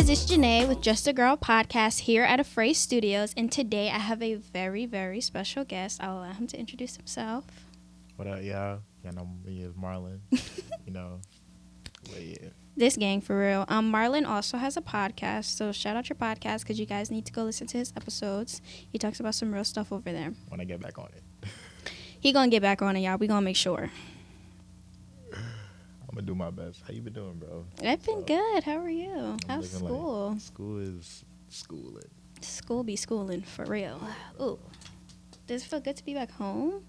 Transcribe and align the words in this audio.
guys, 0.00 0.08
it's 0.08 0.32
Janae 0.32 0.66
with 0.66 0.80
Just 0.80 1.06
a 1.06 1.12
Girl 1.12 1.36
podcast 1.36 2.00
here 2.00 2.22
at 2.24 2.40
Afraid 2.40 2.72
Studios, 2.72 3.34
and 3.36 3.52
today 3.52 3.90
I 3.90 3.98
have 3.98 4.22
a 4.22 4.36
very, 4.36 4.86
very 4.86 5.20
special 5.20 5.62
guest. 5.62 6.02
I'll 6.02 6.20
allow 6.20 6.32
him 6.32 6.46
to 6.46 6.58
introduce 6.58 6.96
himself. 6.96 7.44
What 8.16 8.26
up, 8.26 8.42
y'all? 8.42 8.78
Y'all 9.04 9.12
know 9.12 9.28
me 9.44 9.62
as 9.62 9.74
Marlon. 9.74 10.20
you 10.86 10.92
know, 10.94 11.20
but 12.04 12.22
yeah. 12.22 12.48
This 12.78 12.96
gang 12.96 13.20
for 13.20 13.38
real. 13.38 13.66
Um, 13.68 13.92
Marlon 13.92 14.26
also 14.26 14.56
has 14.56 14.78
a 14.78 14.80
podcast, 14.80 15.56
so 15.56 15.70
shout 15.70 15.96
out 15.96 16.08
your 16.08 16.16
podcast 16.16 16.60
because 16.60 16.80
you 16.80 16.86
guys 16.86 17.10
need 17.10 17.26
to 17.26 17.32
go 17.32 17.44
listen 17.44 17.66
to 17.66 17.76
his 17.76 17.92
episodes. 17.94 18.62
He 18.64 18.96
talks 18.96 19.20
about 19.20 19.34
some 19.34 19.52
real 19.52 19.64
stuff 19.64 19.92
over 19.92 20.10
there. 20.10 20.32
When 20.48 20.62
I 20.62 20.64
get 20.64 20.80
back 20.80 20.98
on 20.98 21.10
it, 21.14 21.50
He 22.18 22.32
gonna 22.32 22.50
get 22.50 22.62
back 22.62 22.80
on 22.80 22.96
it, 22.96 23.00
y'all. 23.00 23.18
We 23.18 23.26
gonna 23.26 23.42
make 23.42 23.56
sure. 23.56 23.90
I'm 26.10 26.16
gonna 26.16 26.26
do 26.26 26.34
my 26.34 26.50
best. 26.50 26.82
How 26.84 26.92
you 26.92 27.02
been 27.02 27.12
doing, 27.12 27.34
bro? 27.34 27.64
I've 27.78 28.04
been 28.04 28.18
So, 28.18 28.22
good. 28.22 28.64
How 28.64 28.78
are 28.78 28.90
you? 28.90 29.12
I'm 29.12 29.38
How's 29.48 29.70
school? 29.70 30.30
Like, 30.32 30.40
school 30.40 30.78
is 30.80 31.24
schooling. 31.48 32.10
School 32.40 32.82
be 32.82 32.96
schooling 32.96 33.42
for 33.42 33.64
real. 33.64 34.00
Ooh, 34.40 34.58
does 35.46 35.62
it 35.62 35.68
feel 35.68 35.78
good 35.78 35.96
to 35.96 36.04
be 36.04 36.14
back 36.14 36.32
home? 36.32 36.82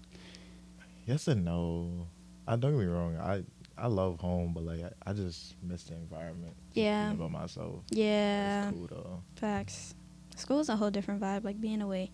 Yes 1.06 1.28
and 1.28 1.44
no. 1.44 2.08
I 2.48 2.56
don't 2.56 2.72
get 2.72 2.80
me 2.80 2.86
wrong. 2.86 3.16
I 3.16 3.44
I 3.78 3.86
love 3.86 4.18
home, 4.18 4.54
but 4.54 4.64
like 4.64 4.80
I, 4.82 5.10
I 5.10 5.12
just 5.12 5.54
miss 5.62 5.84
the 5.84 5.94
environment. 5.94 6.54
Yeah. 6.72 7.12
being 7.12 7.18
by 7.18 7.28
myself. 7.28 7.84
Yeah. 7.90 8.70
It's 8.70 8.76
cool 8.76 8.88
though. 8.88 9.22
Facts. 9.36 9.94
School 10.34 10.58
is 10.58 10.68
a 10.68 10.74
whole 10.74 10.90
different 10.90 11.20
vibe. 11.20 11.44
Like 11.44 11.60
being 11.60 11.80
away 11.80 12.10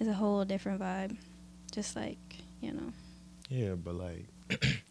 is 0.00 0.08
a 0.08 0.12
whole 0.12 0.44
different 0.44 0.80
vibe. 0.80 1.16
Just 1.70 1.94
like, 1.94 2.18
you 2.60 2.72
know. 2.72 2.92
Yeah, 3.48 3.74
but 3.74 3.94
like 3.94 4.26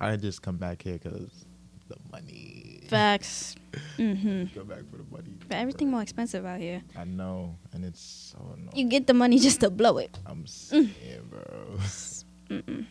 I 0.00 0.16
just 0.16 0.42
come 0.42 0.56
back 0.56 0.82
here 0.82 0.94
because 0.98 1.44
the 1.88 1.96
money. 2.10 2.80
Facts. 2.88 3.54
mm-hmm. 3.98 4.44
Go 4.58 4.64
back 4.64 4.78
for 4.90 4.96
the 4.96 5.04
money. 5.10 5.34
But 5.48 5.58
everything 5.58 5.90
more 5.90 6.02
expensive 6.02 6.46
out 6.46 6.58
here. 6.58 6.82
I 6.96 7.04
know, 7.04 7.56
and 7.72 7.84
it's 7.84 8.00
so 8.00 8.38
annoying. 8.56 8.70
You 8.74 8.88
get 8.88 9.06
the 9.06 9.14
money 9.14 9.38
just 9.38 9.60
to 9.60 9.70
blow 9.70 9.98
it. 9.98 10.18
I'm 10.26 10.46
saying, 10.46 10.94
bro. 11.30 11.76
Mm-mm. 12.48 12.86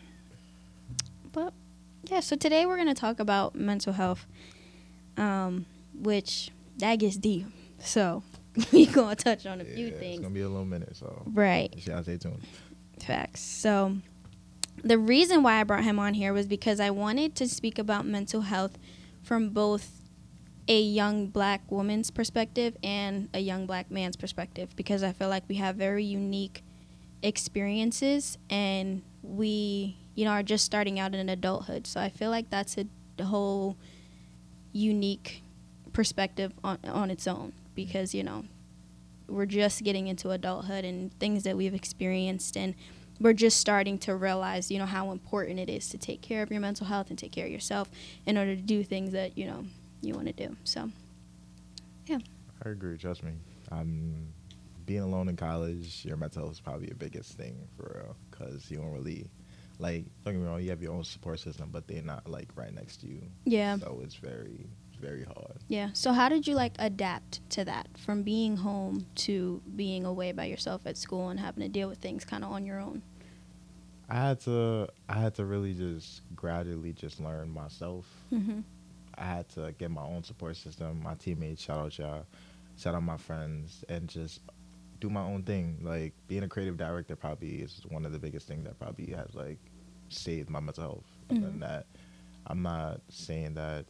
But 1.32 1.52
yeah, 2.04 2.20
so 2.20 2.36
today 2.36 2.64
we're 2.64 2.76
gonna 2.76 2.94
talk 2.94 3.20
about 3.20 3.54
mental 3.54 3.92
health, 3.92 4.26
um, 5.16 5.66
which 5.94 6.50
that 6.78 6.96
gets 6.96 7.16
deep. 7.16 7.46
So 7.78 8.22
we 8.72 8.86
gonna 8.86 9.16
touch 9.16 9.46
on 9.46 9.60
a 9.60 9.64
few 9.64 9.88
Yeah, 9.88 9.92
It's 9.92 10.20
gonna 10.20 10.34
be 10.34 10.40
a 10.40 10.48
little 10.48 10.64
minute, 10.64 10.96
so 10.96 11.22
Right. 11.26 11.72
you 11.76 11.82
gotta 11.86 12.02
stay 12.04 12.16
tuned. 12.16 12.40
Facts. 13.04 13.40
So, 13.40 13.96
the 14.82 14.98
reason 14.98 15.42
why 15.42 15.60
I 15.60 15.64
brought 15.64 15.84
him 15.84 15.98
on 15.98 16.14
here 16.14 16.32
was 16.32 16.46
because 16.46 16.80
I 16.80 16.90
wanted 16.90 17.34
to 17.36 17.48
speak 17.48 17.78
about 17.78 18.06
mental 18.06 18.42
health 18.42 18.78
from 19.22 19.50
both 19.50 20.00
a 20.68 20.80
young 20.80 21.26
black 21.26 21.62
woman's 21.70 22.10
perspective 22.10 22.76
and 22.82 23.28
a 23.34 23.40
young 23.40 23.66
black 23.66 23.90
man's 23.90 24.16
perspective 24.16 24.74
because 24.76 25.02
I 25.02 25.12
feel 25.12 25.28
like 25.28 25.42
we 25.48 25.56
have 25.56 25.76
very 25.76 26.04
unique 26.04 26.62
experiences 27.22 28.38
and 28.48 29.02
we, 29.22 29.96
you 30.14 30.24
know, 30.24 30.30
are 30.30 30.42
just 30.42 30.64
starting 30.64 30.98
out 30.98 31.14
in 31.14 31.28
adulthood. 31.28 31.86
So, 31.86 32.00
I 32.00 32.08
feel 32.08 32.30
like 32.30 32.50
that's 32.50 32.76
a, 32.78 32.86
whole 33.22 33.76
unique 34.72 35.42
perspective 35.92 36.54
on, 36.64 36.78
on 36.84 37.10
its 37.10 37.26
own 37.26 37.52
because, 37.74 38.14
you 38.14 38.22
know, 38.22 38.44
we're 39.28 39.44
just 39.44 39.84
getting 39.84 40.06
into 40.06 40.30
adulthood 40.30 40.86
and 40.86 41.12
things 41.20 41.42
that 41.42 41.54
we've 41.54 41.74
experienced 41.74 42.56
and 42.56 42.74
we're 43.20 43.32
just 43.34 43.58
starting 43.60 43.98
to 43.98 44.14
realize 44.16 44.70
you 44.70 44.78
know 44.78 44.86
how 44.86 45.10
important 45.12 45.58
it 45.58 45.68
is 45.68 45.88
to 45.90 45.98
take 45.98 46.20
care 46.22 46.42
of 46.42 46.50
your 46.50 46.60
mental 46.60 46.86
health 46.86 47.10
and 47.10 47.18
take 47.18 47.32
care 47.32 47.46
of 47.46 47.52
yourself 47.52 47.90
in 48.26 48.36
order 48.38 48.56
to 48.56 48.62
do 48.62 48.82
things 48.82 49.12
that 49.12 49.36
you 49.38 49.46
know 49.46 49.64
you 50.02 50.14
want 50.14 50.26
to 50.26 50.32
do 50.32 50.56
so 50.64 50.90
yeah. 52.06 52.18
I 52.64 52.70
agree. 52.70 52.96
Trust 52.98 53.22
me. 53.22 53.32
I'm 53.70 54.32
being 54.84 55.00
alone 55.02 55.28
in 55.28 55.36
college. 55.36 56.04
Your 56.04 56.16
mental 56.16 56.42
health 56.42 56.52
is 56.54 56.60
probably 56.60 56.88
your 56.88 56.96
biggest 56.96 57.34
thing 57.34 57.56
for 57.76 58.02
real, 58.04 58.16
because 58.30 58.68
you 58.70 58.78
don't 58.78 58.92
really 58.92 59.28
like. 59.78 60.04
Don't 60.24 60.34
get 60.34 60.40
me 60.42 60.48
wrong. 60.48 60.60
You 60.60 60.70
have 60.70 60.82
your 60.82 60.92
own 60.92 61.04
support 61.04 61.38
system, 61.40 61.68
but 61.70 61.86
they're 61.86 62.02
not 62.02 62.28
like 62.28 62.48
right 62.56 62.74
next 62.74 62.96
to 63.02 63.06
you. 63.06 63.22
yeah 63.44 63.76
So 63.78 64.00
it's 64.02 64.16
very, 64.16 64.66
very 65.00 65.22
hard. 65.24 65.58
yeah 65.68 65.90
so 65.92 66.12
how 66.12 66.28
did 66.28 66.46
you 66.48 66.54
like 66.54 66.72
adapt 66.78 67.48
to 67.50 67.64
that 67.64 67.86
from 67.96 68.22
being 68.22 68.56
home 68.58 69.06
to 69.26 69.62
being 69.76 70.04
away 70.04 70.32
by 70.32 70.44
yourself 70.46 70.82
at 70.86 70.96
school 70.96 71.28
and 71.28 71.38
having 71.40 71.62
to 71.62 71.68
deal 71.68 71.88
with 71.88 71.98
things 71.98 72.24
kind 72.24 72.44
of 72.44 72.50
on 72.50 72.66
your 72.66 72.80
own 72.80 73.00
I 74.10 74.14
had 74.28 74.40
to. 74.40 74.88
I 75.08 75.14
had 75.14 75.34
to 75.36 75.44
really 75.44 75.74
just 75.74 76.22
gradually 76.34 76.92
just 76.92 77.20
learn 77.20 77.50
myself. 77.50 78.06
mm-hmm. 78.32 78.60
I 79.16 79.24
had 79.24 79.48
to 79.50 79.72
get 79.78 79.90
my 79.90 80.02
own 80.02 80.24
support 80.24 80.56
system, 80.56 81.02
my 81.02 81.14
teammates, 81.14 81.62
shout 81.62 81.78
out 81.78 81.98
y'all, 81.98 82.26
shout 82.78 82.94
out 82.94 83.02
my 83.02 83.18
friends, 83.18 83.84
and 83.88 84.08
just 84.08 84.40
do 85.00 85.10
my 85.10 85.20
own 85.22 85.42
thing. 85.42 85.78
Like 85.82 86.14
being 86.26 86.42
a 86.42 86.48
creative 86.48 86.76
director 86.78 87.16
probably 87.16 87.56
is 87.56 87.82
one 87.88 88.06
of 88.06 88.12
the 88.12 88.18
biggest 88.18 88.48
things 88.48 88.64
that 88.64 88.78
probably 88.78 89.06
has 89.12 89.34
like 89.34 89.58
saved 90.08 90.48
my 90.48 90.60
mental 90.60 90.82
health. 90.84 91.04
Mhm. 91.30 91.44
And 91.48 91.62
that 91.62 91.86
I'm 92.46 92.62
not 92.62 93.00
saying 93.10 93.54
that 93.54 93.84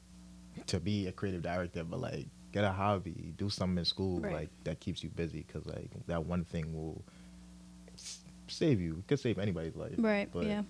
to 0.67 0.81
be 0.81 1.07
a 1.07 1.13
creative 1.13 1.43
director, 1.43 1.85
but 1.85 2.01
like 2.01 2.27
get 2.53 2.65
a 2.65 2.73
hobby, 2.73 3.33
do 3.37 3.49
something 3.51 3.79
in 3.79 3.85
school 3.85 4.21
Right. 4.21 4.33
like 4.35 4.51
that 4.65 4.81
keeps 4.81 5.05
you 5.05 5.11
busy 5.11 5.45
because 5.47 5.65
like 5.67 5.91
that 6.09 6.27
one 6.27 6.45
thing 6.45 6.75
will 6.75 7.05
save 8.51 8.81
you. 8.81 8.97
It 8.99 9.07
could 9.09 9.21
save 9.21 9.39
anybody's 9.39 9.77
life. 9.77 9.95
right 9.99 10.29
But 10.33 10.47
yeah 10.47 10.63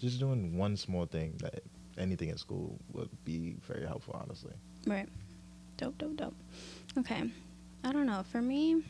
just 0.00 0.18
doing 0.18 0.56
one 0.58 0.76
small 0.76 1.06
thing 1.06 1.34
that 1.40 1.62
anything 1.96 2.28
in 2.28 2.36
school 2.36 2.78
would 2.92 3.08
be 3.24 3.56
very 3.66 3.86
helpful, 3.86 4.14
honestly. 4.20 4.52
right 4.86 5.08
dope 5.76 5.96
dope 5.98 6.16
dope 6.16 6.34
okay 6.98 7.22
i 7.84 7.92
don't 7.92 8.06
know 8.06 8.22
for 8.30 8.42
me 8.42 8.82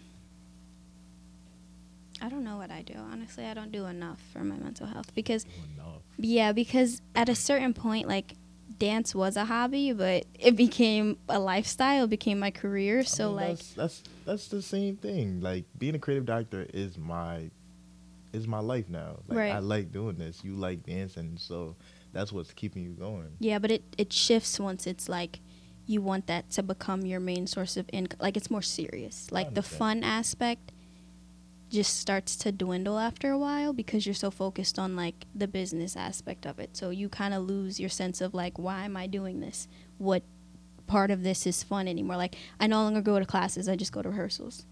i 2.22 2.28
don't 2.28 2.44
know 2.44 2.56
what 2.56 2.70
i 2.70 2.82
do 2.82 2.94
honestly 3.12 3.44
i 3.46 3.54
don't 3.54 3.72
do 3.72 3.86
enough 3.86 4.20
for 4.32 4.40
my 4.44 4.56
mental 4.56 4.86
health 4.86 5.14
because 5.14 5.44
Enough. 5.76 6.02
Yeah, 6.16 6.52
because 6.52 7.02
at 7.16 7.28
a 7.28 7.34
certain 7.34 7.74
point, 7.74 8.06
like 8.06 8.34
dance 8.78 9.14
was 9.16 9.36
a 9.36 9.44
hobby, 9.46 9.92
but 9.92 10.24
it 10.38 10.54
became 10.56 11.18
a 11.28 11.38
lifestyle, 11.40 12.06
became 12.06 12.38
my 12.38 12.50
career. 12.52 13.00
I 13.00 13.02
So 13.02 13.26
mean, 13.28 13.36
like, 13.36 13.48
that's, 13.58 13.72
that's 13.74 14.02
that's 14.24 14.48
the 14.48 14.62
same 14.62 14.96
thing. 14.96 15.40
Like 15.40 15.64
being 15.76 15.94
a 15.96 15.98
creative 15.98 16.24
director 16.24 16.66
is 16.72 16.96
my 16.96 17.50
is 18.34 18.46
my 18.48 18.58
life 18.60 18.88
now. 18.88 19.20
Like 19.28 19.38
Right. 19.38 19.52
I 19.52 19.58
like 19.60 19.92
doing 19.92 20.16
this. 20.16 20.42
You 20.44 20.54
like 20.54 20.84
dancing, 20.84 21.36
so 21.38 21.76
that's 22.12 22.32
what's 22.32 22.52
keeping 22.52 22.82
you 22.82 22.90
going. 22.90 23.30
yeah, 23.38 23.58
but 23.58 23.70
it 23.70 23.82
it 23.96 24.12
shifts 24.12 24.58
once 24.60 24.86
it's 24.86 25.08
like 25.08 25.40
you 25.86 26.00
want 26.00 26.26
that 26.26 26.50
to 26.50 26.62
become 26.62 27.04
your 27.04 27.20
main 27.20 27.46
source 27.46 27.76
of 27.76 27.86
income. 27.92 28.18
Like 28.20 28.36
it's 28.36 28.50
more 28.50 28.62
serious. 28.62 29.30
Like 29.30 29.54
the 29.54 29.62
fun 29.62 30.02
aspect 30.02 30.72
just 31.70 31.98
starts 31.98 32.36
to 32.36 32.52
dwindle 32.52 32.98
after 32.98 33.30
a 33.30 33.38
while 33.38 33.72
because 33.72 34.06
you're 34.06 34.14
so 34.14 34.30
focused 34.30 34.78
on 34.78 34.94
like 34.96 35.26
the 35.34 35.48
business 35.48 35.96
aspect 35.96 36.46
of 36.46 36.58
it. 36.58 36.76
So 36.76 36.90
you 36.90 37.08
kind 37.08 37.34
of 37.34 37.42
lose 37.42 37.80
your 37.80 37.88
sense 37.90 38.20
of 38.20 38.32
like 38.34 38.58
why 38.58 38.84
am 38.84 38.96
I 38.96 39.06
doing 39.06 39.40
this? 39.40 39.68
What 39.98 40.22
part 40.86 41.10
of 41.10 41.22
this 41.22 41.46
is 41.46 41.62
fun 41.62 41.88
anymore? 41.88 42.16
Like 42.16 42.36
I 42.60 42.66
no 42.66 42.82
longer 42.82 43.00
go 43.00 43.18
to 43.18 43.26
classes, 43.26 43.68
I 43.68 43.76
just 43.76 43.92
go 43.92 44.02
to 44.02 44.10
rehearsals. 44.10 44.66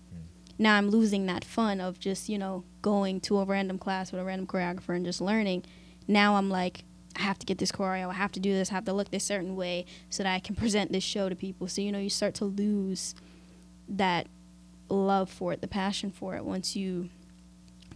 Now 0.62 0.76
I'm 0.76 0.90
losing 0.90 1.26
that 1.26 1.44
fun 1.44 1.80
of 1.80 1.98
just, 1.98 2.28
you 2.28 2.38
know, 2.38 2.62
going 2.82 3.20
to 3.22 3.38
a 3.38 3.44
random 3.44 3.78
class 3.78 4.12
with 4.12 4.20
a 4.20 4.24
random 4.24 4.46
choreographer 4.46 4.94
and 4.94 5.04
just 5.04 5.20
learning. 5.20 5.64
Now 6.06 6.36
I'm 6.36 6.48
like 6.48 6.84
I 7.16 7.22
have 7.22 7.38
to 7.40 7.46
get 7.46 7.58
this 7.58 7.72
choreo, 7.72 8.08
I 8.08 8.14
have 8.14 8.30
to 8.32 8.40
do 8.40 8.54
this, 8.54 8.70
I 8.70 8.74
have 8.74 8.84
to 8.84 8.92
look 8.92 9.10
this 9.10 9.24
certain 9.24 9.56
way 9.56 9.86
so 10.08 10.22
that 10.22 10.32
I 10.32 10.38
can 10.38 10.54
present 10.62 10.92
this 10.92 11.02
show 11.02 11.28
to 11.28 11.34
people. 11.34 11.66
So 11.66 11.80
you 11.80 11.90
know, 11.90 11.98
you 11.98 12.08
start 12.08 12.34
to 12.36 12.44
lose 12.44 13.16
that 13.88 14.28
love 14.88 15.28
for 15.28 15.52
it, 15.52 15.62
the 15.62 15.66
passion 15.66 16.12
for 16.12 16.36
it 16.36 16.44
once 16.44 16.76
you 16.76 17.08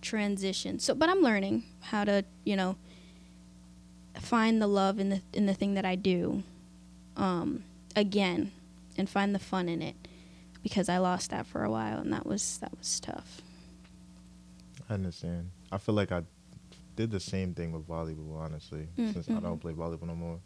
transition. 0.02 0.80
So, 0.80 0.92
but 0.92 1.08
I'm 1.08 1.20
learning 1.20 1.62
how 1.82 2.02
to, 2.02 2.24
you 2.44 2.56
know, 2.56 2.76
find 4.20 4.60
the 4.60 4.66
love 4.66 4.98
in 4.98 5.10
the 5.10 5.22
in 5.32 5.46
the 5.46 5.54
thing 5.54 5.74
that 5.74 5.84
I 5.84 5.94
do, 5.94 6.42
um, 7.16 7.62
again, 7.94 8.50
and 8.98 9.08
find 9.08 9.32
the 9.32 9.38
fun 9.38 9.68
in 9.68 9.82
it, 9.82 9.94
because 10.66 10.88
I 10.88 10.98
lost 10.98 11.30
that 11.30 11.46
for 11.46 11.62
a 11.62 11.70
while, 11.70 11.98
and 12.00 12.12
that 12.12 12.26
was 12.26 12.58
that 12.58 12.76
was 12.76 12.98
tough. 12.98 13.40
I 14.90 14.94
understand. 14.94 15.50
I 15.70 15.78
feel 15.78 15.94
like 15.94 16.10
I 16.10 16.22
did 16.96 17.12
the 17.12 17.20
same 17.20 17.54
thing 17.54 17.70
with 17.70 17.86
volleyball, 17.86 18.36
honestly, 18.40 18.88
Mm, 18.98 19.12
since 19.12 19.28
I 19.30 19.34
don't 19.34 19.58
mhm. 19.58 19.60
play 19.60 19.72
volleyball 19.74 20.08
no 20.08 20.16
more. 20.16 20.40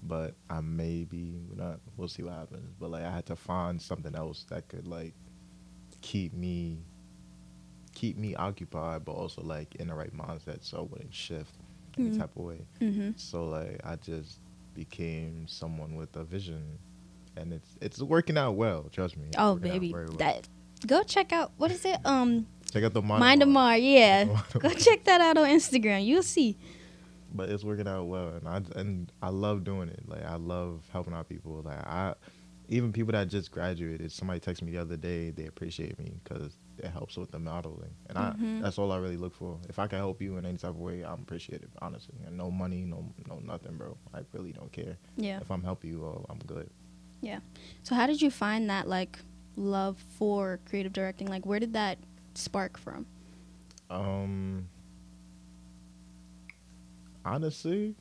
But 0.00 0.34
I 0.48 0.60
maybe 0.60 1.40
not. 1.56 1.80
We'll 1.96 2.06
see 2.06 2.22
what 2.22 2.34
happens. 2.34 2.72
But 2.78 2.90
like 2.92 3.02
I 3.02 3.10
had 3.10 3.26
to 3.26 3.34
find 3.36 3.82
something 3.82 4.14
else 4.14 4.44
that 4.48 4.68
could 4.68 4.86
like 4.86 5.14
keep 6.02 6.32
me 6.32 6.78
keep 7.94 8.16
me 8.16 8.36
occupied, 8.36 9.04
but 9.04 9.12
also 9.12 9.42
like 9.42 9.74
in 9.76 9.88
the 9.88 9.94
right 9.94 10.16
mindset, 10.16 10.62
so 10.62 10.78
I 10.78 10.82
wouldn't 10.82 11.12
shift 11.12 11.52
any 11.98 12.10
Mhm. 12.10 12.18
type 12.18 12.36
of 12.36 12.42
way. 12.44 12.60
Mm-hmm. 12.80 13.10
So 13.16 13.48
like 13.48 13.80
I 13.84 13.96
just 13.96 14.38
became 14.74 15.48
someone 15.48 15.96
with 15.96 16.14
a 16.14 16.22
vision, 16.22 16.78
and 17.38 17.52
it's 17.52 17.76
it's 17.80 18.02
working 18.02 18.36
out 18.36 18.52
well. 18.56 18.88
Trust 18.92 19.16
me. 19.16 19.28
Oh 19.36 19.56
baby, 19.56 19.92
well. 19.92 20.06
that 20.18 20.48
go 20.86 21.02
check 21.02 21.32
out 21.32 21.52
what 21.56 21.70
is 21.70 21.84
it? 21.84 21.98
Um, 22.04 22.46
check 22.72 22.84
out 22.84 22.92
the 22.94 23.02
mind, 23.02 23.20
Mind 23.20 23.42
of 23.42 23.48
Mar. 23.48 23.76
Yeah, 23.76 24.24
go 24.58 24.70
check 24.70 25.04
that 25.04 25.20
out 25.20 25.36
on 25.38 25.46
Instagram. 25.48 26.04
You'll 26.04 26.22
see. 26.22 26.56
but 27.34 27.48
it's 27.50 27.64
working 27.64 27.86
out 27.88 28.04
well 28.04 28.28
and 28.28 28.48
I 28.48 28.62
and 28.78 29.12
I 29.22 29.30
love 29.30 29.64
doing 29.64 29.88
it. 29.88 30.02
Like 30.08 30.24
I 30.24 30.36
love 30.36 30.82
helping 30.92 31.14
out 31.14 31.28
people. 31.28 31.62
Like 31.64 31.78
I 31.86 32.14
even 32.70 32.92
people 32.92 33.12
that 33.12 33.28
just 33.28 33.50
graduated. 33.50 34.12
Somebody 34.12 34.40
texted 34.40 34.62
me 34.62 34.72
the 34.72 34.78
other 34.78 34.96
day. 34.96 35.30
They 35.30 35.46
appreciate 35.46 35.98
me 35.98 36.12
because 36.22 36.56
it 36.76 36.86
helps 36.90 37.16
with 37.16 37.30
the 37.32 37.38
modeling, 37.38 37.90
and 38.08 38.16
Mhm. 38.18 38.58
I 38.58 38.62
that's 38.62 38.78
all 38.78 38.92
I 38.92 38.98
really 38.98 39.16
look 39.16 39.34
for. 39.34 39.58
If 39.68 39.78
I 39.80 39.86
can 39.88 39.98
help 39.98 40.20
you 40.22 40.36
in 40.36 40.44
any 40.46 40.58
type 40.58 40.70
of 40.70 40.78
way, 40.78 41.02
I'm 41.02 41.22
appreciative, 41.22 41.70
honestly. 41.82 42.14
And 42.26 42.36
no 42.36 42.50
money, 42.52 42.82
no 42.84 43.04
no 43.26 43.40
nothing, 43.40 43.76
bro. 43.78 43.96
I 44.14 44.20
really 44.32 44.52
don't 44.52 44.70
care. 44.70 44.96
Yeah. 45.16 45.40
If 45.40 45.50
I'm 45.50 45.62
helping 45.64 45.90
you, 45.90 46.26
I'm 46.30 46.38
good. 46.46 46.68
So 47.82 47.94
how 47.94 48.06
did 48.06 48.20
you 48.20 48.30
find 48.30 48.68
that 48.70 48.88
like 48.88 49.18
love 49.56 49.96
for 50.18 50.60
creative 50.68 50.92
directing? 50.92 51.28
Like 51.28 51.46
where 51.46 51.60
did 51.60 51.72
that 51.74 51.98
spark 52.34 52.78
from? 52.78 53.06
Um, 53.90 54.68
honestly, 57.24 57.94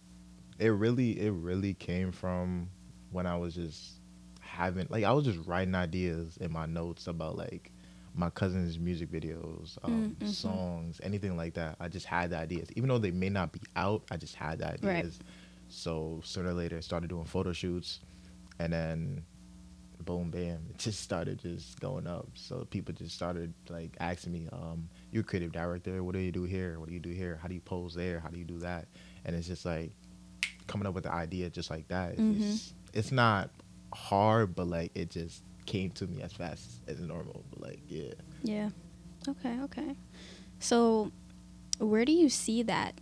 it 0.59 0.69
really 0.69 1.19
it 1.19 1.31
really 1.31 1.73
came 1.73 2.11
from 2.11 2.69
when 3.11 3.25
I 3.25 3.37
was 3.37 3.55
just 3.55 3.93
having 4.39 4.87
like 4.89 5.03
I 5.03 5.11
was 5.13 5.25
just 5.25 5.39
writing 5.47 5.75
ideas 5.75 6.37
in 6.37 6.51
my 6.51 6.65
notes 6.65 7.07
about 7.07 7.37
like 7.37 7.71
my 8.15 8.29
cousin's 8.31 8.79
music 8.79 9.11
videos, 9.11 9.77
um, 9.83 10.15
Mm, 10.19 10.25
mhm. 10.25 10.25
songs, 10.25 10.99
anything 11.03 11.37
like 11.37 11.53
that. 11.53 11.75
I 11.79 11.87
just 11.87 12.07
had 12.07 12.31
the 12.31 12.37
ideas, 12.37 12.67
even 12.75 12.89
though 12.89 12.97
they 12.97 13.11
may 13.11 13.29
not 13.29 13.51
be 13.51 13.59
out. 13.75 14.03
I 14.09 14.17
just 14.17 14.35
had 14.35 14.59
the 14.59 14.65
Right. 14.81 15.05
ideas. 15.05 15.19
So 15.69 16.21
sooner 16.23 16.49
or 16.49 16.53
later, 16.53 16.77
I 16.77 16.79
started 16.79 17.09
doing 17.09 17.25
photo 17.25 17.53
shoots, 17.53 17.99
and 18.59 18.71
then 18.74 19.24
boom, 20.06 20.30
bam, 20.30 20.65
it 20.69 20.77
just 20.77 21.01
started 21.01 21.38
just 21.39 21.80
going 21.81 22.07
up. 22.07 22.27
So 22.36 22.65
people 22.69 22.94
just 22.94 23.13
started 23.13 23.54
like 23.69 23.95
asking 24.00 24.31
me, 24.33 24.48
um, 24.54 24.88
"You're 25.12 25.24
creative 25.24 25.51
director. 25.51 26.01
What 26.04 26.13
do 26.13 26.19
you 26.19 26.31
do 26.31 26.44
here? 26.44 26.80
What 26.80 26.88
do 26.88 26.94
you 26.94 27.00
do 27.01 27.09
here? 27.09 27.38
How 27.42 27.48
do 27.48 27.54
you 27.54 27.62
pose 27.62 27.94
there? 27.94 28.19
How 28.19 28.30
do 28.30 28.38
you 28.38 28.45
do 28.45 28.59
that?" 28.59 28.88
And 29.25 29.36
it's 29.36 29.48
just 29.48 29.65
like 29.65 29.92
coming 30.68 30.88
up 30.88 30.94
with 30.94 31.04
the 31.04 31.12
idea 31.13 31.50
just 31.50 31.69
like 31.69 31.88
that. 31.89 32.18
Mhm. 32.18 32.42
It's, 32.42 32.74
it's 32.94 33.12
not 33.12 33.50
hard, 33.94 34.56
but 34.56 34.68
like 34.68 34.92
it 34.95 35.10
just 35.10 35.44
came 35.65 35.92
to 35.92 36.07
me 36.07 36.21
as 36.21 36.31
fast 36.31 36.81
as 36.88 37.00
normal. 37.00 37.44
But 37.50 37.62
like, 37.62 37.80
yeah. 37.88 38.13
Yeah. 38.44 38.69
Okay, 39.27 39.60
okay. 39.62 39.95
So 40.60 41.12
where 41.80 42.06
do 42.06 42.12
you 42.13 42.30
see 42.30 42.63
that 42.63 42.94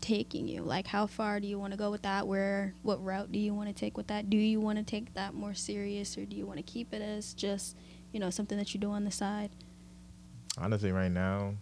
taking 0.00 0.48
you? 0.48 0.62
Like 0.62 0.86
how 0.86 1.06
far 1.06 1.40
do 1.40 1.46
you 1.46 1.58
want 1.58 1.72
to 1.72 1.76
go 1.76 1.90
with 1.90 2.02
that? 2.02 2.26
Where 2.26 2.74
what 2.82 3.02
route 3.04 3.30
do 3.32 3.38
you 3.38 3.54
want 3.54 3.68
to 3.68 3.74
take 3.74 3.96
with 3.96 4.06
that? 4.08 4.30
Do 4.30 4.36
you 4.36 4.60
want 4.60 4.78
to 4.78 4.84
take 4.84 5.14
that 5.14 5.34
more 5.34 5.54
serious 5.54 6.16
or 6.18 6.24
do 6.24 6.36
you 6.36 6.46
want 6.46 6.58
to 6.58 6.62
keep 6.62 6.92
it 6.94 7.02
as 7.02 7.34
just, 7.34 7.76
you 8.12 8.20
know, 8.20 8.30
something 8.30 8.58
that 8.58 8.72
you 8.74 8.80
do 8.80 8.90
on 8.90 9.04
the 9.04 9.10
side? 9.10 9.50
honestly 10.58 10.90
right 10.90 11.12
now 11.12 11.54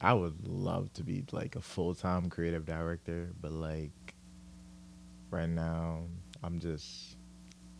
i 0.00 0.12
would 0.12 0.46
love 0.46 0.92
to 0.92 1.04
be 1.04 1.24
like 1.30 1.54
a 1.54 1.60
full-time 1.60 2.28
creative 2.28 2.66
director 2.66 3.32
but 3.40 3.52
like 3.52 3.92
right 5.30 5.48
now 5.48 6.02
i'm 6.42 6.58
just 6.58 7.16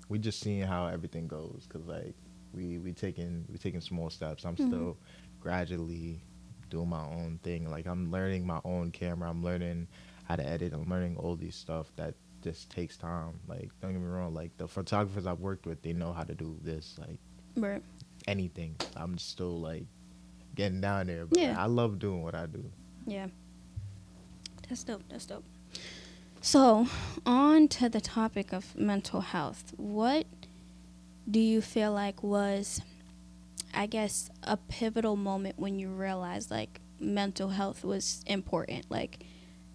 we 0.08 0.17
just 0.19 0.38
seeing 0.41 0.62
how 0.62 0.87
everything 0.87 1.26
goes 1.26 1.67
because 1.69 1.87
like 1.88 2.14
we 2.55 2.79
we 2.79 2.93
taking 2.93 3.44
we 3.50 3.58
taking 3.58 3.81
small 3.81 4.08
steps 4.08 4.44
i'm 4.44 4.55
Mhm. 4.56 4.69
still 4.69 4.96
gradually 5.41 6.23
doing 6.70 6.88
my 6.88 7.03
own 7.05 7.38
thing 7.43 7.70
like 7.70 7.87
i'm 7.87 8.11
learning 8.11 8.47
my 8.47 8.61
own 8.65 8.91
camera 8.91 9.29
i'm 9.29 9.43
learning 9.43 9.87
how 10.25 10.37
to 10.37 10.47
edit 10.47 10.73
i'm 10.73 10.88
learning 10.88 11.17
all 11.17 11.35
these 11.37 11.55
stuff 11.56 11.91
that 11.97 12.15
just 12.43 12.70
takes 12.70 12.97
time 12.97 13.38
like 13.49 13.70
don't 13.81 13.93
get 13.93 14.00
me 14.00 14.06
wrong 14.06 14.32
like 14.35 14.56
the 14.59 14.67
photographers 14.69 15.26
i've 15.26 15.41
worked 15.41 15.67
with 15.67 15.81
they 15.82 15.93
know 15.93 16.12
how 16.12 16.23
to 16.25 16.35
do 16.35 16.56
this 16.62 16.97
like 16.99 17.19
Right. 17.56 17.82
anything. 18.29 18.76
I'm 18.94 19.19
still 19.19 19.59
like 19.59 19.82
getting 20.55 20.81
down 20.81 21.09
there, 21.09 21.26
but 21.26 21.38
Yeah. 21.38 21.56
I 21.61 21.67
love 21.67 21.99
doing 21.99 22.23
what 22.23 22.37
I 22.37 22.47
do. 22.47 22.65
Yeah. 23.05 23.26
That's 24.69 24.85
dope. 24.85 25.03
That's 25.09 25.26
dope. 25.26 25.44
So, 26.41 26.87
on 27.26 27.67
to 27.69 27.88
the 27.88 28.00
topic 28.00 28.53
of 28.53 28.76
mental 28.76 29.23
health. 29.23 29.73
What 29.76 30.26
do 31.29 31.41
you 31.41 31.61
feel 31.61 31.93
like 31.93 32.23
was, 32.23 32.81
I 33.79 33.87
guess, 33.87 34.29
a 34.43 34.57
pivotal 34.57 35.15
moment 35.15 35.57
when 35.57 35.79
you 35.79 35.91
realized 35.91 36.51
like 36.51 36.81
mental 36.99 37.51
health 37.51 37.85
was 37.85 38.25
important? 38.27 38.91
Like 38.91 39.25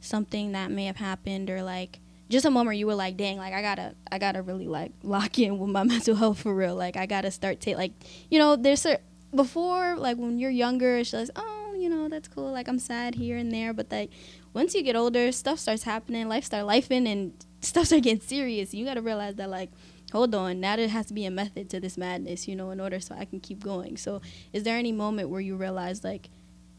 something 0.02 0.52
that 0.52 0.72
may 0.72 0.86
have 0.86 0.98
happened 0.98 1.50
or 1.50 1.64
like 1.64 2.02
just 2.28 2.46
a 2.46 2.52
moment 2.52 2.68
where 2.68 2.74
you 2.74 2.86
were 2.86 2.96
like, 2.96 3.16
dang, 3.16 3.38
like 3.38 3.54
I 3.54 3.62
gotta, 3.62 3.96
I 4.12 4.20
gotta 4.20 4.42
really 4.42 4.68
like 4.68 4.92
lock 5.04 5.40
in 5.40 5.58
with 5.58 5.70
my 5.70 5.84
mental 5.94 6.16
health 6.16 6.40
for 6.40 6.54
real. 6.54 6.76
Like 6.76 6.98
I 6.98 7.06
gotta 7.06 7.32
start 7.32 7.62
take 7.62 7.78
like, 7.78 7.94
you 8.30 8.40
know, 8.40 8.58
there's 8.58 8.82
cer 8.82 9.00
before 9.34 9.96
like 9.96 10.18
when 10.18 10.38
you're 10.38 10.52
younger, 10.52 10.98
it's 10.98 11.12
just 11.12 11.32
oh, 11.38 11.74
you 11.74 11.88
know, 11.88 12.10
that's 12.10 12.28
cool. 12.28 12.52
Like 12.52 12.68
I'm 12.68 12.80
sad 12.80 13.16
here 13.16 13.38
and 13.38 13.54
there, 13.54 13.72
but 13.72 13.90
like 13.90 14.12
once 14.52 14.76
you 14.76 14.84
get 14.84 14.98
older, 14.98 15.32
stuff 15.32 15.60
starts 15.60 15.84
happening, 15.84 16.28
life 16.28 16.44
start 16.44 16.66
lifing, 16.66 17.08
and 17.08 17.34
stuff 17.62 17.86
start 17.86 18.04
getting 18.04 18.20
serious. 18.20 18.74
You 18.74 18.84
gotta 18.84 19.02
realize 19.02 19.36
that 19.36 19.50
like, 19.50 19.72
hold 20.14 20.34
on, 20.36 20.60
now 20.60 20.76
there 20.76 20.88
has 20.88 21.08
to 21.08 21.14
be 21.14 21.26
a 21.26 21.32
method 21.32 21.70
to 21.72 21.80
this 21.80 21.98
madness, 21.98 22.48
you 22.48 22.56
know, 22.56 22.70
in 22.70 22.80
order 22.80 23.00
so 23.00 23.16
I 23.16 23.26
can 23.26 23.40
keep 23.40 23.62
going. 23.64 23.98
So, 23.98 24.22
is 24.54 24.62
there 24.64 24.78
any 24.78 24.92
moment 24.92 25.30
where 25.30 25.42
you 25.42 25.56
realize 25.58 26.04
like, 26.04 26.30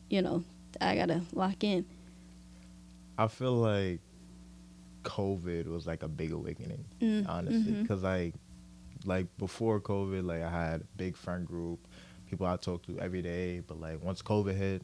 you 0.08 0.22
know, 0.22 0.44
I 0.81 0.94
gotta 0.96 1.20
lock 1.34 1.62
in? 1.64 1.84
I 3.19 3.26
feel 3.26 3.52
like 3.54 3.98
COVID 5.02 5.66
was 5.66 5.86
like 5.86 6.02
a 6.02 6.08
big 6.08 6.32
awakening, 6.32 6.84
Mm, 7.00 7.28
honestly, 7.28 7.72
because 7.72 8.02
like 8.02 8.34
like 9.04 9.26
before 9.37 9.80
COVID, 9.80 10.25
like 10.25 10.42
I 10.42 10.50
had 10.50 10.80
a 10.80 10.84
big 10.96 11.16
friend 11.16 11.46
group, 11.46 11.78
people 12.30 12.46
I 12.46 12.56
talked 12.56 12.87
to 12.87 12.98
every 13.00 13.20
day, 13.20 13.60
but 13.66 13.80
like 13.80 14.02
once 14.02 14.22
COVID 14.22 14.56
hit, 14.56 14.82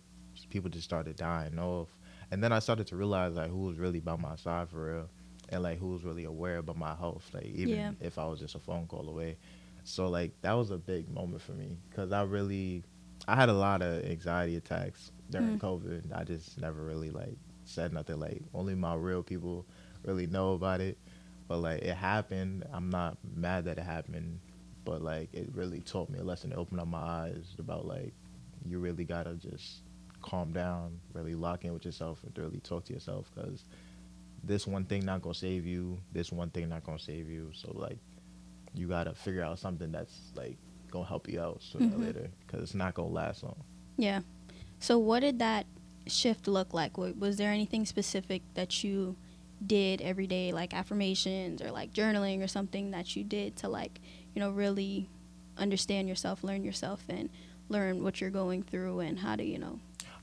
people 0.50 0.69
just 0.70 0.85
started 0.85 1.17
dying 1.17 1.58
off, 1.58 1.88
and 2.31 2.43
then 2.43 2.53
I 2.53 2.58
started 2.58 2.87
to 2.88 2.96
realize 2.96 3.35
like 3.35 3.50
who 3.50 3.61
was 3.61 3.79
really 3.79 4.00
by 4.00 4.17
my 4.17 4.37
side 4.37 4.69
for 4.69 4.93
real, 4.93 5.08
and 5.50 5.62
like 5.62 5.79
who's 5.79 6.05
really 6.05 6.25
aware 6.25 6.58
about 6.58 6.76
my 6.76 6.94
health, 6.94 7.29
like 7.35 7.47
even 7.47 7.70
Yeah. 7.70 7.93
if 8.00 8.19
I 8.19 8.26
was 8.26 8.41
just 8.41 8.55
a 8.55 8.58
phone 8.61 8.87
call 8.87 9.08
away. 9.08 9.37
So 9.85 10.08
like 10.08 10.32
that 10.43 10.52
was 10.52 10.70
a 10.70 10.79
big 10.79 11.08
moment 11.11 11.43
for 11.43 11.52
me 11.52 11.79
because 11.88 12.12
I 12.12 12.23
really, 12.23 12.85
I 13.26 13.35
had 13.37 13.49
a 13.49 13.55
lot 13.55 13.82
of 13.82 14.05
anxiety 14.05 14.56
attacks 14.56 15.11
during 15.31 15.58
Mm. 15.58 15.61
COVID. 15.61 16.17
I 16.19 16.25
just 16.25 16.58
never 16.61 16.82
really 16.82 17.11
like 17.11 17.37
said 17.64 17.93
nothing. 17.93 18.19
Like 18.20 18.43
only 18.55 18.75
my 18.75 18.94
real 18.94 19.23
people 19.23 19.67
really 20.05 20.26
know 20.26 20.52
about 20.55 20.81
it. 20.81 20.99
But 21.49 21.58
like 21.58 21.82
it 21.82 21.94
happened. 21.96 22.64
I'm 22.73 22.91
not 22.91 23.19
mad 23.35 23.64
that 23.64 23.79
it 23.79 23.85
happened, 23.85 24.41
but 24.85 25.03
like 25.03 25.31
it 25.32 25.49
really 25.55 25.81
taught 25.81 26.08
me 26.08 26.19
a 26.20 26.23
lesson. 26.25 26.53
It 26.53 26.58
opened 26.58 26.81
up 26.81 26.87
my 26.88 26.99
eyes 26.99 27.56
about 27.58 27.87
like 27.87 28.14
you 28.64 28.79
really 28.79 29.05
gotta 29.05 29.35
just 29.35 29.82
calm 30.23 30.53
down, 30.53 31.00
really 31.12 31.35
lock 31.35 31.64
in 31.64 31.73
with 31.73 31.85
yourself, 31.85 32.23
and 32.23 32.37
really 32.38 32.61
talk 32.61 32.85
to 32.85 32.93
yourself 32.93 33.31
because 33.35 33.64
this 34.44 34.67
one 34.67 34.85
thing 34.85 35.05
not 35.05 35.23
gonna 35.23 35.35
save 35.35 35.67
you. 35.67 35.99
This 36.13 36.32
one 36.32 36.51
thing 36.51 36.69
not 36.69 36.85
gonna 36.85 36.99
save 36.99 37.29
you. 37.29 37.51
So 37.55 37.73
like 37.75 37.99
you 38.75 38.89
gotta 38.89 39.15
figure 39.15 39.43
out 39.43 39.59
something 39.59 39.91
that's 39.93 40.32
like 40.35 40.56
gonna 40.91 41.05
help 41.06 41.29
you 41.29 41.41
out 41.41 41.63
sooner 41.63 41.87
Mhm. 41.87 41.94
or 41.94 41.99
later 41.99 42.31
because 42.47 42.63
it's 42.63 42.75
not 42.75 42.94
gonna 42.94 43.09
last 43.09 43.43
long. 43.43 43.63
Yeah. 43.97 44.20
So, 44.79 44.99
what 44.99 45.20
did 45.20 45.39
that 45.41 45.67
shift 46.06 46.49
look 46.49 46.73
like? 46.73 46.97
Was 46.97 47.37
there 47.37 47.51
anything 47.53 47.85
specific 47.85 48.43
that 48.55 48.82
you 48.82 49.17
did 49.65 50.01
every 50.01 50.27
day, 50.27 50.53
like 50.53 50.73
affirmations 50.73 51.61
or 51.61 51.70
like 51.70 51.93
journaling 51.93 52.43
or 52.43 52.49
something 52.49 52.93
that 52.93 53.15
you 53.15 53.23
did 53.23 53.56
to 53.56 53.69
like, 53.69 54.01
you 54.35 54.41
know, 54.41 54.51
really 54.51 55.11
understand 55.59 56.09
yourself, 56.09 56.43
learn 56.43 56.65
yourself, 56.65 57.05
and 57.11 57.29
learn 57.69 58.03
what 58.03 58.20
you're 58.20 58.31
going 58.31 58.63
through 58.63 59.01
and 59.01 59.19
how 59.19 59.37
to, 59.37 59.44
you 59.44 59.59
know, 59.59 59.79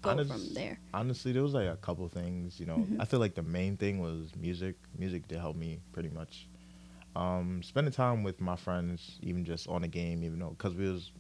go 0.08 0.12
Honest- 0.22 0.32
from 0.32 0.54
there? 0.54 0.80
honestly 0.94 1.32
there 1.32 1.44
was 1.44 1.54
like 1.54 1.68
a 1.68 1.76
couple 1.78 2.08
things 2.08 2.60
you 2.60 2.66
know 2.66 2.78
Mhm. 2.78 2.98
i 3.02 3.06
feel 3.06 3.20
like 3.20 3.36
the 3.36 3.44
main 3.44 3.78
thing 3.78 4.00
was 4.00 4.36
music 4.36 4.76
music 4.98 5.28
did 5.28 5.40
help 5.40 5.56
me 5.56 5.80
pretty 5.92 6.10
much 6.10 6.48
um 7.16 7.62
spending 7.64 7.92
time 7.94 8.24
with 8.24 8.40
my 8.40 8.56
friends 8.56 9.18
even 9.22 9.44
just 9.44 9.68
on 9.68 9.84
a 9.84 9.88
game 9.88 10.24
even 10.24 10.40
though 10.40 10.50
because 10.58 10.74
we 10.76 10.90
was 10.90 11.12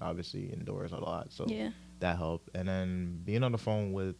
obviously 0.00 0.46
indoors 0.52 0.92
a 0.92 0.98
lot 0.98 1.32
so 1.32 1.44
yeah. 1.48 1.70
that 2.00 2.16
helped 2.16 2.48
and 2.54 2.66
then 2.68 3.20
being 3.24 3.42
on 3.44 3.52
the 3.52 3.58
phone 3.58 3.92
with 3.92 4.16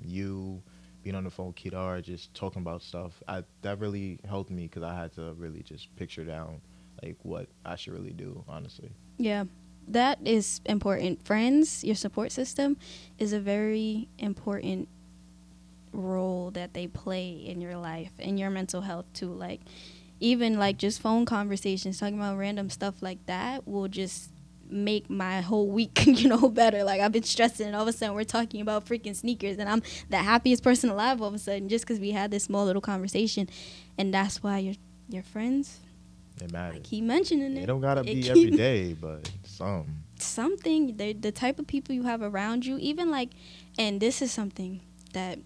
you 0.00 0.62
being 1.02 1.14
on 1.16 1.24
the 1.24 1.30
phone 1.30 1.48
with 1.48 1.56
Kedar, 1.56 2.00
just 2.00 2.32
talking 2.34 2.62
about 2.62 2.80
stuff 2.82 3.22
I, 3.28 3.44
that 3.60 3.78
really 3.78 4.18
helped 4.26 4.50
me 4.50 4.64
because 4.64 4.82
i 4.82 4.94
had 4.94 5.12
to 5.14 5.34
really 5.34 5.62
just 5.62 5.94
picture 5.96 6.24
down 6.24 6.60
like 7.02 7.16
what 7.22 7.48
i 7.64 7.76
should 7.76 7.92
really 7.92 8.12
do 8.12 8.42
honestly 8.48 8.90
Yeah, 9.18 9.44
that 9.88 10.18
is 10.24 10.60
important. 10.64 11.24
Friends, 11.24 11.84
your 11.84 11.94
support 11.96 12.32
system, 12.32 12.76
is 13.18 13.32
a 13.32 13.40
very 13.40 14.08
important 14.18 14.88
role 15.92 16.50
that 16.52 16.74
they 16.74 16.86
play 16.86 17.30
in 17.30 17.60
your 17.60 17.76
life 17.76 18.10
and 18.18 18.38
your 18.38 18.50
mental 18.50 18.80
health 18.82 19.06
too. 19.14 19.32
Like, 19.32 19.60
even 20.20 20.58
like 20.58 20.78
just 20.78 21.00
phone 21.00 21.24
conversations, 21.24 21.98
talking 21.98 22.18
about 22.18 22.36
random 22.38 22.70
stuff 22.70 23.02
like 23.02 23.24
that 23.26 23.66
will 23.66 23.88
just 23.88 24.30
make 24.70 25.08
my 25.10 25.40
whole 25.40 25.68
week, 25.68 26.04
you 26.06 26.28
know, 26.28 26.48
better. 26.48 26.82
Like 26.84 27.00
I've 27.00 27.12
been 27.12 27.22
stressing, 27.22 27.66
and 27.66 27.76
all 27.76 27.82
of 27.82 27.88
a 27.88 27.92
sudden 27.92 28.14
we're 28.14 28.24
talking 28.24 28.60
about 28.60 28.86
freaking 28.86 29.14
sneakers, 29.14 29.58
and 29.58 29.68
I'm 29.68 29.82
the 30.10 30.16
happiest 30.18 30.62
person 30.62 30.90
alive 30.90 31.20
all 31.20 31.28
of 31.28 31.34
a 31.34 31.38
sudden 31.38 31.68
just 31.68 31.84
because 31.86 32.00
we 32.00 32.10
had 32.12 32.30
this 32.30 32.44
small 32.44 32.64
little 32.64 32.82
conversation, 32.82 33.48
and 33.98 34.12
that's 34.12 34.42
why 34.42 34.58
your 34.58 34.74
your 35.08 35.22
friends. 35.22 35.80
it 36.40 36.48
I 36.48 36.52
matters 36.52 36.80
keep 36.82 37.04
mentioning 37.04 37.56
it. 37.56 37.64
it 37.64 37.66
don't 37.66 37.82
gotta 37.82 38.02
be 38.02 38.22
keep- 38.22 38.30
every 38.30 38.50
day 38.66 38.94
but 38.94 39.30
some 39.54 40.02
something 40.18 40.96
the 40.96 41.12
the 41.12 41.32
type 41.32 41.58
of 41.58 41.66
people 41.66 41.94
you 41.94 42.04
have 42.04 42.22
around 42.22 42.64
you 42.64 42.78
even 42.78 43.10
like 43.10 43.30
and 43.78 44.00
this 44.00 44.22
is 44.22 44.30
something 44.30 44.80
that 45.12 45.38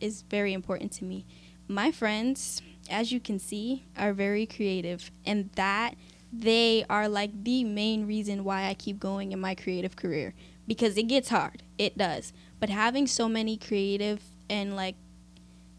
is 0.00 0.22
very 0.22 0.52
important 0.52 0.92
to 0.92 1.04
me 1.04 1.24
my 1.68 1.90
friends 1.90 2.62
as 2.90 3.12
you 3.12 3.20
can 3.20 3.38
see 3.38 3.84
are 3.96 4.12
very 4.12 4.46
creative 4.46 5.10
and 5.24 5.50
that 5.54 5.94
they 6.32 6.84
are 6.90 7.08
like 7.08 7.44
the 7.44 7.62
main 7.64 8.06
reason 8.06 8.42
why 8.44 8.64
I 8.64 8.74
keep 8.74 8.98
going 8.98 9.32
in 9.32 9.40
my 9.40 9.54
creative 9.54 9.94
career 9.94 10.34
because 10.66 10.96
it 10.96 11.04
gets 11.04 11.28
hard. 11.28 11.62
It 11.78 11.96
does. 11.96 12.32
But 12.58 12.70
having 12.70 13.06
so 13.06 13.28
many 13.28 13.56
creative 13.56 14.20
and 14.50 14.74
like 14.74 14.96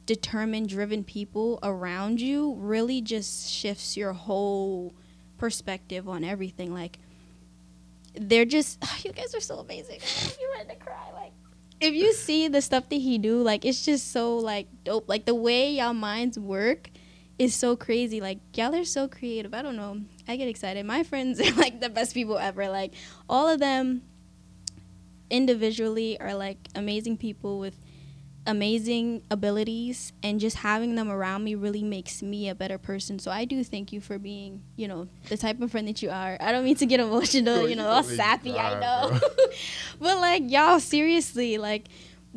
determined, 0.06 0.70
driven 0.70 1.04
people 1.04 1.60
around 1.64 2.22
you 2.22 2.54
really 2.56 3.02
just 3.02 3.50
shifts 3.50 3.98
your 3.98 4.14
whole 4.14 4.94
perspective 5.38 6.08
on 6.08 6.24
everything. 6.24 6.74
Like, 6.74 7.00
they're 8.20 8.46
just, 8.46 8.84
you 9.06 9.12
guys 9.12 9.34
are 9.36 9.42
so 9.42 9.60
amazing. 9.60 10.00
You're 10.40 10.52
ready 10.52 10.70
to 10.70 10.76
cry. 10.76 11.12
Like, 11.14 11.32
if 11.80 11.94
you 11.94 12.14
see 12.14 12.48
the 12.48 12.62
stuff 12.62 12.90
that 12.90 12.96
he 12.96 13.18
do, 13.18 13.42
like, 13.42 13.66
it's 13.66 13.84
just 13.86 14.12
so 14.12 14.38
like 14.38 14.68
dope. 14.84 15.10
Like 15.10 15.26
the 15.26 15.36
way 15.36 15.72
y'all 15.72 15.94
minds 15.94 16.40
work 16.40 16.90
is 17.38 17.54
so 17.54 17.76
crazy. 17.76 18.22
Like 18.22 18.40
y'all 18.54 18.74
are 18.76 18.86
so 18.86 19.08
creative. 19.08 19.54
I 19.54 19.62
don't 19.62 19.76
know. 19.76 20.02
I 20.28 20.36
get 20.36 20.48
excited. 20.48 20.86
My 20.86 21.04
friends 21.04 21.40
are 21.46 21.54
like 21.54 21.82
the 21.82 21.90
best 21.90 22.14
people 22.14 22.38
ever. 22.38 22.70
Like 22.70 22.94
all 23.30 23.50
of 23.50 23.60
them 23.60 24.04
individually 25.30 26.20
are 26.20 26.34
like 26.34 26.58
amazing 26.76 27.18
people 27.18 27.60
with 27.60 27.80
amazing 28.48 29.24
abilities 29.32 30.14
and 30.22 30.40
just 30.40 30.58
having 30.58 30.96
them 30.96 31.10
around 31.10 31.44
me 31.44 31.56
really 31.56 31.84
makes 31.84 32.22
me 32.22 32.50
a 32.50 32.56
better 32.56 32.78
person. 32.78 33.18
So 33.20 33.32
I 33.32 33.46
do 33.46 33.64
thank 33.64 33.92
you 33.92 34.02
for 34.02 34.20
being, 34.20 34.62
you 34.76 34.88
know, 34.88 35.08
the 35.30 35.38
type 35.38 35.60
of 35.62 35.72
friend 35.72 35.88
that 35.88 36.02
you 36.02 36.10
are. 36.10 36.38
I 36.40 36.52
don't 36.52 36.64
mean 36.64 36.76
to 36.76 36.86
get 36.86 37.00
emotional, 37.00 37.68
you 37.68 37.76
know, 37.76 37.88
all 37.88 38.04
sappy, 38.04 38.58
I 38.58 38.80
know. 38.80 39.20
but 40.00 40.18
like 40.20 40.44
y'all 40.50 40.80
seriously, 40.80 41.58
like 41.58 41.88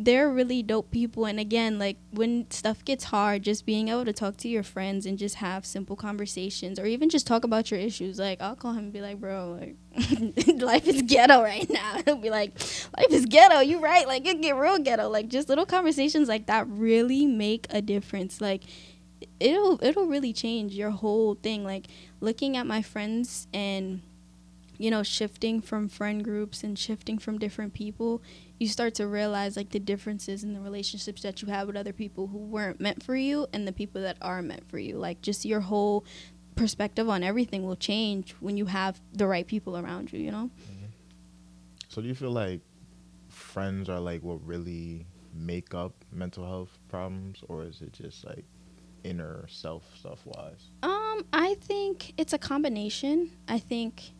they're 0.00 0.30
really 0.30 0.62
dope 0.62 0.90
people. 0.92 1.26
And 1.26 1.40
again 1.40 1.78
like 1.78 1.96
when 2.12 2.48
stuff 2.50 2.84
gets 2.84 3.04
hard 3.04 3.42
just 3.42 3.66
being 3.66 3.88
able 3.88 4.04
to 4.04 4.12
talk 4.12 4.36
to 4.38 4.48
your 4.48 4.62
friends 4.62 5.04
and 5.04 5.18
just 5.18 5.36
have 5.36 5.66
simple 5.66 5.96
conversations 5.96 6.78
or 6.78 6.86
even 6.86 7.08
just 7.08 7.26
talk 7.26 7.44
about 7.44 7.70
your 7.70 7.80
issues 7.80 8.18
like 8.18 8.40
i'll 8.40 8.54
call 8.54 8.72
him 8.72 8.84
and 8.84 8.92
be 8.92 9.00
like 9.00 9.20
bro 9.20 9.58
like 9.60 9.76
life 10.60 10.86
is 10.86 11.02
ghetto 11.02 11.42
right 11.42 11.68
now. 11.68 12.00
He'll 12.04 12.16
be 12.16 12.30
like 12.30 12.52
life 12.96 13.10
is 13.10 13.26
ghetto. 13.26 13.60
You 13.60 13.80
right. 13.80 14.06
Like 14.06 14.26
it 14.26 14.40
get 14.40 14.56
real 14.56 14.78
ghetto. 14.78 15.08
Like 15.08 15.28
just 15.28 15.48
little 15.48 15.66
conversations 15.66 16.28
like 16.28 16.46
that 16.46 16.66
really 16.68 17.26
make 17.26 17.66
a 17.70 17.82
difference. 17.82 18.40
Like 18.40 18.62
it'll 19.40 19.82
it'll 19.82 20.06
really 20.06 20.32
change 20.32 20.74
your 20.74 20.90
whole 20.90 21.34
thing. 21.34 21.64
Like 21.64 21.86
looking 22.20 22.56
at 22.56 22.66
my 22.66 22.82
friends 22.82 23.48
and 23.52 24.02
you 24.76 24.90
know 24.90 25.02
shifting 25.02 25.60
from 25.60 25.88
friend 25.88 26.22
groups 26.22 26.62
and 26.62 26.78
shifting 26.78 27.18
from 27.18 27.38
different 27.38 27.74
people 27.74 28.22
you 28.58 28.68
start 28.68 28.94
to 28.94 29.06
realize 29.06 29.56
like 29.56 29.70
the 29.70 29.78
differences 29.78 30.42
in 30.42 30.52
the 30.52 30.60
relationships 30.60 31.22
that 31.22 31.42
you 31.42 31.48
have 31.48 31.66
with 31.66 31.76
other 31.76 31.92
people 31.92 32.26
who 32.26 32.38
weren't 32.38 32.80
meant 32.80 33.02
for 33.02 33.14
you 33.16 33.46
and 33.52 33.66
the 33.66 33.72
people 33.72 34.02
that 34.02 34.16
are 34.20 34.42
meant 34.42 34.68
for 34.68 34.78
you. 34.78 34.96
Like 34.96 35.22
just 35.22 35.44
your 35.44 35.60
whole 35.60 36.04
perspective 36.56 37.08
on 37.08 37.22
everything 37.22 37.64
will 37.64 37.76
change 37.76 38.34
when 38.40 38.56
you 38.56 38.66
have 38.66 39.00
the 39.12 39.26
right 39.26 39.46
people 39.46 39.78
around 39.78 40.12
you, 40.12 40.18
you 40.18 40.32
know? 40.32 40.50
Mm-hmm. 40.60 40.86
So 41.88 42.02
do 42.02 42.08
you 42.08 42.14
feel 42.14 42.32
like 42.32 42.60
friends 43.28 43.88
are 43.88 44.00
like 44.00 44.22
what 44.22 44.44
really 44.44 45.06
make 45.32 45.72
up 45.72 45.92
mental 46.10 46.44
health 46.44 46.76
problems 46.88 47.42
or 47.48 47.62
is 47.62 47.80
it 47.80 47.92
just 47.92 48.24
like 48.24 48.44
inner 49.04 49.46
self 49.48 49.84
stuff 49.96 50.20
wise? 50.24 50.70
Um, 50.82 51.24
I 51.32 51.56
think 51.60 52.12
it's 52.16 52.32
a 52.32 52.38
combination. 52.38 53.30
I 53.46 53.58
think 53.58 54.10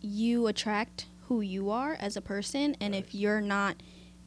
you 0.00 0.46
attract 0.46 1.06
who 1.28 1.40
you 1.40 1.70
are 1.70 1.96
as 2.00 2.16
a 2.16 2.20
person 2.20 2.76
and 2.80 2.94
if 2.94 3.14
you're 3.14 3.40
not 3.40 3.76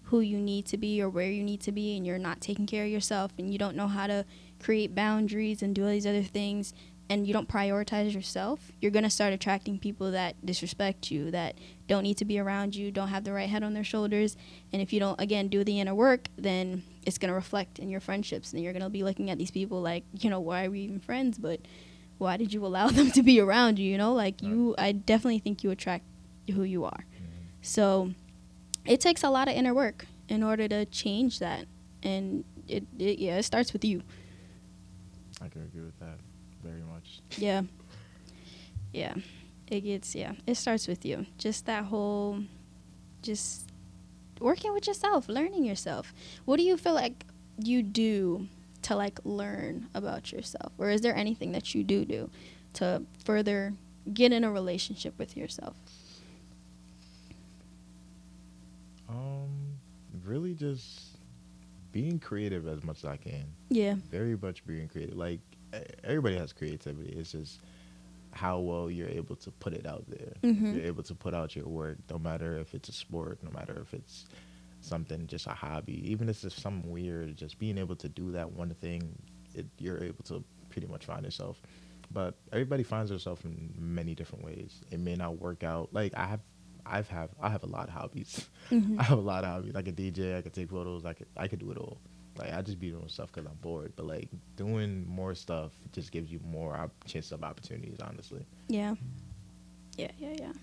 who 0.03 0.19
you 0.21 0.39
need 0.39 0.65
to 0.65 0.77
be 0.77 1.01
or 1.01 1.09
where 1.09 1.29
you 1.29 1.43
need 1.43 1.59
to 1.61 1.71
be 1.71 1.97
and 1.97 2.05
you're 2.05 2.17
not 2.17 2.39
taking 2.39 2.65
care 2.65 2.85
of 2.85 2.89
yourself 2.89 3.31
and 3.37 3.51
you 3.51 3.57
don't 3.57 3.75
know 3.75 3.87
how 3.87 4.07
to 4.07 4.25
create 4.59 4.95
boundaries 4.95 5.61
and 5.61 5.75
do 5.75 5.83
all 5.83 5.89
these 5.89 6.07
other 6.07 6.23
things 6.23 6.73
and 7.09 7.25
you 7.25 7.33
don't 7.33 7.47
prioritize 7.47 8.13
yourself, 8.13 8.71
you're 8.81 8.91
going 8.91 9.03
to 9.03 9.09
start 9.09 9.31
attracting 9.31 9.79
people 9.79 10.11
that 10.11 10.45
disrespect 10.45 11.09
you, 11.09 11.31
that 11.31 11.55
don't 11.87 12.03
need 12.03 12.17
to 12.17 12.25
be 12.25 12.37
around 12.37 12.75
you, 12.75 12.91
don't 12.91 13.07
have 13.07 13.23
the 13.23 13.31
right 13.31 13.49
head 13.49 13.63
on 13.63 13.73
their 13.73 13.83
shoulders. 13.83 14.35
And 14.73 14.81
if 14.81 14.91
you 14.91 14.99
don't, 14.99 15.19
again, 15.19 15.47
do 15.47 15.63
the 15.63 15.79
inner 15.79 15.95
work, 15.95 16.27
then 16.37 16.83
it's 17.05 17.17
going 17.17 17.29
to 17.29 17.35
reflect 17.35 17.79
in 17.79 17.89
your 17.89 18.01
friendships. 18.01 18.51
And 18.51 18.61
you're 18.61 18.73
going 18.73 18.83
to 18.83 18.89
be 18.89 19.03
looking 19.03 19.29
at 19.29 19.37
these 19.37 19.51
people 19.51 19.81
like, 19.81 20.03
you 20.19 20.29
know, 20.29 20.41
why 20.41 20.65
are 20.65 20.71
we 20.71 20.81
even 20.81 20.99
friends? 20.99 21.37
But 21.37 21.61
why 22.17 22.35
did 22.35 22.53
you 22.53 22.65
allow 22.65 22.87
them 22.89 23.11
to 23.11 23.23
be 23.23 23.39
around 23.39 23.79
you? 23.79 23.89
You 23.89 23.97
know, 23.97 24.13
like 24.13 24.41
you, 24.41 24.75
I 24.77 24.91
definitely 24.91 25.39
think 25.39 25.63
you 25.63 25.71
attract 25.71 26.03
who 26.53 26.63
you 26.63 26.85
are. 26.85 27.05
Mm-hmm. 27.05 27.43
So 27.61 28.11
it 28.85 29.01
takes 29.01 29.23
a 29.23 29.29
lot 29.29 29.47
of 29.47 29.55
inner 29.55 29.73
work 29.73 30.05
in 30.29 30.43
order 30.43 30.67
to 30.67 30.85
change 30.85 31.39
that. 31.39 31.65
And 32.03 32.43
it, 32.67 32.85
it 32.97 33.19
yeah, 33.19 33.37
it 33.37 33.43
starts 33.43 33.73
with 33.73 33.83
you. 33.83 34.01
I 35.41 35.47
can 35.47 35.63
agree 35.63 35.83
with 35.83 35.99
that 35.99 36.19
very 36.63 36.81
much. 36.81 37.19
Yeah. 37.37 37.63
Yeah. 38.93 39.15
It 39.67 39.81
gets 39.81 40.15
yeah, 40.15 40.33
it 40.45 40.55
starts 40.55 40.87
with 40.87 41.05
you. 41.05 41.25
Just 41.37 41.65
that 41.65 41.85
whole 41.85 42.43
just 43.21 43.69
working 44.39 44.73
with 44.73 44.87
yourself, 44.87 45.27
learning 45.27 45.65
yourself. 45.65 46.13
What 46.45 46.57
do 46.57 46.63
you 46.63 46.77
feel 46.77 46.93
like 46.93 47.25
you 47.57 47.83
do 47.83 48.47
to 48.83 48.95
like 48.95 49.19
learn 49.23 49.89
about 49.93 50.31
yourself? 50.31 50.71
Or 50.77 50.89
is 50.89 51.01
there 51.01 51.15
anything 51.15 51.51
that 51.51 51.75
you 51.75 51.83
do 51.83 52.05
do 52.05 52.29
to 52.73 53.03
further 53.25 53.73
get 54.13 54.31
in 54.31 54.43
a 54.43 54.51
relationship 54.51 55.17
with 55.17 55.35
yourself? 55.35 55.75
Um, 59.09 59.77
really 60.23 60.46
just 60.57 61.17
being 61.91 62.19
creative 62.19 62.67
as 62.67 62.83
much 62.83 62.97
as 62.99 63.05
I 63.05 63.17
can. 63.17 63.45
Yeah. 63.69 63.95
Very 64.11 64.37
much 64.37 64.65
being 64.65 64.87
creative. 64.87 65.15
Like 65.15 65.39
everybody 66.03 66.37
has 66.37 66.53
creativity. 66.53 67.13
It's 67.17 67.31
just 67.31 67.61
how 68.31 68.59
well 68.59 68.91
you're 68.91 69.09
able 69.09 69.35
to 69.37 69.51
put 69.51 69.73
it 69.73 69.85
out 69.85 70.05
there. 70.07 70.33
Mm-hmm. 70.43 70.75
You're 70.75 70.85
able 70.85 71.03
to 71.03 71.15
put 71.15 71.33
out 71.33 71.55
your 71.55 71.67
work, 71.67 71.97
no 72.09 72.19
matter 72.19 72.57
if 72.59 72.73
it's 72.73 72.89
a 72.89 72.93
sport, 72.93 73.39
no 73.41 73.49
matter 73.51 73.79
if 73.81 73.93
it's 73.93 74.25
something 74.81 75.25
just 75.27 75.47
a 75.47 75.51
hobby, 75.51 76.09
even 76.09 76.29
if 76.29 76.43
it's 76.43 76.61
something 76.61 76.89
weird. 76.89 77.35
Just 77.35 77.57
being 77.57 77.77
able 77.77 77.95
to 77.95 78.09
do 78.09 78.31
that 78.31 78.51
one 78.51 78.73
thing, 78.75 79.17
it, 79.55 79.65
you're 79.79 80.03
able 80.03 80.23
to 80.25 80.43
pretty 80.69 80.87
much 80.87 81.05
find 81.05 81.25
yourself. 81.25 81.61
But 82.11 82.35
everybody 82.53 82.83
finds 82.83 83.09
themselves 83.09 83.43
in 83.43 83.73
many 83.77 84.15
different 84.15 84.45
ways. 84.45 84.81
It 84.91 84.99
may 84.99 85.15
not 85.15 85.39
work 85.39 85.63
out. 85.63 85.89
Like 85.91 86.13
I 86.15 86.25
have 86.25 86.39
I've 86.89 87.09
have 87.09 87.29
I 87.41 87.49
have 87.49 87.63
a 87.63 87.67
lot 87.67 87.87
of 87.87 87.93
hobbies. 87.93 88.47
Mm-hmm. 88.71 88.99
I 88.99 89.03
have 89.03 89.17
a 89.17 89.21
lot 89.21 89.43
of 89.43 89.49
hobbies. 89.51 89.75
I 89.75 89.81
can 89.81 89.95
DJ. 89.95 90.37
I 90.37 90.41
can 90.41 90.51
take 90.51 90.69
photos. 90.69 91.05
I 91.05 91.13
could 91.13 91.27
I 91.35 91.47
could 91.47 91.59
do 91.59 91.71
it 91.71 91.77
all. 91.77 91.97
Like 92.37 92.53
I 92.53 92.61
just 92.61 92.79
be 92.79 92.89
doing 92.91 93.07
stuff 93.09 93.31
because 93.31 93.49
I'm 93.49 93.57
bored. 93.61 93.93
But 93.95 94.05
like 94.05 94.29
doing 94.55 95.05
more 95.07 95.33
stuff 95.35 95.71
just 95.91 96.11
gives 96.11 96.31
you 96.31 96.39
more 96.45 96.75
op- 96.75 97.03
chances 97.05 97.31
of 97.31 97.43
opportunities. 97.43 97.97
Honestly. 98.01 98.45
Yeah. 98.67 98.95
Yeah, 99.97 100.11
yeah, 100.19 100.33
yeah. 100.39 100.53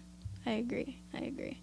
I 0.46 0.52
agree. 0.52 0.98
I 1.12 1.18
agree. 1.18 1.60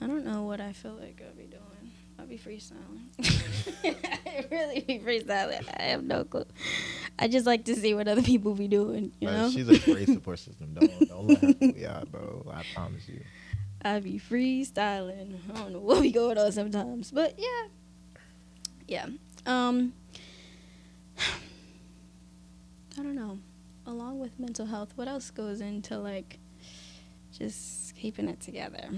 I 0.00 0.06
don't 0.06 0.24
know 0.24 0.42
what 0.42 0.60
I 0.60 0.72
feel 0.72 0.94
like 0.94 1.20
I'll 1.26 1.34
be 1.34 1.44
doing. 1.44 1.81
I'll 2.22 2.28
be 2.28 2.38
freestyling. 2.38 3.08
I 3.84 4.46
really 4.48 4.80
be 4.80 5.00
freestyling. 5.00 5.64
I 5.76 5.82
have 5.82 6.04
no 6.04 6.22
clue. 6.22 6.44
I 7.18 7.26
just 7.26 7.46
like 7.46 7.64
to 7.64 7.74
see 7.74 7.94
what 7.94 8.06
other 8.06 8.22
people 8.22 8.54
be 8.54 8.68
doing. 8.68 9.10
You 9.18 9.28
know, 9.28 9.50
she's 9.50 9.68
a 9.68 9.76
great 9.80 10.06
support 10.14 10.38
system. 10.38 10.72
Don't 10.72 11.08
don't 11.08 11.26
let 11.26 11.40
her 11.40 11.52
fool 11.52 11.68
you 11.68 11.88
bro. 12.12 12.46
I 12.54 12.62
promise 12.74 13.08
you. 13.08 13.22
I 13.84 13.98
be 13.98 14.20
freestyling. 14.20 15.34
I 15.52 15.54
don't 15.58 15.72
know 15.72 15.80
what 15.80 16.00
we 16.00 16.12
going 16.12 16.38
on 16.38 16.52
sometimes, 16.52 17.10
but 17.10 17.34
yeah, 17.38 17.66
yeah. 18.86 19.06
Um, 19.44 19.92
I 21.18 21.22
don't 22.98 23.16
know. 23.16 23.40
Along 23.84 24.20
with 24.20 24.38
mental 24.38 24.66
health, 24.66 24.92
what 24.94 25.08
else 25.08 25.32
goes 25.32 25.60
into 25.60 25.98
like 25.98 26.38
just 27.36 27.96
keeping 27.96 28.28
it 28.28 28.40
together? 28.40 28.88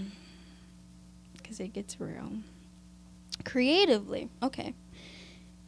Because 1.38 1.58
it 1.58 1.72
gets 1.72 1.98
real. 1.98 2.30
Creatively, 3.42 4.28
okay. 4.42 4.74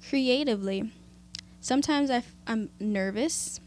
Creatively, 0.08 0.92
sometimes 1.60 2.10
i 2.10 2.16
f- 2.18 2.34
I'm 2.46 2.70
nervous 2.78 3.60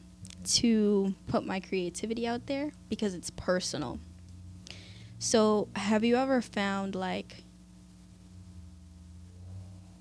to 0.45 1.13
put 1.27 1.45
my 1.45 1.59
creativity 1.59 2.25
out 2.27 2.47
there 2.47 2.71
because 2.89 3.13
it's 3.13 3.29
personal. 3.31 3.99
So, 5.19 5.67
have 5.75 6.03
you 6.03 6.15
ever 6.15 6.41
found 6.41 6.95
like 6.95 7.43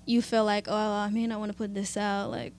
you 0.05 0.21
feel 0.21 0.45
like, 0.45 0.65
oh, 0.67 0.73
I 0.93 1.09
mean, 1.09 1.31
I 1.31 1.37
want 1.37 1.51
to 1.51 1.57
put 1.57 1.73
this 1.73 1.95
out? 1.97 2.31
Like, 2.31 2.53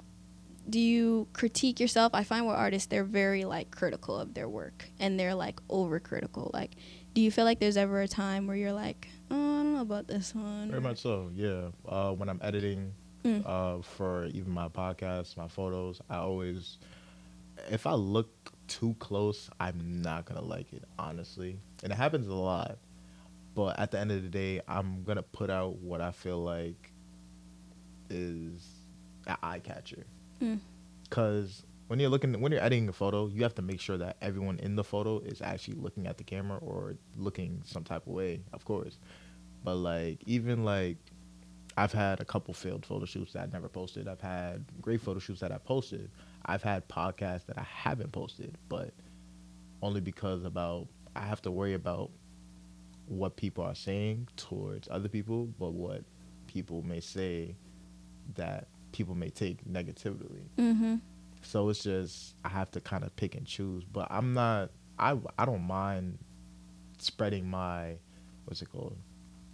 do 0.70 0.78
you 0.78 1.28
critique 1.32 1.80
yourself? 1.80 2.14
I 2.14 2.24
find 2.24 2.46
with 2.46 2.56
artists, 2.56 2.86
they're 2.86 3.04
very 3.04 3.44
like 3.44 3.70
critical 3.70 4.16
of 4.16 4.34
their 4.34 4.48
work 4.48 4.88
and 4.98 5.18
they're 5.18 5.34
like 5.34 5.60
overcritical. 5.68 6.52
Like, 6.52 6.72
do 7.14 7.20
you 7.20 7.30
feel 7.30 7.44
like 7.44 7.58
there's 7.58 7.76
ever 7.76 8.00
a 8.00 8.08
time 8.08 8.46
where 8.46 8.56
you're 8.56 8.72
like, 8.72 9.08
oh, 9.30 9.34
I 9.34 9.62
don't 9.62 9.74
know 9.74 9.80
about 9.80 10.06
this 10.06 10.34
one? 10.34 10.70
Very 10.70 10.80
much 10.80 10.98
so, 10.98 11.30
yeah. 11.34 11.68
Uh, 11.86 12.12
when 12.12 12.28
I'm 12.28 12.40
editing 12.42 12.92
mm. 13.24 13.42
uh, 13.44 13.82
for 13.82 14.26
even 14.26 14.52
my 14.52 14.68
podcasts, 14.68 15.36
my 15.36 15.48
photos, 15.48 16.00
I 16.08 16.16
always, 16.16 16.78
if 17.68 17.86
I 17.86 17.94
look 17.94 18.52
too 18.68 18.94
close, 18.98 19.50
I'm 19.58 20.00
not 20.02 20.24
gonna 20.24 20.42
like 20.42 20.72
it, 20.72 20.84
honestly. 20.98 21.58
And 21.82 21.92
it 21.92 21.96
happens 21.96 22.28
a 22.28 22.34
lot. 22.34 22.78
But 23.54 23.80
at 23.80 23.90
the 23.90 23.98
end 23.98 24.12
of 24.12 24.22
the 24.22 24.28
day, 24.28 24.60
I'm 24.68 25.02
gonna 25.02 25.24
put 25.24 25.50
out 25.50 25.76
what 25.78 26.00
I 26.00 26.12
feel 26.12 26.42
like 26.42 26.92
is 28.08 28.64
an 29.26 29.36
eye 29.42 29.58
catcher. 29.58 30.06
Mm. 30.40 30.58
Cause 31.10 31.64
when 31.88 31.98
you're 31.98 32.08
looking 32.10 32.40
when 32.40 32.52
you're 32.52 32.62
editing 32.62 32.88
a 32.88 32.92
photo, 32.92 33.26
you 33.26 33.42
have 33.42 33.54
to 33.56 33.62
make 33.62 33.80
sure 33.80 33.98
that 33.98 34.16
everyone 34.22 34.58
in 34.60 34.76
the 34.76 34.84
photo 34.84 35.18
is 35.18 35.42
actually 35.42 35.74
looking 35.74 36.06
at 36.06 36.18
the 36.18 36.24
camera 36.24 36.58
or 36.58 36.94
looking 37.16 37.62
some 37.64 37.82
type 37.82 38.06
of 38.06 38.12
way, 38.12 38.42
of 38.52 38.64
course. 38.64 38.98
But 39.64 39.74
like 39.74 40.22
even 40.24 40.64
like 40.64 40.98
I've 41.76 41.92
had 41.92 42.20
a 42.20 42.24
couple 42.24 42.54
failed 42.54 42.86
photo 42.86 43.06
shoots 43.06 43.32
that 43.32 43.42
I 43.42 43.46
never 43.52 43.68
posted. 43.68 44.06
I've 44.06 44.20
had 44.20 44.64
great 44.80 45.00
photo 45.00 45.18
shoots 45.18 45.40
that 45.40 45.50
I 45.50 45.58
posted. 45.58 46.10
I've 46.46 46.62
had 46.62 46.88
podcasts 46.88 47.46
that 47.46 47.58
I 47.58 47.62
haven't 47.62 48.12
posted, 48.12 48.56
but 48.68 48.92
only 49.82 50.00
because 50.00 50.44
about 50.44 50.88
I 51.16 51.22
have 51.22 51.42
to 51.42 51.50
worry 51.50 51.74
about 51.74 52.10
what 53.06 53.36
people 53.36 53.64
are 53.64 53.74
saying 53.74 54.28
towards 54.36 54.88
other 54.90 55.08
people, 55.08 55.46
but 55.58 55.72
what 55.72 56.04
people 56.46 56.82
may 56.82 57.00
say 57.00 57.56
that 58.36 58.68
people 58.92 59.14
may 59.14 59.30
take 59.30 59.66
negatively. 59.66 60.42
Mm-hmm. 60.58 60.96
So 61.42 61.68
it's 61.68 61.82
just 61.84 62.34
I 62.44 62.48
have 62.48 62.70
to 62.72 62.80
kind 62.80 63.04
of 63.04 63.14
pick 63.16 63.34
and 63.34 63.46
choose. 63.46 63.84
But 63.84 64.08
I'm 64.10 64.34
not. 64.34 64.70
I 64.98 65.16
I 65.38 65.44
don't 65.46 65.62
mind 65.66 66.18
spreading 66.98 67.48
my 67.48 67.96
what's 68.44 68.60
it 68.62 68.70
called? 68.70 68.96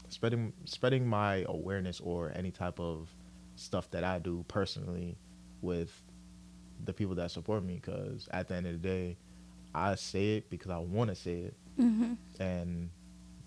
Spreading 0.08 0.52
spreading 0.64 1.06
my 1.06 1.44
awareness 1.48 2.00
or 2.00 2.32
any 2.34 2.50
type 2.50 2.80
of 2.80 3.08
stuff 3.56 3.90
that 3.92 4.04
I 4.04 4.18
do 4.18 4.44
personally 4.48 5.16
with 5.62 6.02
the 6.84 6.92
people 6.92 7.14
that 7.16 7.30
support 7.30 7.62
me. 7.64 7.76
Because 7.76 8.28
at 8.32 8.48
the 8.48 8.54
end 8.54 8.66
of 8.66 8.72
the 8.72 8.78
day, 8.88 9.16
I 9.74 9.94
say 9.94 10.36
it 10.36 10.50
because 10.50 10.70
I 10.70 10.78
want 10.78 11.10
to 11.10 11.16
say 11.16 11.32
it, 11.40 11.54
Mm-hmm. 11.80 12.14
and 12.40 12.90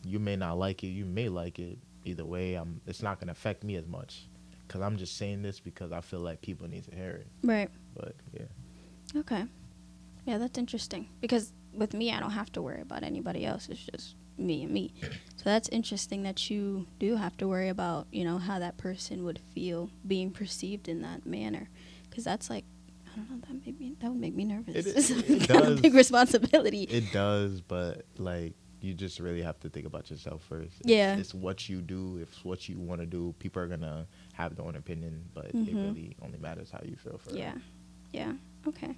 you 0.05 0.19
may 0.19 0.35
not 0.35 0.57
like 0.57 0.83
it. 0.83 0.87
You 0.89 1.03
may 1.03 1.27
like 1.29 1.59
it. 1.59 1.77
Either 2.05 2.23
way, 2.25 2.53
I'm. 2.55 2.79
It's 2.87 3.01
not 3.01 3.19
gonna 3.19 3.33
affect 3.33 3.63
me 3.63 3.75
as 3.75 3.85
much. 3.87 4.27
Cause 4.69 4.81
I'm 4.81 4.95
just 4.97 5.17
saying 5.17 5.41
this 5.41 5.59
because 5.59 5.91
I 5.91 5.99
feel 6.01 6.19
like 6.21 6.41
people 6.41 6.67
need 6.69 6.85
to 6.85 6.95
hear 6.95 7.09
it. 7.11 7.27
Right. 7.43 7.69
But 7.95 8.15
yeah. 8.33 8.45
Okay. 9.21 9.43
Yeah, 10.25 10.37
that's 10.37 10.57
interesting 10.57 11.07
because 11.21 11.51
with 11.73 11.93
me, 11.93 12.11
I 12.11 12.19
don't 12.19 12.31
have 12.31 12.51
to 12.53 12.61
worry 12.61 12.81
about 12.81 13.03
anybody 13.03 13.45
else. 13.45 13.67
It's 13.69 13.85
just 13.91 14.15
me 14.37 14.63
and 14.63 14.71
me. 14.71 14.93
So 15.35 15.43
that's 15.45 15.67
interesting 15.69 16.23
that 16.23 16.49
you 16.49 16.85
do 16.99 17.15
have 17.15 17.35
to 17.37 17.47
worry 17.47 17.69
about, 17.69 18.07
you 18.11 18.23
know, 18.23 18.37
how 18.37 18.59
that 18.59 18.77
person 18.77 19.23
would 19.25 19.39
feel 19.53 19.89
being 20.07 20.31
perceived 20.31 20.87
in 20.87 21.01
that 21.01 21.25
manner. 21.25 21.67
Because 22.09 22.23
that's 22.23 22.49
like, 22.49 22.63
I 23.11 23.17
don't 23.17 23.29
know, 23.29 23.37
that 23.47 23.65
made 23.65 23.79
me 23.79 23.95
that 23.99 24.09
would 24.11 24.19
make 24.19 24.35
me 24.35 24.45
nervous. 24.45 24.85
It- 24.85 24.87
it's 24.97 25.09
it 25.09 25.47
does. 25.47 25.79
a 25.79 25.81
big 25.81 25.93
responsibility. 25.95 26.83
It 26.83 27.11
does, 27.11 27.59
but 27.61 28.03
like 28.17 28.53
you 28.81 28.93
just 28.93 29.19
really 29.19 29.41
have 29.41 29.59
to 29.61 29.69
think 29.69 29.85
about 29.85 30.09
yourself 30.09 30.43
first. 30.47 30.73
It's, 30.81 30.89
Yeah. 30.89 31.17
it's 31.17 31.33
what 31.33 31.67
you 31.69 31.81
do. 31.81 32.17
It's 32.21 32.43
what 32.45 32.67
you 32.69 32.79
want 32.79 33.01
to 33.01 33.05
do. 33.07 33.33
People 33.39 33.61
are 33.61 33.67
gonna 33.67 34.07
have 34.33 34.55
their 34.55 34.65
own 34.65 34.75
opinion, 34.75 35.29
but 35.33 35.45
it 35.45 35.55
Mhm. 35.55 35.75
really 35.83 36.15
only 36.21 36.37
matters 36.37 36.69
how 36.71 36.79
you 36.85 36.95
feel 36.95 37.17
for 37.17 37.35
yeah. 37.35 37.55
Yeah. 38.13 38.33
Okay. 38.67 38.95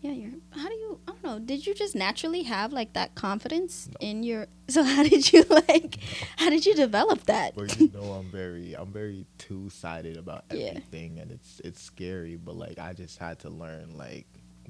Yeah, 0.00 0.12
you're. 0.12 0.30
How 0.50 0.68
do 0.68 0.74
you? 0.74 1.00
I 1.08 1.10
don't 1.10 1.24
know. 1.24 1.38
Did 1.40 1.66
you 1.66 1.74
just 1.74 1.96
naturally 1.96 2.44
have 2.44 2.72
like 2.72 2.92
that 2.92 3.16
confidence 3.16 3.88
No. 3.88 3.96
in 4.08 4.22
your? 4.22 4.46
So 4.68 4.84
how 4.84 5.02
did 5.02 5.32
you 5.32 5.42
like? 5.48 5.98
How 6.36 6.50
did 6.50 6.66
you 6.66 6.74
develop 6.74 7.24
that? 7.24 7.54
But 7.56 7.80
you 7.80 7.88
know, 7.94 8.12
I'm 8.12 8.30
very, 8.30 8.74
I'm 8.74 8.92
very 8.92 9.26
two 9.38 9.70
sided 9.70 10.16
about 10.18 10.44
Yeah. 10.52 10.66
everything, 10.66 11.18
and 11.18 11.32
it's 11.32 11.60
it's 11.64 11.80
scary. 11.82 12.36
But 12.36 12.54
like, 12.56 12.78
I 12.78 12.92
just 12.92 13.18
had 13.18 13.40
to 13.40 13.50
learn 13.50 13.96
like 13.96 14.26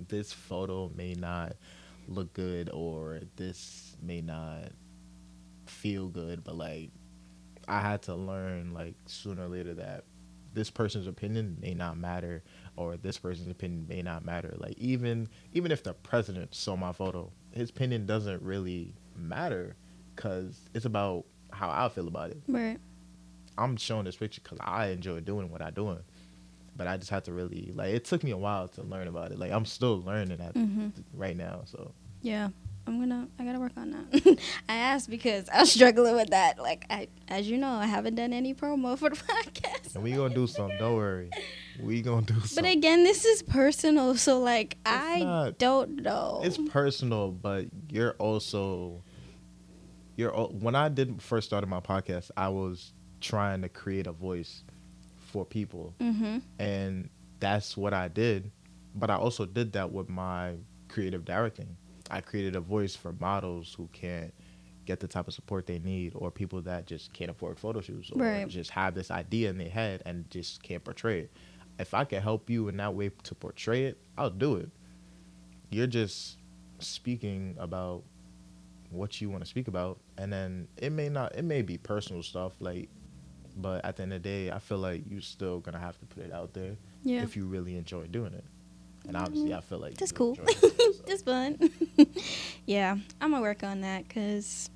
this 0.09 0.33
photo 0.33 0.91
may 0.95 1.13
not 1.15 1.57
look 2.09 2.33
good, 2.35 2.71
or 2.73 3.21
this 3.37 3.97
may 4.03 4.21
not 4.21 4.71
feel 5.67 6.09
good, 6.09 6.43
but 6.45 6.57
like 6.57 6.91
I 7.67 7.81
had 7.81 8.03
to 8.03 8.15
learn 8.15 8.73
like 8.75 8.95
sooner 9.07 9.45
or 9.45 9.49
later 9.49 9.75
that 9.75 10.05
this 10.55 10.71
person's 10.71 11.07
opinion 11.07 11.57
may 11.61 11.75
not 11.75 11.99
matter 11.99 12.43
or 12.77 12.97
this 12.97 13.19
person's 13.19 13.49
opinion 13.49 13.87
may 13.89 14.01
not 14.03 14.25
matter 14.25 14.55
like 14.59 14.77
even 14.79 15.29
even 15.53 15.71
if 15.71 15.83
the 15.85 15.93
president 15.93 16.55
saw 16.55 16.75
my 16.75 16.91
photo 16.91 17.31
his 17.53 17.69
opinion 17.69 18.07
doesn't 18.07 18.41
really 18.43 18.95
matter 19.15 19.77
because 20.17 20.59
it's 20.75 20.87
about 20.87 21.25
how 21.53 21.69
i 21.69 21.89
feel 21.91 22.09
about 22.09 22.31
it 22.31 22.41
right. 22.49 22.79
i'm 23.59 23.77
showing 23.77 24.05
this 24.07 24.17
picture 24.17 24.41
because 24.43 24.59
i 24.63 24.87
enjoy 24.87 25.21
doing 25.21 25.51
what 25.51 25.61
i'm 25.61 25.75
doing 25.75 25.99
but 26.77 26.87
i 26.89 26.97
just 26.97 27.11
had 27.11 27.25
to 27.25 27.33
really 27.33 27.71
like 27.77 27.93
it 27.95 28.05
took 28.07 28.25
me 28.25 28.31
a 28.31 28.37
while 28.37 28.67
to 28.67 28.83
learn 28.83 29.07
about 29.07 29.31
it 29.31 29.39
like 29.39 29.53
i'm 29.53 29.67
still 29.67 30.01
learning 30.03 30.41
at 30.41 30.55
Mm-hmm. 30.55 30.89
right 31.13 31.37
now 31.37 31.61
so 31.67 31.93
Yeah, 32.23 32.49
I'm 32.87 32.99
gonna. 32.99 33.29
I 33.39 33.45
gotta 33.45 33.61
work 33.61 33.73
on 33.77 33.91
that. 33.91 34.39
I 34.69 34.75
asked 34.75 35.11
because 35.11 35.49
I 35.49 35.61
was 35.61 35.73
struggling 35.73 36.15
with 36.17 36.31
that. 36.31 36.59
Like, 36.59 36.87
I, 36.91 37.09
as 37.29 37.49
you 37.49 37.59
know, 37.59 37.71
I 37.71 37.87
haven't 37.87 38.15
done 38.15 38.33
any 38.33 38.55
promo 38.55 38.99
for 38.99 39.11
the 39.11 39.17
podcast. 39.17 39.95
and 39.95 40.03
we 40.03 40.13
gonna 40.13 40.35
do 40.35 40.47
something 40.47 40.79
don't 40.79 40.97
worry 40.97 41.31
we 41.81 42.03
gonna 42.03 42.27
do 42.27 42.41
some 42.41 42.63
But 42.63 42.71
again, 42.71 43.05
this 43.05 43.25
is 43.25 43.43
personal, 43.43 44.17
so 44.17 44.41
like 44.41 44.77
I 44.85 45.21
not. 45.21 45.59
don't 45.59 46.03
know. 46.03 46.41
it's 46.45 46.59
personal, 46.71 47.31
but 47.31 47.67
you're 47.89 48.13
also 48.13 49.03
you're 50.17 50.33
when 50.33 50.75
I 50.75 50.89
did 50.89 51.23
first 51.23 51.47
started 51.47 51.69
my 51.69 51.81
podcast, 51.81 52.31
I 52.37 52.49
was 52.49 52.93
trying 53.21 53.63
to 53.63 53.69
create 53.69 54.07
a 54.07 54.13
voice 54.13 54.63
for 55.17 55.45
people, 55.45 55.95
mm-hmm. 56.01 56.39
and 56.59 57.11
that's 57.39 57.77
what 57.77 57.95
I 57.95 58.09
did. 58.09 58.51
But 58.95 59.11
I 59.11 59.17
also 59.17 59.45
did 59.47 59.73
that 59.75 59.93
with 59.93 60.09
my 60.09 60.55
creative 60.89 61.25
directing. 61.25 61.77
I 62.11 62.21
created 62.21 62.57
a 62.57 62.61
voice 62.61 62.95
for 62.97 63.13
models 63.13 63.75
who 63.77 63.89
can't 63.93 64.33
get 64.87 65.01
the 65.01 65.09
type 65.09 65.29
of 65.29 65.35
support 65.35 65.67
they 65.67 65.79
need, 65.81 66.13
or 66.15 66.31
people 66.31 66.63
that 66.63 66.87
just 66.87 67.13
can't 67.13 67.31
afford 67.31 67.59
photo 67.59 67.81
shoots, 67.81 68.11
or 68.11 68.21
Right. 68.23 68.49
just 68.49 68.71
have 68.71 68.95
this 68.95 69.11
idea 69.11 69.51
in 69.51 69.59
their 69.59 69.69
head 69.69 70.03
and 70.07 70.29
just 70.31 70.63
can't 70.63 70.83
portray 70.83 71.21
it. 71.21 71.31
If 71.79 71.93
I 71.95 72.05
can 72.05 72.23
help 72.23 72.49
you 72.49 72.69
in 72.69 72.77
that 72.79 72.95
way 72.95 73.11
to 73.25 73.35
portray 73.35 73.85
it, 73.85 73.99
I'll 74.17 74.31
do 74.31 74.57
it. 74.57 74.71
You're 75.71 75.87
just 75.87 76.39
speaking 76.79 77.55
about 77.59 78.05
what 78.91 79.21
you 79.21 79.29
want 79.29 79.45
to 79.45 79.49
speak 79.51 79.69
about, 79.69 79.99
and 80.17 80.33
then 80.33 80.69
it 80.79 80.91
may 80.91 81.11
not, 81.11 81.37
it 81.37 81.45
may 81.45 81.61
be 81.61 81.77
personal 81.77 82.23
stuff, 82.23 82.55
like, 82.61 82.89
but 83.57 83.85
at 83.85 83.97
the 83.97 84.05
end 84.05 84.15
of 84.15 84.23
the 84.23 84.29
day, 84.29 84.51
I 84.51 84.59
feel 84.59 84.79
like 84.79 85.03
you're 85.07 85.21
still 85.21 85.61
gonna 85.61 85.79
have 85.79 85.99
to 85.99 86.07
put 86.07 86.25
it 86.25 86.33
out 86.33 86.55
there 86.55 86.77
Yeah, 87.03 87.23
if 87.23 87.37
you 87.37 87.45
really 87.47 87.77
enjoy 87.77 88.07
doing 88.07 88.33
it. 88.33 88.45
And 89.09 89.17
obviously, 89.17 89.55
I 89.55 89.61
feel 89.61 89.79
like 89.79 89.95
that's 89.95 90.13
you 90.13 90.17
cool. 90.17 90.39
it, 90.39 90.57
so. 90.61 90.93
That's 91.07 91.23
fun. 91.23 91.59
yeah, 92.67 92.95
I'm 93.21 93.31
gonna 93.31 93.41
work 93.41 93.65
on 93.65 93.81
that 93.81 94.07
because 94.07 94.69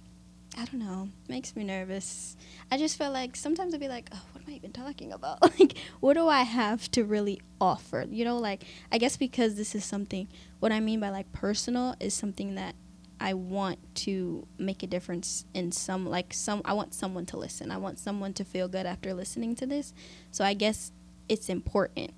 I 0.56 0.64
don't 0.64 0.80
know, 0.80 1.10
makes 1.28 1.54
me 1.54 1.64
nervous. 1.64 2.36
I 2.70 2.78
just 2.78 2.96
feel 2.96 3.10
like 3.10 3.36
sometimes 3.36 3.74
I'd 3.74 3.80
be 3.80 3.88
like, 3.88 4.08
oh, 4.12 4.22
what 4.32 4.42
am 4.42 4.52
I 4.52 4.56
even 4.56 4.72
talking 4.72 5.12
about? 5.12 5.42
like, 5.60 5.76
what 6.00 6.14
do 6.14 6.28
I 6.28 6.42
have 6.42 6.90
to 6.92 7.04
really 7.04 7.42
offer? 7.60 8.06
You 8.08 8.24
know, 8.24 8.38
like 8.38 8.64
I 8.90 8.96
guess 8.96 9.18
because 9.18 9.54
this 9.54 9.74
is 9.74 9.84
something. 9.84 10.28
What 10.60 10.72
I 10.72 10.80
mean 10.80 10.98
by 10.98 11.10
like 11.10 11.30
personal 11.32 11.94
is 12.00 12.14
something 12.14 12.54
that 12.54 12.74
I 13.20 13.34
want 13.34 13.78
to 13.96 14.46
make 14.58 14.82
a 14.82 14.86
difference 14.86 15.44
in 15.52 15.72
some 15.72 16.06
like 16.06 16.32
some 16.32 16.62
I 16.64 16.72
want 16.72 16.94
someone 16.94 17.26
to 17.26 17.36
listen. 17.36 17.70
I 17.70 17.76
want 17.76 17.98
someone 17.98 18.32
to 18.34 18.44
feel 18.44 18.66
good 18.66 18.86
after 18.86 19.12
listening 19.12 19.54
to 19.56 19.66
this. 19.66 19.92
So 20.30 20.42
I 20.42 20.54
guess 20.54 20.90
it's 21.28 21.50
important. 21.50 22.14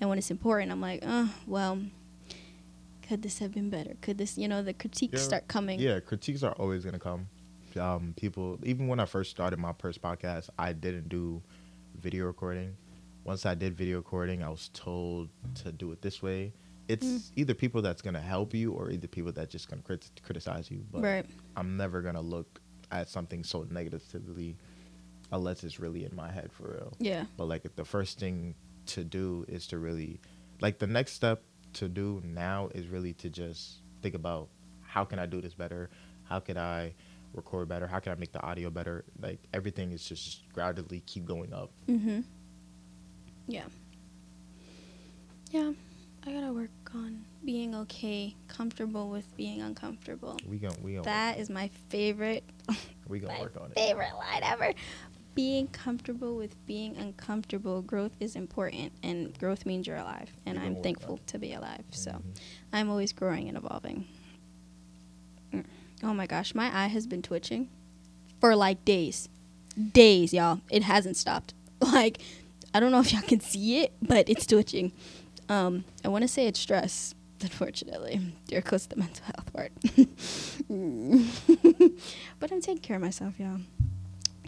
And 0.00 0.08
when 0.08 0.18
it's 0.18 0.30
important, 0.30 0.72
I'm 0.72 0.80
like, 0.80 1.00
"Oh, 1.06 1.32
well, 1.46 1.78
could 3.02 3.22
this 3.22 3.38
have 3.38 3.52
been 3.52 3.70
better? 3.70 3.94
Could 4.00 4.18
this, 4.18 4.38
you 4.38 4.48
know, 4.48 4.62
the 4.62 4.72
critiques 4.72 5.20
Yeah. 5.20 5.26
start 5.26 5.48
coming?" 5.48 5.78
Yeah, 5.80 6.00
critiques 6.00 6.42
are 6.42 6.52
always 6.52 6.84
gonna 6.84 6.98
come. 6.98 7.28
Um, 7.76 8.14
people, 8.16 8.58
even 8.64 8.88
when 8.88 8.98
I 8.98 9.04
first 9.04 9.30
started 9.30 9.58
my 9.58 9.72
first 9.74 10.00
podcast, 10.02 10.48
I 10.58 10.72
didn't 10.72 11.08
do 11.08 11.42
video 12.00 12.26
recording. 12.26 12.76
Once 13.24 13.44
I 13.46 13.54
did 13.54 13.76
video 13.76 13.98
recording, 13.98 14.42
I 14.42 14.48
was 14.48 14.70
told 14.72 15.28
to 15.56 15.70
do 15.72 15.92
it 15.92 16.00
this 16.02 16.22
way. 16.22 16.52
It's 16.88 17.06
Mm. 17.06 17.30
either 17.36 17.54
people 17.54 17.82
that's 17.82 18.02
gonna 18.02 18.20
help 18.20 18.54
you 18.54 18.72
or 18.72 18.90
either 18.90 19.06
people 19.06 19.30
that's 19.30 19.52
just 19.52 19.68
gonna 19.68 19.82
crit- 19.82 20.20
criticize 20.22 20.70
you. 20.70 20.84
But 20.90 21.02
Right. 21.02 21.26
I'm 21.56 21.76
never 21.76 22.00
gonna 22.02 22.22
look 22.22 22.60
at 22.90 23.08
something 23.08 23.44
so 23.44 23.62
negatively 23.70 24.56
unless 25.30 25.62
it's 25.62 25.78
really 25.78 26.04
in 26.04 26.16
my 26.16 26.32
head 26.32 26.50
for 26.52 26.72
real. 26.72 26.92
Yeah. 26.98 27.26
But 27.36 27.44
like 27.46 27.76
the 27.76 27.84
first 27.84 28.18
thing 28.18 28.56
to 28.94 29.04
do 29.04 29.44
is 29.48 29.66
to 29.68 29.78
really 29.78 30.20
like 30.60 30.78
the 30.78 30.86
next 30.86 31.12
step 31.12 31.42
to 31.74 31.88
do 31.88 32.20
now 32.24 32.68
is 32.74 32.88
really 32.88 33.12
to 33.14 33.30
just 33.30 33.80
think 34.02 34.14
about 34.14 34.48
how 34.82 35.04
can 35.04 35.18
I 35.18 35.26
do 35.26 35.40
this 35.40 35.54
better? 35.54 35.90
How 36.24 36.40
can 36.40 36.58
I 36.58 36.94
record 37.32 37.68
better? 37.68 37.86
How 37.86 38.00
can 38.00 38.12
I 38.12 38.16
make 38.16 38.32
the 38.32 38.42
audio 38.42 38.70
better? 38.70 39.04
Like 39.20 39.38
everything 39.54 39.92
is 39.92 40.04
just 40.04 40.48
gradually 40.52 41.00
keep 41.06 41.24
going 41.24 41.52
up. 41.52 41.70
Mhm. 41.88 42.24
Yeah. 43.46 43.66
Yeah. 45.50 45.72
I 46.26 46.32
gotta 46.32 46.52
work 46.52 46.70
on 46.94 47.24
being 47.44 47.74
okay, 47.74 48.36
comfortable 48.46 49.08
with 49.08 49.34
being 49.36 49.62
uncomfortable. 49.62 50.36
We 50.46 50.58
gon' 50.58 50.76
we 50.82 50.94
gon' 50.94 51.04
That 51.04 51.38
is 51.38 51.48
my 51.48 51.70
favorite 51.88 52.44
we 53.08 53.20
gonna 53.20 53.40
work 53.40 53.56
on 53.58 53.70
it. 53.70 53.74
favorite 53.74 54.12
line 54.18 54.42
ever. 54.42 54.74
Being 55.34 55.68
comfortable 55.68 56.36
with 56.36 56.54
being 56.66 56.96
uncomfortable. 56.96 57.82
Growth 57.82 58.12
is 58.20 58.34
important, 58.36 58.92
and 59.02 59.36
growth 59.38 59.64
means 59.64 59.86
you're 59.86 59.96
alive. 59.96 60.30
And 60.44 60.56
gonna 60.58 60.66
I'm 60.68 60.82
thankful 60.82 61.18
to 61.26 61.38
be 61.38 61.52
alive. 61.52 61.84
So 61.90 62.10
Mhm. 62.10 62.22
I'm 62.72 62.90
always 62.90 63.12
growing 63.12 63.48
and 63.48 63.56
evolving. 63.56 64.06
Mm. 65.52 65.64
Oh 66.02 66.14
my 66.14 66.26
gosh, 66.26 66.54
my 66.54 66.66
eye 66.76 66.88
has 66.88 67.06
been 67.06 67.22
twitching 67.22 67.68
for 68.40 68.54
like 68.56 68.84
days. 68.84 69.28
Days, 69.92 70.32
y'all. 70.34 70.60
It 70.70 70.82
hasn't 70.82 71.16
stopped. 71.16 71.54
Like, 71.82 72.20
I 72.74 72.80
don't 72.80 72.92
know 72.92 73.00
if 73.00 73.10
y'all 73.12 73.22
can 73.22 73.40
see 73.40 73.80
it, 73.80 73.92
but 74.02 74.28
it's 74.28 74.44
twitching. 74.46 74.92
Um, 75.48 75.84
I 76.04 76.08
want 76.08 76.22
to 76.22 76.28
say 76.28 76.46
it's 76.46 76.60
stress, 76.60 77.14
unfortunately. 77.40 78.20
You're 78.50 78.60
close 78.62 78.82
to 78.84 78.90
the 78.90 78.96
mental 78.96 79.24
health 79.24 79.50
part. 79.52 79.72
but 82.38 82.52
I'm 82.52 82.60
taking 82.60 82.78
care 82.82 82.96
of 82.96 83.02
myself, 83.02 83.38
y'all. 83.40 83.60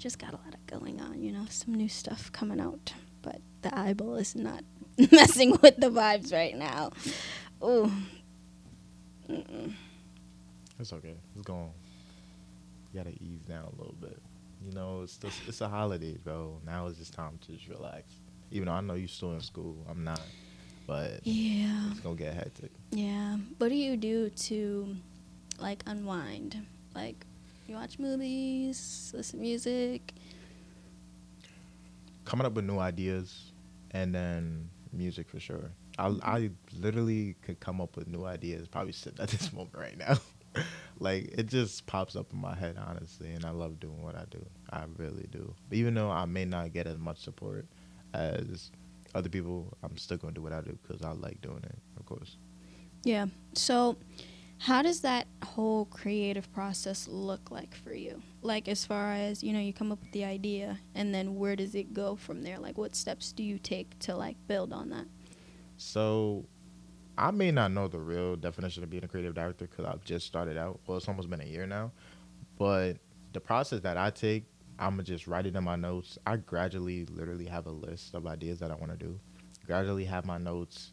Just 0.02 0.18
got 0.18 0.30
a 0.32 0.36
lot 0.36 0.52
of 0.52 0.66
going 0.66 1.00
on, 1.00 1.22
you 1.22 1.30
know, 1.30 1.44
some 1.48 1.74
new 1.74 1.88
stuff 1.88 2.32
coming 2.32 2.58
out. 2.58 2.92
But 3.22 3.40
the 3.62 3.72
eyeball 3.78 4.16
is 4.16 4.34
not 4.34 4.64
messing 5.12 5.52
with 5.62 5.76
the 5.76 5.90
vibes 5.90 6.32
right 6.32 6.56
now. 6.56 6.90
Ooh. 7.62 7.88
Mm-mm. 9.30 9.72
It's 10.80 10.92
okay. 10.92 11.14
It's 11.36 11.44
going. 11.44 11.70
You 12.92 12.98
gotta 13.04 13.14
ease 13.22 13.42
down 13.42 13.64
a 13.64 13.76
little 13.78 13.94
bit. 14.00 14.20
You 14.66 14.72
know, 14.72 15.02
it's 15.02 15.16
just, 15.16 15.38
it's 15.46 15.60
a 15.60 15.68
holiday, 15.68 16.16
bro. 16.22 16.58
Now 16.66 16.88
it's 16.88 16.98
just 16.98 17.14
time 17.14 17.38
to 17.46 17.52
just 17.52 17.68
relax. 17.68 18.04
Even 18.50 18.66
though 18.66 18.72
I 18.74 18.80
know 18.80 18.94
you're 18.94 19.06
still 19.08 19.32
in 19.34 19.40
school, 19.40 19.76
I'm 19.88 20.02
not. 20.04 20.20
But 20.86 21.20
Yeah. 21.24 21.90
it's 21.92 22.00
gonna 22.00 22.16
get 22.16 22.34
hectic. 22.34 22.72
Yeah. 22.90 23.36
What 23.58 23.68
do 23.68 23.76
you 23.76 23.96
do 23.96 24.30
to 24.30 24.96
like 25.60 25.84
unwind? 25.86 26.66
Like 26.94 27.24
you 27.66 27.74
watch 27.74 27.98
movies, 27.98 29.12
listen 29.14 29.38
to 29.38 29.42
music. 29.42 30.12
Coming 32.24 32.46
up 32.46 32.54
with 32.54 32.64
new 32.64 32.78
ideas, 32.78 33.52
and 33.90 34.14
then 34.14 34.68
music 34.92 35.28
for 35.28 35.40
sure. 35.40 35.70
I 35.98 36.14
I 36.22 36.50
literally 36.78 37.36
could 37.42 37.60
come 37.60 37.80
up 37.80 37.96
with 37.96 38.08
new 38.08 38.24
ideas. 38.24 38.68
Probably 38.68 38.92
sitting 38.92 39.20
at 39.20 39.28
this 39.28 39.52
moment 39.54 39.76
right 39.76 39.98
now. 39.98 40.18
like 40.98 41.32
it 41.36 41.46
just 41.46 41.86
pops 41.86 42.16
up 42.16 42.32
in 42.32 42.40
my 42.40 42.54
head 42.54 42.76
honestly, 42.84 43.30
and 43.32 43.44
I 43.44 43.50
love 43.50 43.80
doing 43.80 44.02
what 44.02 44.16
I 44.16 44.24
do. 44.30 44.44
I 44.70 44.84
really 44.96 45.28
do. 45.30 45.54
Even 45.70 45.94
though 45.94 46.10
I 46.10 46.24
may 46.24 46.44
not 46.44 46.72
get 46.72 46.86
as 46.86 46.98
much 46.98 47.18
support 47.18 47.66
as 48.14 48.70
other 49.14 49.28
people, 49.28 49.76
I'm 49.82 49.96
still 49.96 50.16
gonna 50.16 50.34
do 50.34 50.42
what 50.42 50.52
I 50.52 50.60
do 50.60 50.78
because 50.82 51.02
I 51.02 51.12
like 51.12 51.40
doing 51.40 51.62
it. 51.64 51.78
Of 51.98 52.06
course. 52.06 52.36
Yeah. 53.04 53.26
So 53.54 53.96
how 54.58 54.82
does 54.82 55.00
that 55.00 55.26
whole 55.44 55.86
creative 55.86 56.52
process 56.52 57.08
look 57.08 57.50
like 57.50 57.74
for 57.74 57.92
you? 57.92 58.22
Like 58.42 58.68
as 58.68 58.84
far 58.84 59.12
as, 59.12 59.42
you 59.42 59.52
know, 59.52 59.58
you 59.58 59.72
come 59.72 59.90
up 59.90 60.00
with 60.00 60.12
the 60.12 60.24
idea 60.24 60.78
and 60.94 61.14
then 61.14 61.36
where 61.36 61.56
does 61.56 61.74
it 61.74 61.92
go 61.92 62.16
from 62.16 62.42
there? 62.42 62.58
Like 62.58 62.78
what 62.78 62.94
steps 62.94 63.32
do 63.32 63.42
you 63.42 63.58
take 63.58 63.98
to 64.00 64.14
like 64.14 64.36
build 64.46 64.72
on 64.72 64.90
that? 64.90 65.06
So, 65.76 66.46
I 67.18 67.30
may 67.30 67.50
not 67.50 67.72
know 67.72 67.88
the 67.88 67.98
real 67.98 68.36
definition 68.36 68.82
of 68.82 68.90
being 68.90 69.04
a 69.04 69.08
creative 69.08 69.34
director 69.34 69.66
because 69.66 69.84
I've 69.84 70.02
just 70.04 70.26
started 70.26 70.56
out. 70.56 70.80
Well, 70.86 70.96
it's 70.96 71.08
almost 71.08 71.28
been 71.28 71.40
a 71.40 71.44
year 71.44 71.66
now. 71.66 71.92
But 72.58 72.98
the 73.32 73.40
process 73.40 73.80
that 73.80 73.96
I 73.96 74.10
take, 74.10 74.44
I'm 74.78 75.02
just 75.04 75.26
write 75.26 75.46
it 75.46 75.54
in 75.54 75.64
my 75.64 75.76
notes. 75.76 76.18
I 76.26 76.36
gradually, 76.36 77.04
literally 77.06 77.46
have 77.46 77.66
a 77.66 77.70
list 77.70 78.14
of 78.14 78.26
ideas 78.26 78.58
that 78.60 78.70
I 78.70 78.74
want 78.74 78.92
to 78.92 78.96
do. 78.96 79.18
Gradually 79.66 80.04
have 80.04 80.24
my 80.24 80.38
notes, 80.38 80.92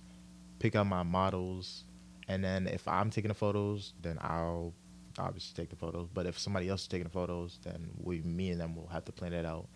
pick 0.59 0.75
out 0.75 0.87
my 0.87 1.03
models. 1.03 1.85
And 2.29 2.43
then 2.43 2.67
if 2.67 2.87
I'm 2.87 3.09
taking 3.09 3.29
the 3.29 3.35
photos, 3.35 3.93
then 4.01 4.19
I'll 4.21 4.73
obviously 5.17 5.61
take 5.61 5.71
the 5.71 5.75
photos. 5.75 6.07
But 6.13 6.27
if 6.27 6.37
somebody 6.37 6.69
else 6.69 6.83
is 6.83 6.87
taking 6.87 7.05
the 7.05 7.09
photos, 7.09 7.59
then 7.63 7.89
we, 7.97 8.21
me 8.21 8.51
and 8.51 8.61
them 8.61 8.75
will 8.75 8.87
have 8.87 9.03
to 9.05 9.11
plan 9.11 9.33
it 9.33 9.45
out. 9.45 9.67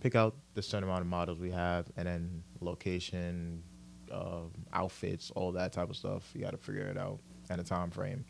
Pick 0.00 0.14
out 0.14 0.36
the 0.54 0.62
certain 0.62 0.84
amount 0.84 1.02
of 1.02 1.08
models 1.08 1.38
we 1.40 1.50
have, 1.50 1.90
and 1.96 2.06
then 2.06 2.42
location, 2.60 3.62
uh, 4.10 4.42
outfits, 4.72 5.30
all 5.32 5.52
that 5.52 5.72
type 5.72 5.90
of 5.90 5.96
stuff. 5.96 6.30
You 6.32 6.42
got 6.42 6.52
to 6.52 6.56
figure 6.56 6.86
it 6.86 6.96
out 6.96 7.18
and 7.50 7.60
a 7.60 7.64
time 7.64 7.90
frame. 7.90 8.24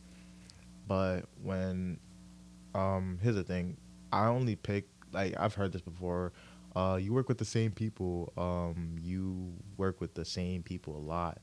But 0.88 1.27
when 1.42 2.01
um, 2.75 3.18
here's 3.23 3.37
the 3.37 3.44
thing, 3.44 3.77
I 4.12 4.27
only 4.27 4.57
pick 4.57 4.88
like 5.12 5.35
I've 5.38 5.55
heard 5.55 5.73
this 5.73 5.83
before. 5.83 6.33
Uh, 6.75 6.99
you 7.01 7.12
work 7.12 7.29
with 7.29 7.38
the 7.38 7.44
same 7.44 7.73
people. 7.73 8.33
Um, 8.37 8.96
you 9.01 9.53
work 9.77 10.01
with 10.01 10.14
the 10.14 10.25
same 10.25 10.62
people 10.62 10.96
a 10.96 11.05
lot. 11.05 11.38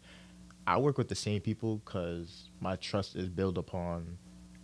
I 0.68 0.78
work 0.78 0.98
with 0.98 1.08
the 1.08 1.16
same 1.16 1.40
people 1.40 1.78
because 1.78 2.50
my 2.60 2.76
trust 2.76 3.16
is 3.16 3.30
built 3.30 3.58
upon 3.58 4.18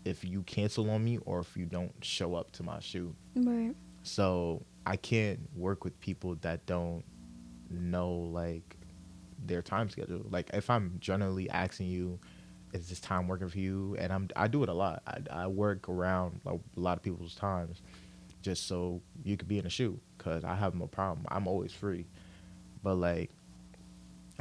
if 0.04 0.26
you 0.26 0.44
cancel 0.44 0.90
on 0.90 1.02
me 1.02 1.18
or 1.26 1.40
if 1.40 1.56
you 1.56 1.66
don't 1.66 1.94
show 2.02 2.36
up 2.36 2.52
to 2.54 2.64
my 2.64 2.82
shoot. 2.82 3.16
Right. 3.36 3.74
So 4.04 4.66
I 4.86 4.98
can't 4.98 5.40
work 5.56 5.86
with 5.86 5.98
people 6.02 6.36
that 6.42 6.66
don't 6.66 7.06
know 7.70 8.12
like 8.12 8.76
their 9.46 9.62
time 9.62 9.90
schedule. 9.90 10.26
Like 10.30 10.50
if 10.54 10.70
I'm 10.70 10.98
generally 11.00 11.50
asking 11.50 11.88
you, 11.88 12.20
is 12.74 12.90
this 12.90 13.00
time 13.00 13.30
working 13.30 13.48
for 13.48 13.60
you? 13.60 13.96
And 13.98 14.12
I'm 14.12 14.28
I 14.36 14.50
do 14.50 14.62
it 14.64 14.68
a 14.68 14.74
lot. 14.74 15.04
I, 15.08 15.44
I 15.44 15.48
work 15.48 15.88
around 15.88 16.42
like, 16.44 16.60
a 16.76 16.80
lot 16.80 16.98
of 16.98 17.04
people's 17.04 17.36
times, 17.36 17.82
just 18.42 18.68
so 18.68 19.02
you 19.24 19.38
could 19.38 19.48
be 19.48 19.58
in 19.58 19.66
a 19.66 19.70
shoot. 19.70 20.02
Cause 20.18 20.44
I 20.44 20.56
have 20.56 20.76
no 20.76 20.88
problem. 20.88 21.26
I'm 21.30 21.48
always 21.48 21.72
free. 21.72 22.08
But 22.84 22.96
like, 22.96 23.32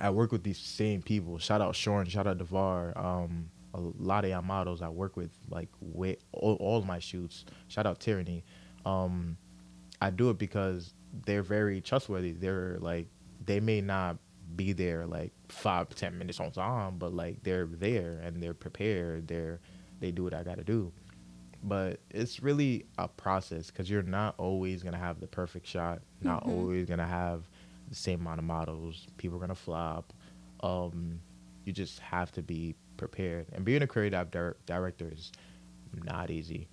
I 0.02 0.10
work 0.10 0.32
with 0.32 0.42
these 0.42 0.58
same 0.58 1.00
people. 1.00 1.38
Shout 1.38 1.60
out 1.60 1.74
Shorn. 1.76 2.06
Shout 2.06 2.26
out 2.26 2.36
Devar. 2.38 2.92
Um, 2.98 3.48
a 3.74 3.80
lot 3.80 4.24
of 4.24 4.30
y'all 4.30 4.42
models 4.42 4.82
I 4.82 4.88
work 4.88 5.16
with, 5.16 5.30
like 5.48 5.68
with 5.80 6.18
all, 6.32 6.56
all 6.56 6.76
of 6.78 6.84
my 6.86 6.98
shoots. 6.98 7.44
Shout 7.68 7.86
out 7.86 8.00
Tyranny. 8.00 8.44
Um, 8.84 9.36
I 10.00 10.10
do 10.10 10.28
it 10.30 10.38
because 10.38 10.92
they're 11.24 11.42
very 11.44 11.80
trustworthy. 11.80 12.32
They're 12.32 12.76
like 12.80 13.06
they 13.46 13.60
may 13.60 13.80
not 13.80 14.18
be 14.56 14.72
there 14.72 15.06
like 15.06 15.32
five 15.48 15.88
ten 15.90 16.18
minutes 16.18 16.40
on 16.40 16.50
time, 16.50 16.98
but 16.98 17.14
like 17.14 17.42
they're 17.44 17.66
there 17.66 18.20
and 18.22 18.42
they're 18.42 18.54
prepared. 18.54 19.28
They're 19.28 19.60
they 20.00 20.10
do 20.10 20.24
what 20.24 20.34
I 20.34 20.42
got 20.42 20.58
to 20.58 20.64
do. 20.64 20.92
But 21.62 22.00
it's 22.10 22.42
really 22.42 22.86
a 22.98 23.06
process 23.06 23.70
because 23.70 23.88
you're 23.88 24.02
not 24.02 24.34
always 24.36 24.82
gonna 24.82 24.98
have 24.98 25.20
the 25.20 25.28
perfect 25.28 25.66
shot. 25.66 26.02
Not 26.20 26.44
Mhm. 26.44 26.48
always 26.50 26.88
gonna 26.88 27.06
have 27.06 27.44
the 27.92 27.98
same 27.98 28.20
amount 28.22 28.38
of 28.38 28.44
models. 28.44 29.06
People 29.18 29.36
are 29.36 29.40
gonna 29.40 29.54
flop. 29.54 30.12
Um, 30.60 31.20
you 31.64 31.72
just 31.72 31.98
have 32.00 32.32
to 32.32 32.42
be 32.42 32.74
prepared. 32.96 33.46
And 33.52 33.64
being 33.64 33.82
a 33.82 33.86
creative 33.86 34.30
dir- 34.30 34.56
director 34.66 35.10
is 35.12 35.30
not 36.04 36.30
easy, 36.30 36.68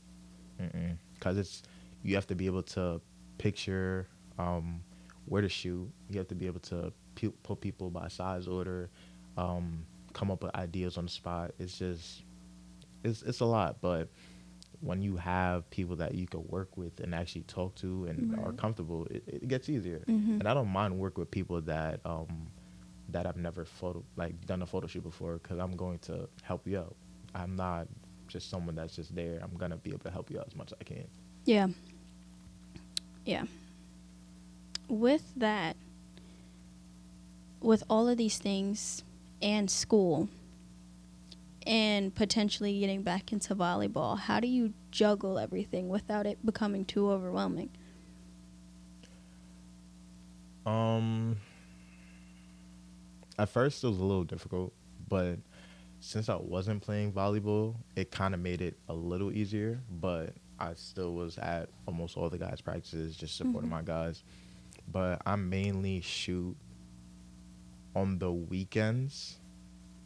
because 1.13 1.37
it's 1.37 1.63
you 2.03 2.15
have 2.15 2.27
to 2.27 2.35
be 2.35 2.45
able 2.45 2.63
to 2.63 3.01
picture 3.37 4.07
um, 4.37 4.81
where 5.25 5.41
to 5.41 5.49
shoot. 5.49 5.91
You 6.09 6.17
have 6.19 6.27
to 6.29 6.35
be 6.35 6.45
able 6.47 6.61
to 6.61 6.93
pu- 7.15 7.33
put 7.43 7.59
people 7.59 7.89
by 7.89 8.07
size 8.07 8.47
order, 8.47 8.89
um, 9.37 9.85
come 10.13 10.31
up 10.31 10.43
with 10.43 10.55
ideas 10.55 10.97
on 10.97 11.05
the 11.05 11.11
spot. 11.11 11.51
It's 11.59 11.77
just 11.77 12.23
it's 13.03 13.21
it's 13.23 13.41
a 13.41 13.45
lot, 13.45 13.77
but 13.81 14.07
when 14.81 15.01
you 15.01 15.17
have 15.17 15.69
people 15.71 15.95
that 15.97 16.13
you 16.15 16.25
can 16.25 16.43
work 16.47 16.77
with 16.77 16.99
and 17.01 17.13
actually 17.13 17.41
talk 17.43 17.75
to 17.75 18.05
and 18.05 18.37
are 18.39 18.53
comfortable, 18.53 19.05
it, 19.11 19.23
it 19.27 19.47
gets 19.47 19.67
easier. 19.69 20.03
Mhm. 20.07 20.39
And 20.39 20.47
I 20.47 20.53
don't 20.53 20.69
mind 20.69 20.97
work 20.97 21.17
with 21.17 21.29
people 21.31 21.59
that 21.61 21.99
um 22.05 22.47
that 23.09 23.25
I've 23.25 23.37
never 23.37 23.65
photo 23.65 24.03
like 24.15 24.45
done 24.45 24.61
a 24.61 24.65
photo 24.65 24.87
shoot 24.87 25.03
before 25.03 25.39
because 25.39 25.57
I'm 25.59 25.75
going 25.75 25.99
to 25.99 26.29
help 26.43 26.67
you 26.67 26.79
out. 26.79 26.95
I'm 27.35 27.55
not 27.55 27.87
just 28.27 28.49
someone 28.49 28.75
that's 28.75 28.95
just 28.95 29.13
there. 29.15 29.39
I'm 29.41 29.57
gonna 29.57 29.77
be 29.77 29.89
able 29.89 29.99
to 29.99 30.11
help 30.11 30.29
you 30.31 30.39
out 30.39 30.47
as 30.47 30.55
much 30.55 30.71
as 30.71 30.77
I 30.79 30.83
can. 30.83 31.07
Yeah. 31.45 31.67
Yeah. 33.25 33.45
With 34.87 35.33
that, 35.35 35.75
with 37.61 37.83
all 37.89 38.07
of 38.07 38.17
these 38.17 38.37
things 38.37 39.03
and 39.41 39.69
school 39.69 40.29
and 41.69 42.13
potentially 42.15 42.79
getting 42.79 43.03
back 43.03 43.31
into 43.31 43.53
volleyball, 43.55 44.17
how 44.17 44.39
do 44.39 44.47
you 44.47 44.73
juggle 44.89 45.37
everything 45.37 45.87
without 45.87 46.25
it 46.25 46.43
becoming 46.43 46.83
too 46.83 47.09
overwhelming? 47.11 47.69
Um, 50.65 51.37
at 53.37 53.49
first 53.49 53.83
it 53.83 53.87
was 53.87 53.99
a 53.99 54.03
little 54.03 54.23
difficult, 54.23 54.73
but 55.07 55.37
since 55.99 56.27
I 56.27 56.35
wasn't 56.37 56.81
playing 56.81 57.13
volleyball, 57.13 57.75
it 57.95 58.09
kind 58.09 58.33
of 58.33 58.39
made 58.39 58.61
it 58.61 58.75
a 58.89 58.93
little 58.93 59.31
easier. 59.31 59.79
But 60.01 60.33
I 60.59 60.73
still 60.73 61.13
was 61.13 61.37
at 61.37 61.69
almost 61.87 62.17
all 62.17 62.29
the 62.29 62.37
guys' 62.39 62.61
practices, 62.61 63.15
just 63.15 63.35
supporting 63.37 63.69
Mhm. 63.69 63.73
my 63.73 63.81
guys. 63.83 64.23
But 64.91 65.21
I 65.25 65.35
mainly 65.35 66.01
shoot 66.01 66.57
on 67.95 68.17
the 68.17 68.31
weekends. 68.31 69.37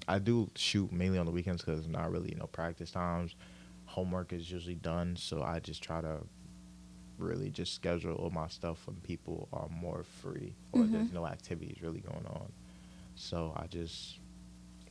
I 0.08 0.20
do 0.20 0.50
shoot 0.56 0.92
mainly 0.92 1.18
on 1.18 1.26
the 1.26 1.32
weekends 1.32 1.64
because 1.64 1.88
not 1.88 2.12
really 2.12 2.30
you 2.30 2.36
know 2.36 2.48
practice 2.48 2.92
times. 2.92 3.36
Homework 3.86 4.34
is 4.34 4.50
usually 4.52 4.76
done, 4.76 5.16
so 5.16 5.44
I 5.44 5.60
just 5.60 5.82
try 5.84 6.02
to 6.02 6.18
really 7.20 7.50
just 7.50 7.76
schedule 7.76 8.16
all 8.16 8.30
my 8.32 8.48
stuff 8.48 8.86
when 8.88 8.96
people 8.98 9.48
are 9.54 9.68
more 9.70 10.04
free 10.04 10.54
or 10.72 10.86
there's 10.86 11.10
Mhm. 11.10 11.14
no 11.14 11.28
activities 11.28 11.78
really 11.82 12.00
going 12.02 12.26
on. 12.26 12.52
So 13.16 13.54
I 13.56 13.68
just 13.68 14.20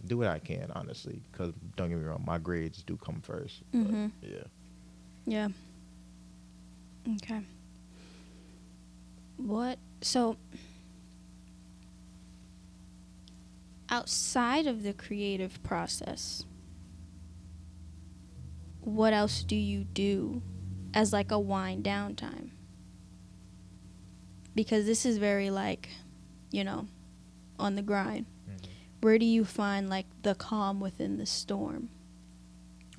do 0.06 0.18
what 0.18 0.28
I 0.28 0.38
can, 0.38 0.70
honestly. 0.72 1.20
Because 1.30 1.52
don't 1.76 1.88
get 1.88 1.98
me 1.98 2.04
wrong, 2.04 2.22
my 2.24 2.38
grades 2.38 2.82
do 2.84 2.96
come 2.96 3.20
1st 3.20 3.62
Mhm. 3.72 4.12
Yeah. 4.22 4.44
Yeah. 5.26 5.48
Okay. 7.16 7.42
What 9.36 9.78
so 10.00 10.36
outside 13.92 14.66
of 14.66 14.82
the 14.82 14.94
creative 14.94 15.62
process, 15.62 16.44
what 18.80 19.12
else 19.12 19.44
do 19.44 19.54
you 19.54 19.84
do 19.84 20.40
as 20.94 21.12
like 21.12 21.30
a 21.30 21.38
wind 21.38 21.84
down 21.84 22.16
time? 22.16 22.50
Because 24.54 24.86
this 24.86 25.04
is 25.06 25.18
very 25.18 25.50
like, 25.50 25.90
you 26.50 26.64
know, 26.64 26.86
on 27.58 27.76
the 27.76 27.82
grind. 27.82 28.26
Mhm. 28.50 28.66
where 29.02 29.18
do 29.18 29.24
you 29.26 29.44
find 29.44 29.88
like 29.90 30.06
the 30.22 30.34
calm 30.34 30.80
within 30.80 31.18
the 31.18 31.26
storm? 31.26 31.88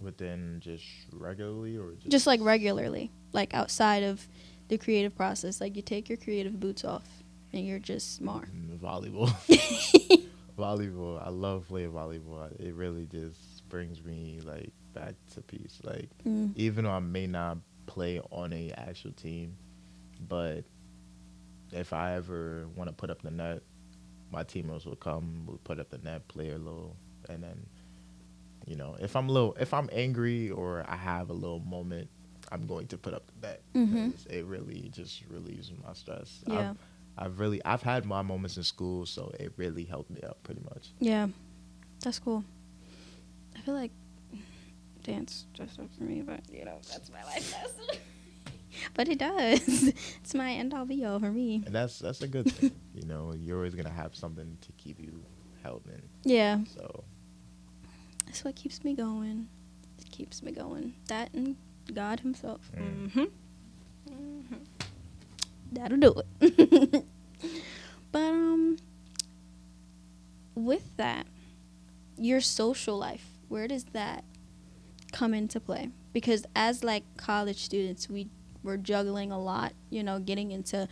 Within 0.01 0.59
just 0.59 0.85
regularly 1.11 1.75
or 1.77 1.93
just, 1.95 2.09
Just 2.09 2.27
like 2.27 2.39
regularly, 2.41 3.09
like 3.31 3.53
outside 3.53 4.03
of 4.03 4.27
the 4.67 4.77
creative 4.77 5.15
process. 5.15 5.59
Like 5.61 5.75
you 5.75 5.81
take 5.81 6.07
your 6.09 6.17
creative 6.17 6.59
boots 6.59 6.83
off 6.85 7.23
and 7.51 7.65
you're 7.65 7.79
just 7.79 8.15
smart. 8.15 8.49
Mm, 8.53 8.77
volleyball. 8.79 9.33
volleyball. 10.57 11.25
I 11.25 11.29
love 11.29 11.67
playing 11.67 11.91
volleyball. 11.91 12.51
It 12.59 12.73
really 12.73 13.05
just 13.05 13.67
brings 13.69 14.03
me 14.03 14.39
like 14.43 14.71
back 14.93 15.15
to 15.33 15.41
peace. 15.41 15.79
Like 15.83 16.09
Mm. 16.25 16.51
even 16.55 16.85
though 16.85 16.91
I 16.91 16.99
may 16.99 17.27
not 17.27 17.57
play 17.85 18.19
on 18.31 18.53
a 18.53 18.71
actual 18.71 19.11
team, 19.13 19.55
but 20.29 20.63
if 21.71 21.91
I 21.93 22.13
ever 22.15 22.67
want 22.75 22.89
to 22.89 22.93
put 22.93 23.09
up 23.09 23.21
the 23.21 23.31
net, 23.31 23.61
my 24.31 24.43
teammates 24.43 24.85
will 24.85 24.95
come, 24.95 25.43
we'll 25.45 25.57
put 25.63 25.79
up 25.79 25.89
the 25.89 25.97
net, 25.99 26.27
play 26.27 26.51
a 26.51 26.57
little, 26.57 26.95
and 27.29 27.43
then, 27.43 27.65
you 28.67 28.75
know, 28.75 28.95
if 28.99 29.15
I'm 29.15 29.29
a 29.29 29.31
little, 29.31 29.55
if 29.59 29.73
I'm 29.73 29.89
angry 29.91 30.49
or 30.51 30.85
I 30.87 30.95
have 30.95 31.29
a 31.29 31.33
little 31.33 31.59
moment, 31.59 32.09
I'm 32.51 32.67
going 32.67 32.87
to 32.87 32.97
put 32.97 33.13
up 33.13 33.23
the 33.41 33.47
net. 33.47 33.61
Mhm. 33.73 34.11
'cause 34.11 34.25
It 34.27 34.45
really 34.45 34.89
just 34.93 35.23
relieves 35.29 35.71
my 35.83 35.93
stress. 35.93 36.43
Yeah. 36.47 36.71
I've, 36.71 36.77
I've 37.17 37.39
really, 37.39 37.63
I've 37.63 37.81
had 37.83 38.05
my 38.05 38.21
moments 38.21 38.57
in 38.57 38.63
school, 38.63 39.05
so 39.05 39.31
it 39.39 39.53
really 39.57 39.83
helped 39.83 40.09
me 40.09 40.21
out 40.25 40.41
pretty 40.43 40.61
much. 40.63 40.89
Yeah, 40.99 41.27
that's 42.01 42.19
cool. 42.19 42.43
I 43.55 43.59
feel 43.61 43.75
like 43.75 43.91
dance 45.03 45.45
just 45.53 45.79
up 45.79 45.87
for 45.97 46.03
me, 46.03 46.21
but 46.21 46.39
you 46.51 46.65
know 46.65 46.79
that's 46.91 47.11
my 47.11 47.23
life 47.23 47.53
lesson. 47.53 48.01
but 48.93 49.07
it 49.09 49.19
does. 49.19 49.91
It's 50.23 50.33
my 50.33 50.51
end 50.53 50.73
all 50.73 50.85
be 50.85 51.03
all 51.05 51.19
for 51.19 51.31
me. 51.31 51.61
And 51.65 51.75
that's 51.75 51.99
that's 51.99 52.21
a 52.21 52.27
good 52.27 52.49
thing. 52.51 52.71
you 52.95 53.05
know, 53.05 53.33
you're 53.37 53.57
always 53.57 53.75
gonna 53.75 53.89
have 53.89 54.15
something 54.15 54.57
to 54.61 54.71
keep 54.73 54.99
you 54.99 55.23
held 55.61 55.83
in. 55.87 56.01
Yeah, 56.23 56.59
So 56.75 57.03
that's 58.25 58.43
what 58.43 58.55
keeps 58.55 58.83
me 58.83 58.95
going. 58.95 59.47
It 59.99 60.09
keeps 60.11 60.41
me 60.41 60.51
going. 60.51 60.93
That 61.07 61.33
and 61.33 61.55
God 61.93 62.21
Himself. 62.21 62.61
Mm. 62.75 63.11
hmm 63.11 63.19
hmm 63.19 63.25
That'll 65.75 65.97
do 65.97 66.21
it. 66.39 67.05
but 68.11 68.19
um, 68.19 68.77
with 70.55 70.95
that, 70.97 71.27
your 72.17 72.41
social 72.41 72.97
life, 72.97 73.25
where 73.47 73.67
does 73.67 73.85
that 73.85 74.23
come 75.11 75.33
into 75.33 75.59
play? 75.59 75.89
Because 76.11 76.45
as 76.55 76.83
like 76.83 77.03
college 77.17 77.63
students, 77.63 78.09
we 78.09 78.29
we're 78.63 78.77
juggling 78.77 79.31
a 79.31 79.39
lot. 79.39 79.73
You 79.89 80.03
know, 80.03 80.19
getting 80.19 80.51
into 80.51 80.87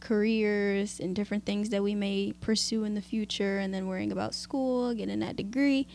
careers 0.00 1.00
and 1.00 1.14
different 1.14 1.46
things 1.46 1.70
that 1.70 1.82
we 1.82 1.94
may 1.94 2.34
pursue 2.40 2.84
in 2.84 2.94
the 2.94 3.02
future, 3.02 3.58
and 3.58 3.72
then 3.72 3.86
worrying 3.86 4.12
about 4.12 4.34
school, 4.34 4.94
getting 4.94 5.20
that 5.20 5.36
degree. 5.36 5.86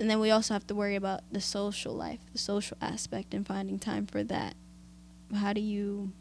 And 0.00 0.08
then 0.08 0.20
we 0.20 0.30
also 0.30 0.54
have 0.54 0.66
to 0.68 0.74
worry 0.74 0.94
about 0.94 1.22
the 1.32 1.40
social 1.40 1.92
life, 1.92 2.20
the 2.32 2.38
social 2.38 2.76
aspect, 2.80 3.34
and 3.34 3.44
finding 3.44 3.78
time 3.78 4.06
for 4.06 4.22
that. 4.24 4.54
How 5.34 5.52
do 5.52 5.60
you? 5.60 6.12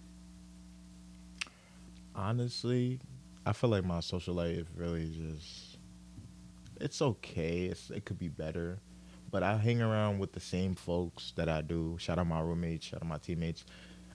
Honestly, 2.18 3.00
I 3.46 3.54
feel 3.54 3.70
like 3.70 3.86
my 3.86 4.02
social 4.02 4.34
life 4.34 4.66
really 4.76 5.10
just 5.10 5.78
it's 6.82 7.02
okay. 7.02 7.66
It's 7.66 7.90
it 7.90 8.06
could 8.06 8.20
be 8.20 8.28
better. 8.28 8.80
But 9.30 9.44
I 9.44 9.58
hang 9.58 9.82
around 9.82 10.20
with 10.20 10.32
the 10.32 10.40
same 10.40 10.74
folks 10.76 11.34
that 11.36 11.50
I 11.50 11.62
do. 11.62 11.98
Shout 12.00 12.18
out 12.18 12.28
my 12.28 12.40
roommates, 12.40 12.86
shout 12.88 13.02
out 13.02 13.08
my 13.08 13.18
teammates. 13.18 13.66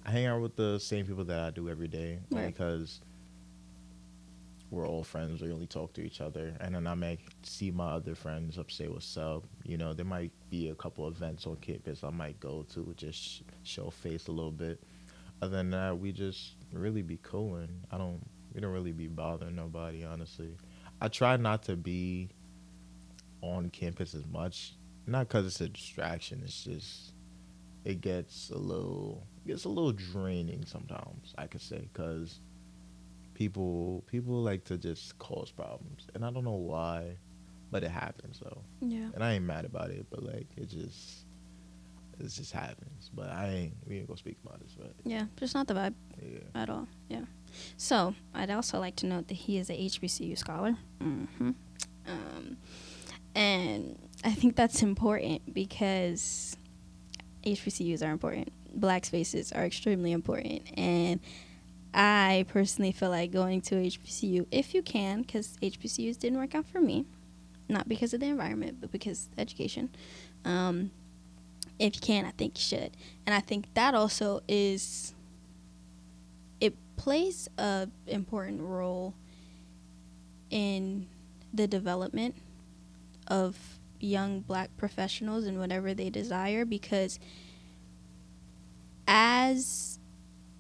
I 0.05 0.11
hang 0.11 0.27
out 0.27 0.41
with 0.41 0.57
the 0.57 0.79
same 0.79 1.07
people 1.07 1.25
that 1.25 1.41
I 1.41 1.51
do 1.51 1.69
every 1.69 1.87
day 1.89 2.19
Right. 2.31 2.47
because 2.47 3.01
we're 4.71 4.89
all 4.89 5.05
friends. 5.05 5.43
We 5.43 5.53
only 5.53 5.67
talk 5.67 5.93
to 5.95 6.01
each 6.03 6.21
other, 6.23 6.57
and 6.61 6.75
then 6.75 6.87
I 6.87 6.95
may 6.95 7.19
see 7.43 7.71
my 7.71 7.93
other 7.93 8.15
friends 8.15 8.57
up, 8.59 8.71
say 8.71 8.89
what's 8.89 9.17
up. 9.19 9.45
You 9.65 9.77
know, 9.77 9.93
there 9.93 10.07
might 10.07 10.33
be 10.51 10.71
a 10.71 10.75
couple 10.75 11.07
events 11.07 11.47
on 11.47 11.57
campus 11.57 12.03
I 12.03 12.11
might 12.11 12.41
go 12.41 12.65
to 12.73 12.95
just 12.97 13.43
show 13.65 13.91
face 13.91 14.29
a 14.29 14.33
little 14.33 14.51
bit. 14.51 14.81
Other 15.43 15.57
than 15.59 15.71
that, 15.71 15.99
we 15.99 16.11
just 16.11 16.55
really 16.81 17.03
be 17.03 17.19
cooling. 17.23 17.69
I 17.91 17.99
don't. 17.99 18.21
We 18.55 18.61
don't 18.61 18.73
really 18.73 18.93
be 18.93 19.07
bothering 19.09 19.57
nobody, 19.57 20.05
honestly. 20.05 20.51
I 21.01 21.09
try 21.09 21.37
not 21.37 21.63
to 21.65 21.77
be 21.77 22.29
on 23.41 23.71
campus 23.71 24.15
as 24.15 24.27
much, 24.27 24.75
not 25.07 25.29
because 25.29 25.47
it's 25.47 25.61
a 25.61 25.69
distraction. 25.69 26.43
It's 26.45 26.65
just 26.65 27.13
it 27.85 28.01
gets 28.01 28.51
a 28.51 28.59
little 28.59 29.27
gets 29.47 29.65
a 29.65 29.69
little 29.69 29.93
draining 29.93 30.65
sometimes. 30.67 31.35
I 31.39 31.47
could 31.47 31.61
say 31.63 31.89
because 31.93 32.41
people 33.35 34.05
people 34.07 34.43
like 34.43 34.65
to 34.65 34.77
just 34.77 35.19
cause 35.19 35.51
problems, 35.51 36.07
and 36.15 36.25
I 36.25 36.31
don't 36.31 36.45
know 36.45 36.53
why, 36.53 37.17
but 37.71 37.83
it 37.83 37.91
happens 37.91 38.41
though, 38.43 38.63
Yeah. 38.81 39.09
and 39.15 39.25
I 39.25 39.33
ain't 39.35 39.45
mad 39.45 39.65
about 39.65 39.91
it. 39.91 40.07
But 40.11 40.23
like 40.23 40.47
it 40.57 40.69
just 40.69 41.25
it 42.23 42.29
just 42.29 42.53
happens. 42.53 43.11
But 43.13 43.31
I 43.31 43.49
ain't 43.49 43.75
we 43.87 43.99
ain't 43.99 44.07
gonna 44.07 44.19
speak 44.19 44.39
about 44.45 44.61
this, 44.61 44.75
but 44.79 44.93
Yeah, 45.05 45.27
just 45.37 45.55
not 45.55 45.67
the 45.67 45.75
vibe 45.75 45.95
yeah. 46.23 46.39
at 46.55 46.71
all. 46.71 46.89
Yeah. 47.09 47.25
So 47.77 48.15
I'd 48.35 48.51
also 48.51 48.79
like 48.79 48.97
to 48.97 49.07
note 49.07 49.29
that 49.29 49.35
he 49.35 49.59
is 49.59 49.69
a 49.71 49.75
HBCU 49.75 50.39
scholar. 50.39 50.77
Mm-hmm. 51.03 51.51
Um, 52.07 52.57
and 53.35 53.99
I 54.25 54.33
think 54.33 54.57
that's 54.57 54.83
important 54.83 55.53
because 55.53 56.57
HBCUs 57.45 58.07
are 58.07 58.11
important. 58.11 58.53
Black 58.75 59.05
spaces 59.05 59.53
are 59.53 59.65
extremely 59.65 60.13
important, 60.13 60.63
and 60.79 61.21
I 61.93 62.47
personally 62.49 62.93
feel 62.93 63.11
like 63.11 63.31
going 63.33 63.61
to 63.63 63.75
HBCU 63.75 64.47
if 64.51 64.75
you 64.75 64.83
can, 64.83 65.23
because 65.23 65.59
HBCUs 65.63 66.19
didn't 66.19 66.39
work 66.39 66.55
out 66.55 66.67
for 66.67 66.81
me, 66.81 67.05
not 67.69 67.89
because 67.89 68.15
of 68.15 68.21
the 68.21 68.27
environment, 68.27 68.79
but 68.81 68.91
because 68.91 69.29
education. 69.37 69.91
Um, 70.45 70.91
if 71.83 71.97
you 71.97 72.01
can, 72.01 72.25
I 72.25 72.31
think 72.31 72.57
you 72.57 72.63
should, 72.63 72.93
and 73.27 73.35
I 73.35 73.41
think 73.41 73.67
that 73.75 73.95
also 73.95 74.41
is 74.47 75.15
it 76.61 76.75
plays 76.97 77.49
a 77.59 77.89
important 78.07 78.61
role 78.61 79.15
in 80.51 81.09
the 81.53 81.67
development 81.67 82.37
of 83.27 83.57
young 83.99 84.41
black 84.41 84.71
professionals 84.77 85.45
and 85.45 85.59
whatever 85.59 85.93
they 85.95 86.11
desire 86.11 86.65
because 86.65 87.19
as 89.07 89.99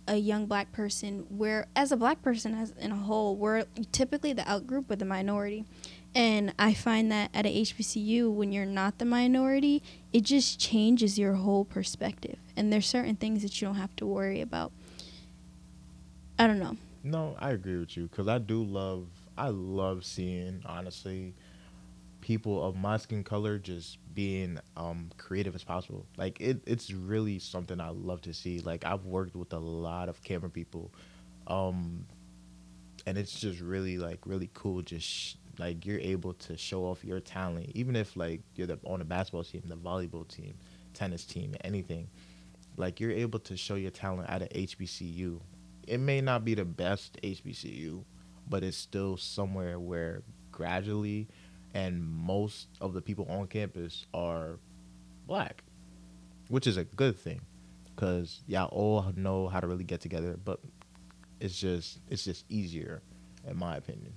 a 0.08 0.16
young 0.16 0.46
black 0.46 0.72
person 0.72 1.26
we're 1.30 1.66
as 1.74 1.92
a 1.92 1.96
black 1.96 2.22
person 2.22 2.54
as 2.54 2.72
in 2.78 2.92
a 2.92 2.96
whole 2.96 3.37
we're 3.37 3.64
typically 3.90 4.32
the 4.32 4.42
outgroup 4.42 4.90
or 4.90 4.96
the 4.96 5.04
minority 5.04 5.64
and 6.14 6.53
i 6.59 6.75
find 6.75 7.11
that 7.11 7.31
at 7.33 7.46
a 7.46 7.62
hbcu 7.62 8.31
when 8.33 8.53
you're 8.53 8.66
not 8.66 8.98
the 8.98 9.05
minority 9.05 9.83
it 10.12 10.22
just 10.22 10.59
changes 10.61 11.18
your 11.18 11.35
whole 11.35 11.64
perspective 11.64 12.38
and 12.57 12.72
there's 12.72 12.87
certain 12.87 13.16
things 13.16 13.42
that 13.42 13.61
you 13.61 13.66
don't 13.68 13.77
have 13.77 13.94
to 13.96 14.05
worry 14.07 14.40
about 14.40 14.70
i 16.38 16.46
don't 16.46 16.59
know 16.59 16.77
No, 17.05 17.35
I 17.40 17.51
agree 17.51 17.79
with 17.79 17.96
you 17.96 18.05
because 18.09 18.29
I 18.29 18.38
do 18.38 18.62
love. 18.62 19.09
I 19.37 19.48
love 19.48 20.05
seeing 20.05 20.62
honestly 20.64 21.35
people 22.20 22.62
of 22.64 22.77
my 22.77 22.96
skin 22.96 23.25
color 23.25 23.59
just 23.59 23.98
being 24.14 24.61
um 24.77 25.11
creative 25.18 25.55
as 25.57 25.64
possible. 25.64 26.07
Like 26.16 26.40
it, 26.40 26.61
it's 26.64 26.92
really 26.92 27.40
something 27.40 27.81
I 27.81 27.88
love 27.88 28.20
to 28.22 28.33
see. 28.33 28.61
Like 28.61 28.85
I've 28.85 29.05
worked 29.05 29.35
with 29.35 29.53
a 29.53 29.59
lot 29.59 30.09
of 30.09 30.22
camera 30.22 30.48
people, 30.51 30.92
um, 31.48 32.07
and 33.05 33.18
it's 33.18 33.40
just 33.40 33.61
really 33.61 33.98
like 33.98 34.20
really 34.25 34.51
cool. 34.55 34.83
Just 34.83 35.07
sh- 35.09 35.35
like 35.62 35.87
you're 35.87 36.01
able 36.01 36.35
to 36.35 36.57
show 36.57 36.85
off 36.87 37.05
your 37.05 37.20
talent, 37.20 37.70
even 37.75 37.94
if 37.94 38.16
like 38.16 38.40
you're 38.57 38.66
the, 38.66 38.81
on 38.85 39.01
a 39.01 39.05
basketball 39.05 39.44
team, 39.44 39.62
the 39.66 39.77
volleyball 39.77 40.27
team, 40.27 40.55
tennis 40.92 41.25
team, 41.25 41.55
anything. 41.62 42.09
Like 42.77 42.98
you're 42.98 43.12
able 43.12 43.38
to 43.40 43.57
show 43.57 43.77
your 43.77 43.92
talent 43.92 44.29
at 44.29 44.42
a 44.42 44.46
HBCU. 44.46 45.40
It 45.87 45.98
may 45.98 46.20
not 46.20 46.44
be 46.44 46.55
the 46.55 46.64
best 46.64 47.16
HBCU, 47.22 48.03
but 48.48 48.64
it's 48.64 48.77
still 48.77 49.16
somewhere 49.16 49.79
where 49.79 50.22
gradually, 50.51 51.29
and 51.75 52.03
most 52.05 52.66
of 52.81 52.92
the 52.92 53.01
people 53.01 53.27
on 53.31 53.46
campus 53.46 54.07
are 54.12 54.59
black, 55.29 55.62
which 56.48 56.66
is 56.66 56.77
a 56.77 56.85
good 56.85 57.16
thing, 57.16 57.40
because 57.94 58.40
y'all 58.48 58.68
all 58.72 59.12
know 59.14 59.46
how 59.46 59.61
to 59.61 59.68
really 59.68 59.85
get 59.85 60.01
together. 60.01 60.37
But 60.44 60.59
it's 61.38 61.57
just 61.57 62.01
it's 62.09 62.25
just 62.25 62.46
easier, 62.48 63.01
in 63.46 63.57
my 63.57 63.77
opinion. 63.77 64.12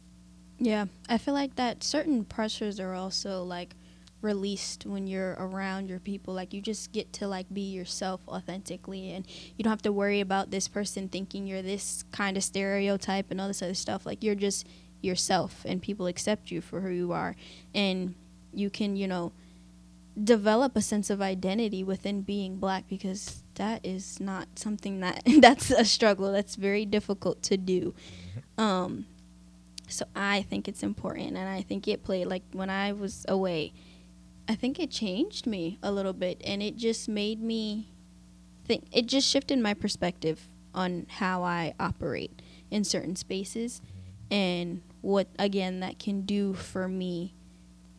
Yeah, 0.58 0.86
I 1.10 1.18
feel 1.18 1.34
like 1.34 1.56
that 1.56 1.84
certain 1.84 2.24
pressures 2.24 2.80
are 2.80 2.94
also 2.94 3.44
like 3.44 3.76
released 4.22 4.86
when 4.86 5.06
you're 5.08 5.34
around 5.34 5.90
your 5.90 6.00
people. 6.00 6.34
Like 6.34 6.54
you 6.54 6.62
just 6.62 6.92
get 6.92 7.12
to 7.14 7.28
like 7.28 7.54
be 7.54 7.62
yourself 7.62 8.22
authentically 8.28 9.12
and 9.12 9.26
you 9.58 9.64
don't 9.64 9.72
have 9.72 9.82
to 9.84 9.92
worry 9.92 10.22
about 10.22 10.52
this 10.52 10.68
person 10.68 11.10
thinking 11.10 11.46
you're 11.46 11.62
this 11.62 12.04
kind 12.12 12.38
of 12.38 12.44
stereotype 12.44 13.30
and 13.32 13.42
all 13.42 13.48
this 13.48 13.62
other 13.62 13.74
stuff. 13.74 14.06
Like 14.06 14.24
you're 14.24 14.36
just 14.36 14.68
yourself 15.02 15.64
and 15.66 15.82
people 15.82 16.08
accept 16.08 16.50
you 16.52 16.62
for 16.62 16.82
who 16.82 16.90
you 16.90 17.12
are 17.12 17.36
and 17.74 18.16
you 18.54 18.70
can, 18.70 18.96
you 18.96 19.08
know, 19.08 19.34
develop 20.22 20.78
a 20.78 20.82
sense 20.82 21.10
of 21.10 21.22
identity 21.22 21.84
within 21.84 22.22
being 22.22 22.56
black 22.58 22.86
because 22.88 23.44
that 23.56 23.86
is 23.86 24.20
not 24.22 24.48
something 24.58 25.02
that 25.02 25.22
that's 25.42 25.70
a 25.72 25.84
struggle. 25.84 26.32
That's 26.32 26.56
very 26.56 26.86
difficult 26.86 27.44
to 27.44 27.58
do. 27.58 27.94
Um 28.58 29.06
So 29.88 30.06
I 30.16 30.42
think 30.44 30.68
it's 30.68 30.84
important, 30.84 31.38
and 31.38 31.48
I 31.50 31.62
think 31.62 31.88
it 31.88 32.04
played 32.04 32.26
like 32.28 32.44
when 32.52 32.70
I 32.70 32.92
was 32.92 33.26
away. 33.28 33.74
I 34.48 34.56
think 34.56 34.80
it 34.80 34.92
changed 34.92 35.48
me 35.48 35.80
a 35.82 35.92
little 35.92 36.14
bit, 36.14 36.42
and 36.44 36.62
it 36.62 36.76
just 36.76 37.10
made 37.10 37.42
me 37.42 37.90
think. 38.66 38.86
It 38.92 39.08
just 39.08 39.28
shifted 39.28 39.60
my 39.60 39.74
perspective 39.74 40.48
on 40.74 41.08
how 41.10 41.44
I 41.44 41.74
operate 41.80 42.42
in 42.70 42.84
certain 42.84 43.16
spaces, 43.16 43.82
and 44.30 44.82
what 45.02 45.28
again 45.38 45.80
that 45.82 46.00
can 46.00 46.22
do 46.22 46.54
for 46.54 46.88
me 46.88 47.34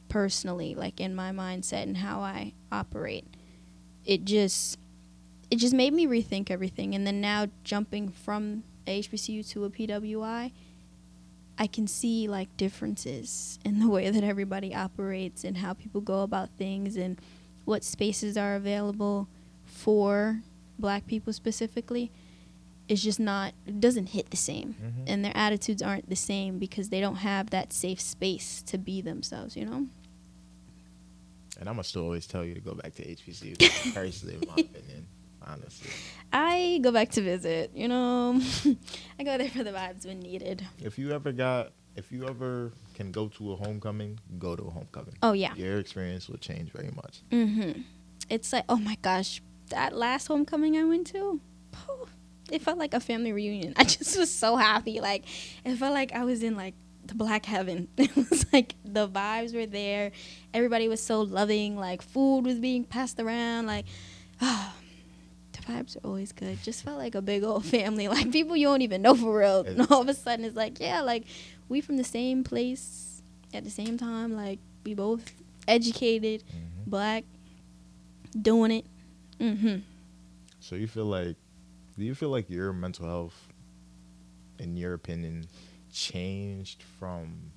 personally, 0.09 0.75
like 0.75 1.01
in 1.01 1.15
my 1.15 1.31
mindset 1.31 1.83
and 1.83 1.99
how 1.99 2.21
I 2.21 2.53
operate. 2.71 3.27
It 4.05 4.25
just 4.25 4.79
it 5.51 5.57
just 5.57 5.75
made 5.75 5.93
me 5.93 6.07
rethink 6.07 6.51
everything, 6.51 6.95
and 6.95 7.07
then 7.07 7.21
now 7.21 7.47
jumping 7.65 8.09
from 8.09 8.65
a 8.87 9.01
HBCU 9.03 9.49
to 9.51 9.65
a 9.65 9.71
PWI 9.71 10.53
I 11.59 11.67
can 11.67 11.87
see 11.87 12.29
like 12.29 12.55
differences 12.57 13.59
in 13.65 13.81
the 13.81 13.89
way 13.89 14.11
that 14.11 14.23
everybody 14.25 14.75
operates 14.75 15.43
and 15.45 15.57
how 15.59 15.73
people 15.73 16.01
go 16.01 16.21
about 16.23 16.51
things 16.59 16.97
and 16.97 17.19
what 17.65 17.83
spaces 17.85 18.37
are 18.37 18.55
available 18.57 19.29
for 19.65 20.43
black 20.79 21.07
people 21.07 21.33
specifically 21.33 22.11
it's 22.89 23.03
just 23.03 23.19
not 23.19 23.53
it 23.67 23.81
doesn't 23.81 24.11
hit 24.11 24.31
the 24.31 24.37
same 24.37 24.75
Mhm. 24.81 25.05
and 25.09 25.25
their 25.25 25.37
attitudes 25.37 25.83
aren't 25.83 26.09
the 26.09 26.15
same 26.17 26.59
because 26.59 26.91
they 26.91 27.01
don't 27.01 27.17
have 27.17 27.51
that 27.51 27.73
safe 27.73 28.01
space 28.01 28.63
to 28.63 28.77
be 28.79 29.01
themselves 29.01 29.57
you 29.57 29.65
know 29.65 29.87
And 31.59 31.69
I'm 31.71 31.77
gonna 31.77 31.85
still 31.85 32.03
always 32.03 32.27
tell 32.27 32.45
you 32.45 32.53
to 32.55 32.61
go 32.61 32.75
back 32.75 32.95
to 32.97 33.03
HBCU. 33.03 33.57
personally, 33.95 34.35
in 34.35 34.47
my 34.47 34.55
opinion, 34.63 35.07
honestly. 35.47 35.91
i 36.33 36.79
go 36.83 36.91
back 36.93 37.11
to 37.11 37.23
visit 37.23 37.71
you 37.75 37.89
know 37.89 38.41
i 39.19 39.23
go 39.25 39.39
there 39.39 39.49
for 39.49 39.63
the 39.65 39.71
vibes 39.71 40.07
when 40.07 40.21
needed 40.21 40.67
If 40.83 40.99
you 40.99 41.13
ever 41.13 41.33
got, 41.33 41.73
if 41.95 42.11
you 42.13 42.27
ever 42.29 42.73
can 42.95 43.13
go 43.13 43.29
to 43.29 43.53
a 43.53 43.57
homecoming, 43.57 44.19
go 44.39 44.57
to 44.57 44.63
a 44.65 44.71
homecoming. 44.71 45.15
oh 45.23 45.33
yeah 45.33 45.55
Your 45.55 45.79
experience 45.79 46.29
will 46.29 46.39
change 46.39 46.71
very 46.73 46.91
much. 46.95 47.23
Mm-hmm. 47.31 47.81
It's 48.29 48.53
like, 48.53 48.65
oh 48.69 48.77
my 48.77 48.97
gosh, 49.03 49.41
that 49.71 49.95
last 49.95 50.27
homecoming 50.27 50.77
I 50.77 50.85
went 50.85 51.07
to, 51.09 51.41
phew, 51.73 52.09
it 52.51 52.61
felt 52.63 52.77
like 52.79 52.93
a 52.95 53.01
family 53.01 53.33
reunion. 53.33 53.73
I 53.77 53.85
just 53.85 54.19
was 54.19 54.33
so 54.33 54.57
happy. 54.57 55.01
Like, 55.01 55.25
it 55.65 55.77
felt 55.77 55.95
like 55.95 56.13
I 56.13 56.25
was 56.25 56.43
in 56.43 56.57
like 56.57 56.75
the 57.05 57.15
black 57.15 57.47
heaven. 57.47 57.89
It 57.99 58.15
was 58.17 58.45
like 58.53 58.75
the 58.85 59.09
vibes 59.09 59.55
were 59.55 59.67
there. 59.67 60.11
Everybody 60.53 60.89
was 60.89 61.01
so 61.03 61.21
loving. 61.23 61.77
Like, 61.77 62.03
food 62.03 62.41
was 62.47 62.59
being 62.59 62.85
passed 62.85 63.21
around. 63.21 63.67
Like, 63.67 63.87
the 64.41 64.53
vibes 65.67 65.97
are 65.97 66.07
always 66.07 66.33
good. 66.33 66.63
Just 66.63 66.85
felt 66.85 66.99
like 66.99 67.15
a 67.15 67.23
big 67.23 67.43
old 67.45 67.65
family. 67.77 68.09
Like 68.09 68.31
people 68.33 68.57
you 68.57 68.67
don't 68.67 68.83
even 68.83 69.03
know 69.03 69.15
for 69.15 69.39
real. 69.39 69.61
And 69.63 69.87
all 69.91 70.01
of 70.03 70.09
a 70.09 70.15
sudden, 70.15 70.45
it's 70.45 70.57
like, 70.57 70.81
yeah, 70.81 71.01
like 71.03 71.25
we 71.69 71.81
from 71.81 71.97
the 71.97 72.05
same 72.05 72.45
place 72.45 73.23
at 73.53 73.65
the 73.65 73.71
same 73.71 73.99
time. 73.99 74.35
Like 74.37 74.59
we 74.85 74.95
both 74.95 75.33
educated 75.69 76.43
Mhm. 76.49 76.87
black, 76.87 77.25
doing 78.41 78.71
it. 78.71 78.87
Mm-hmm. 79.41 79.77
So 80.61 80.77
you 80.77 80.87
feel 80.87 81.05
like, 81.07 81.37
do 81.99 82.05
you 82.05 82.15
feel 82.15 82.29
like 82.31 82.49
your 82.51 82.73
mental 82.73 83.07
health, 83.07 83.49
in 84.59 84.77
your 84.77 84.95
opinion, 84.95 85.47
changed 85.93 86.83
from 86.99 87.51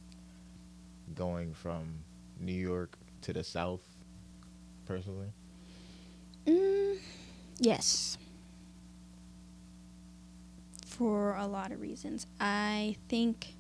going 1.16 1.54
from 1.54 2.00
New 2.40 2.54
York 2.54 2.98
to 3.22 3.34
the 3.34 3.44
South, 3.44 3.82
personally? 4.86 5.28
Mm, 6.46 6.98
yes. 7.60 8.18
For 10.86 11.36
a 11.36 11.48
lot 11.48 11.72
of 11.72 11.80
reasons. 11.80 12.28
I 12.40 12.96
think 13.08 13.56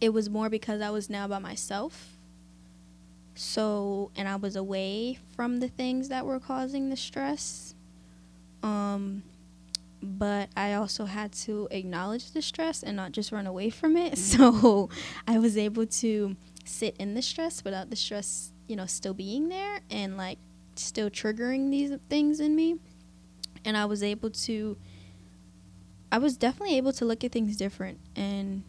it 0.00 0.12
was 0.12 0.28
more 0.28 0.48
because 0.50 0.80
I 0.80 0.90
was 0.90 1.08
now 1.08 1.28
by 1.28 1.38
myself. 1.38 2.16
So, 3.34 4.10
and 4.16 4.28
I 4.28 4.36
was 4.36 4.54
away 4.54 5.18
from 5.34 5.60
the 5.60 5.68
things 5.68 6.08
that 6.08 6.24
were 6.24 6.38
causing 6.38 6.90
the 6.90 6.96
stress. 6.96 7.74
Um, 8.62 9.22
but 10.02 10.50
I 10.56 10.74
also 10.74 11.06
had 11.06 11.32
to 11.32 11.68
acknowledge 11.70 12.30
the 12.32 12.42
stress 12.42 12.82
and 12.82 12.96
not 12.96 13.12
just 13.12 13.32
run 13.32 13.46
away 13.46 13.70
from 13.70 13.96
it. 13.96 14.18
So, 14.34 14.88
I 15.26 15.38
was 15.38 15.56
able 15.56 15.86
to 15.86 16.36
sit 16.64 16.96
in 16.98 17.14
the 17.14 17.22
stress 17.22 17.64
without 17.64 17.90
the 17.90 17.96
stress, 17.96 18.52
you 18.68 18.76
know, 18.76 18.86
still 18.86 19.14
being 19.14 19.48
there 19.48 19.80
and 19.90 20.16
like 20.16 20.38
still 20.78 21.10
triggering 21.10 21.70
these 21.70 21.92
things 22.08 22.40
in 22.40 22.54
me. 22.56 22.76
And 23.64 23.76
I 23.76 23.84
was 23.86 24.02
able 24.02 24.30
to 24.30 24.76
I 26.12 26.18
was 26.18 26.36
definitely 26.36 26.76
able 26.76 26.92
to 26.92 27.04
look 27.04 27.24
at 27.24 27.32
things 27.32 27.56
different 27.56 27.98
and 28.14 28.62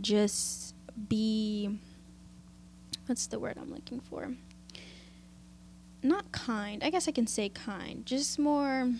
just 0.00 0.74
be 1.08 1.78
what's 3.06 3.26
the 3.26 3.38
word 3.38 3.56
I'm 3.58 3.72
looking 3.72 4.00
for? 4.00 4.34
Not 6.02 6.30
kind. 6.32 6.82
I 6.82 6.90
guess 6.90 7.08
I 7.08 7.12
can 7.12 7.26
say 7.26 7.48
kind. 7.48 8.04
Just 8.04 8.38
more 8.38 8.92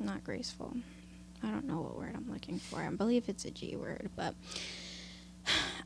not 0.00 0.24
graceful. 0.24 0.76
I 1.42 1.50
don't 1.50 1.66
know 1.66 1.80
what 1.80 1.96
word 1.96 2.14
I'm 2.16 2.32
looking 2.32 2.58
for. 2.58 2.80
I 2.80 2.88
believe 2.90 3.28
it's 3.28 3.44
a 3.44 3.50
G 3.50 3.76
word, 3.76 4.10
but 4.16 4.34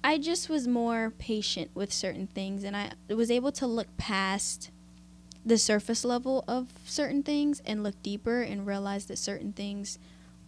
I 0.07 0.19
just 0.19 0.49
was 0.49 0.69
more 0.69 1.13
patient 1.19 1.73
with 1.75 1.93
certain 1.93 2.29
things 2.29 2.63
and 2.63 2.77
I 2.77 2.93
was 3.09 3.29
able 3.29 3.51
to 3.51 3.67
look 3.67 3.89
past 3.97 4.71
the 5.45 5.59
surface 5.59 6.05
level 6.05 6.45
of 6.47 6.69
certain 6.85 7.25
things 7.25 7.61
and 7.67 7.83
look 7.83 8.01
deeper 8.05 8.41
and 8.41 8.69
realize 8.69 9.07
that 9.07 9.19
certain 9.19 9.53
things 9.53 9.99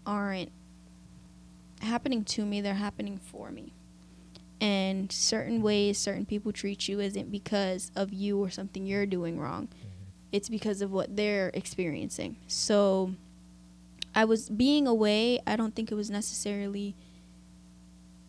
aren't 0.07 0.53
happening 1.81 2.23
to 2.23 2.47
me, 2.47 2.61
they're 2.61 2.75
happening 2.75 3.19
for 3.19 3.51
me. 3.51 3.73
And 4.61 5.11
certain 5.11 5.61
ways 5.61 5.99
certain 5.99 6.25
people 6.25 6.53
treat 6.53 6.87
you 6.87 7.01
isn't 7.01 7.33
because 7.33 7.91
of 7.97 8.13
you 8.13 8.39
or 8.39 8.51
something 8.51 8.87
you're 8.87 9.07
doing 9.07 9.41
wrong. 9.41 9.67
Mm-hmm. 9.67 9.87
It's 10.31 10.49
because 10.49 10.83
of 10.83 10.93
what 10.93 11.17
they're 11.17 11.51
experiencing. 11.53 12.37
So 12.47 13.15
I 14.15 14.25
was 14.25 14.51
being 14.51 14.87
away, 14.87 15.41
I 15.49 15.57
don't 15.57 15.75
think 15.75 15.91
it 15.91 15.97
was 15.97 16.11
necessarily 16.11 16.95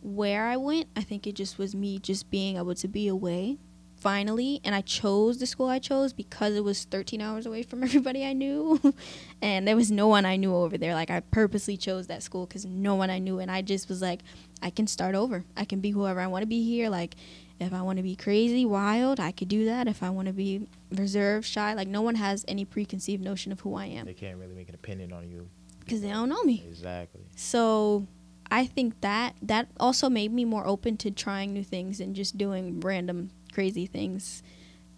where 0.01 0.45
I 0.45 0.57
went. 0.57 0.87
I 0.95 1.01
think 1.01 1.27
it 1.27 1.35
just 1.35 1.57
was 1.57 1.75
me 1.75 1.99
just 1.99 2.29
being 2.29 2.57
able 2.57 2.75
to 2.75 2.87
be 2.87 3.07
away 3.07 3.57
finally. 3.95 4.61
And 4.63 4.73
I 4.73 4.81
chose 4.81 5.39
the 5.39 5.45
school 5.45 5.67
I 5.67 5.79
chose 5.79 6.13
because 6.13 6.55
it 6.55 6.63
was 6.63 6.85
13 6.85 7.21
hours 7.21 7.45
away 7.45 7.63
from 7.63 7.83
everybody 7.83 8.25
I 8.25 8.33
knew. 8.33 8.93
and 9.41 9.67
there 9.67 9.75
was 9.75 9.91
no 9.91 10.07
one 10.07 10.25
I 10.25 10.35
knew 10.37 10.55
over 10.55 10.77
there. 10.77 10.93
Like, 10.93 11.09
I 11.09 11.19
purposely 11.19 11.77
chose 11.77 12.07
that 12.07 12.23
school 12.23 12.45
because 12.45 12.65
no 12.65 12.95
one 12.95 13.09
I 13.09 13.19
knew. 13.19 13.39
And 13.39 13.51
I 13.51 13.61
just 13.61 13.89
was 13.89 14.01
like, 14.01 14.21
I 14.61 14.69
can 14.69 14.87
start 14.87 15.15
over. 15.15 15.43
I 15.57 15.65
can 15.65 15.79
be 15.81 15.91
whoever 15.91 16.19
I 16.19 16.27
want 16.27 16.43
to 16.43 16.47
be 16.47 16.63
here. 16.63 16.89
Like, 16.89 17.15
if 17.59 17.73
I 17.73 17.81
want 17.81 17.97
to 17.97 18.03
be 18.03 18.15
crazy, 18.15 18.65
wild, 18.65 19.19
I 19.19 19.31
could 19.33 19.49
do 19.49 19.65
that. 19.65 19.87
If 19.87 20.01
I 20.01 20.09
want 20.09 20.27
to 20.27 20.33
be 20.33 20.67
reserved, 20.91 21.45
shy, 21.45 21.73
like, 21.73 21.89
no 21.89 22.01
one 22.01 22.15
has 22.15 22.45
any 22.47 22.63
preconceived 22.63 23.21
notion 23.21 23.51
of 23.51 23.59
who 23.59 23.75
I 23.75 23.87
am 23.87 24.05
They 24.05 24.13
can't 24.13 24.37
really 24.37 24.55
make 24.55 24.69
an 24.69 24.75
opinion 24.75 25.11
on 25.11 25.29
you. 25.29 25.49
because 25.81 26.01
they 26.01 26.09
don't 26.09 26.29
know 26.29 26.41
me. 26.43 26.63
Exactly. 26.69 27.19
So 27.35 28.07
I 28.51 28.65
think 28.65 29.01
that 29.01 29.35
that 29.41 29.67
also 29.79 30.09
made 30.09 30.33
me 30.33 30.45
more 30.45 30.65
open 30.65 30.97
to 30.97 31.11
trying 31.11 31.53
new 31.53 31.63
things 31.63 31.99
and 31.99 32.15
just 32.15 32.37
doing 32.37 32.79
random 32.79 33.31
crazy 33.53 33.85
things, 33.85 34.41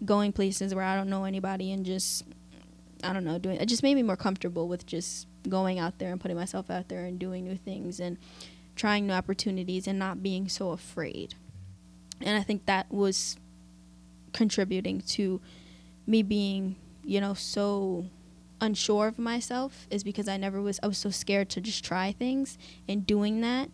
going 0.06 0.32
places 0.32 0.74
where 0.74 0.84
I 0.84 0.96
don't 0.96 1.10
know 1.10 1.26
anybody 1.26 1.72
and 1.72 1.86
just 1.86 2.24
I 3.04 3.14
don't 3.14 3.24
know, 3.24 3.40
doing 3.40 3.58
it 3.58 3.66
just 3.66 3.84
made 3.84 3.96
me 3.96 4.04
more 4.04 4.16
comfortable 4.16 4.68
with 4.68 4.86
just 4.86 5.28
going 5.50 5.80
out 5.80 5.98
there 5.98 6.12
and 6.12 6.22
putting 6.22 6.38
myself 6.38 6.70
out 6.70 6.88
there 6.88 7.06
and 7.06 7.18
doing 7.18 7.44
new 7.44 7.58
things 7.58 8.00
and 8.00 8.18
trying 8.76 9.08
new 9.08 9.14
opportunities 9.14 9.88
and 9.88 9.98
not 9.98 10.24
being 10.24 10.48
so 10.48 10.72
afraid. 10.72 11.36
And 12.22 12.38
I 12.38 12.44
think 12.44 12.66
that 12.68 12.92
was 12.92 13.38
contributing 14.34 15.02
to 15.02 15.42
me 16.06 16.24
being, 16.24 16.76
you 17.04 17.20
know, 17.20 17.34
so 17.34 18.06
unsure 18.62 19.07
of 19.07 19.20
myself 19.20 19.88
is 19.89 20.03
because 20.03 20.28
I 20.28 20.38
never 20.38 20.62
was 20.62 20.80
I 20.82 20.88
was 20.88 20.97
so 20.97 21.09
scared 21.09 21.49
to 21.49 21.62
just 21.62 21.84
try 21.84 22.12
things 22.12 22.57
and 22.88 23.05
doing 23.05 23.41
that 23.41 23.70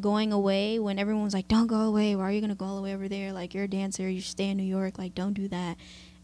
going 0.00 0.32
away 0.32 0.78
when 0.78 0.98
everyone 0.98 1.24
was 1.24 1.34
like 1.34 1.48
don't 1.48 1.66
go 1.66 1.80
away. 1.80 2.14
Why 2.16 2.24
are 2.24 2.32
you 2.32 2.40
going 2.40 2.50
to 2.50 2.56
go 2.56 2.64
all 2.64 2.76
the 2.76 2.82
way 2.82 2.94
over 2.94 3.08
there? 3.08 3.32
Like 3.32 3.54
you're 3.54 3.64
a 3.64 3.68
dancer. 3.68 4.08
You 4.08 4.20
stay 4.20 4.48
in 4.50 4.56
New 4.56 4.62
York. 4.62 4.98
Like 4.98 5.14
don't 5.14 5.34
do 5.34 5.48
that. 5.48 5.76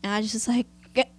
And 0.03 0.13
I 0.13 0.23
just 0.23 0.35
was 0.35 0.49
like 0.49 0.67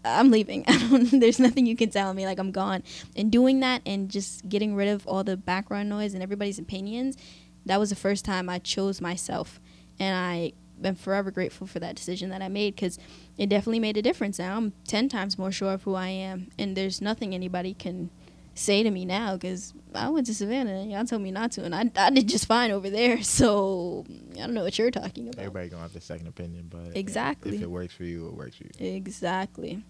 I'm 0.06 0.32
leaving. 0.32 0.64
There's 1.12 1.40
nothing 1.40 1.66
you 1.66 1.76
can 1.76 1.90
tell 1.90 2.14
me. 2.14 2.26
Like 2.26 2.40
I'm 2.40 2.52
gone. 2.52 2.84
And 3.16 3.32
doing 3.32 3.60
that 3.60 3.82
and 3.86 4.10
just 4.10 4.48
getting 4.48 4.74
rid 4.76 4.88
of 4.88 5.06
all 5.06 5.24
the 5.24 5.36
background 5.36 5.90
noise 5.90 6.14
and 6.14 6.24
everybody's 6.24 6.60
opinions 6.60 7.18
that 7.66 7.80
was 7.80 7.90
the 7.90 7.96
first 7.96 8.26
time 8.26 8.48
I 8.48 8.60
chose 8.60 9.02
myself. 9.02 9.60
And 10.00 10.16
I 10.16 10.54
am 10.84 10.96
forever 10.96 11.32
grateful 11.32 11.68
for 11.68 11.80
that 11.80 11.96
decision 11.96 12.30
that 12.30 12.42
I 12.42 12.48
made 12.48 12.76
because 12.76 12.98
it 13.38 13.48
definitely 13.50 13.80
made 13.80 13.98
a 13.98 14.02
difference. 14.02 14.40
Now 14.40 14.58
I'm 14.58 14.74
ten 14.88 15.10
times 15.10 15.38
more 15.38 15.52
sure 15.52 15.74
of 15.74 15.84
who 15.84 15.96
I 15.96 16.08
am, 16.10 16.50
and 16.60 16.76
there's 16.76 17.02
nothing 17.02 17.34
anybody 17.34 17.74
can 17.74 18.10
say 18.58 18.84
to 18.84 18.90
me 18.90 19.04
now 19.04 19.36
because 19.36 19.74
I 19.94 20.08
went 20.10 20.28
to 20.28 20.34
Savannah 20.34 20.72
and 20.76 20.90
y'all 20.90 21.04
told 21.06 21.22
me 21.22 21.30
not 21.32 21.52
to, 21.54 21.66
and 21.66 21.76
I, 21.76 21.92
I 21.98 22.10
did 22.10 22.28
just 22.30 22.46
fine 22.46 22.72
over 22.72 22.90
there. 22.90 23.18
So 23.24 24.06
I 24.34 24.38
don't 24.40 24.54
know 24.54 24.64
what 24.64 24.78
you're 24.80 24.92
talking 24.92 25.28
about. 25.28 25.40
Everybody 25.40 25.70
gonna 25.70 25.82
have 25.84 25.94
their 25.94 26.02
second 26.02 26.28
opinion, 26.28 26.68
but 26.70 26.96
Exactly. 26.96 27.58
if 27.58 27.62
it 27.62 27.70
works 27.70 27.94
for 27.94 28.06
you, 28.06 28.28
it 28.28 28.34
works 28.34 28.56
for 28.58 28.64
you. 28.64 28.96
Exactly. 28.96 29.84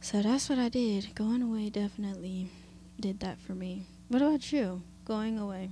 So 0.00 0.20
that's 0.20 0.48
what 0.48 0.58
I 0.58 0.68
did. 0.68 1.14
Going 1.14 1.42
away 1.42 1.70
definitely 1.70 2.50
did 3.00 3.20
that 3.20 3.40
for 3.40 3.54
me. 3.54 3.86
What 4.08 4.20
about 4.20 4.52
you? 4.52 4.82
Going 5.04 5.38
away. 5.38 5.70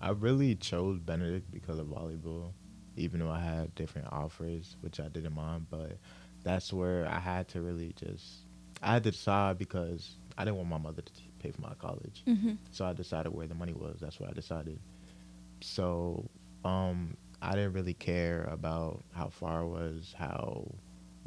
I 0.00 0.10
really 0.10 0.54
chose 0.54 0.98
Benedict 0.98 1.50
because 1.50 1.78
of 1.78 1.86
volleyball, 1.86 2.52
even 2.98 3.20
though 3.20 3.30
I 3.30 3.40
had 3.40 3.74
different 3.74 4.08
offers, 4.12 4.76
which 4.80 5.00
I 5.00 5.08
didn't 5.08 5.34
mind. 5.34 5.66
But 5.70 5.98
that's 6.44 6.72
where 6.72 7.06
I 7.06 7.18
had 7.18 7.48
to 7.48 7.60
really 7.60 7.94
just, 7.96 8.24
I 8.82 8.94
had 8.94 9.04
to 9.04 9.10
decide 9.10 9.58
because 9.58 10.16
I 10.36 10.44
didn't 10.44 10.56
want 10.56 10.68
my 10.68 10.78
mother 10.78 11.02
to 11.02 11.12
pay 11.40 11.50
for 11.50 11.62
my 11.62 11.74
college. 11.78 12.22
Mm-hmm. 12.26 12.52
So 12.70 12.84
I 12.84 12.92
decided 12.92 13.32
where 13.32 13.46
the 13.46 13.54
money 13.54 13.72
was. 13.72 13.98
That's 14.00 14.20
what 14.20 14.30
I 14.30 14.32
decided. 14.32 14.78
So 15.60 16.28
um, 16.64 17.16
I 17.42 17.52
didn't 17.52 17.72
really 17.72 17.94
care 17.94 18.44
about 18.50 19.02
how 19.14 19.28
far 19.28 19.62
it 19.62 19.68
was, 19.68 20.14
how 20.16 20.66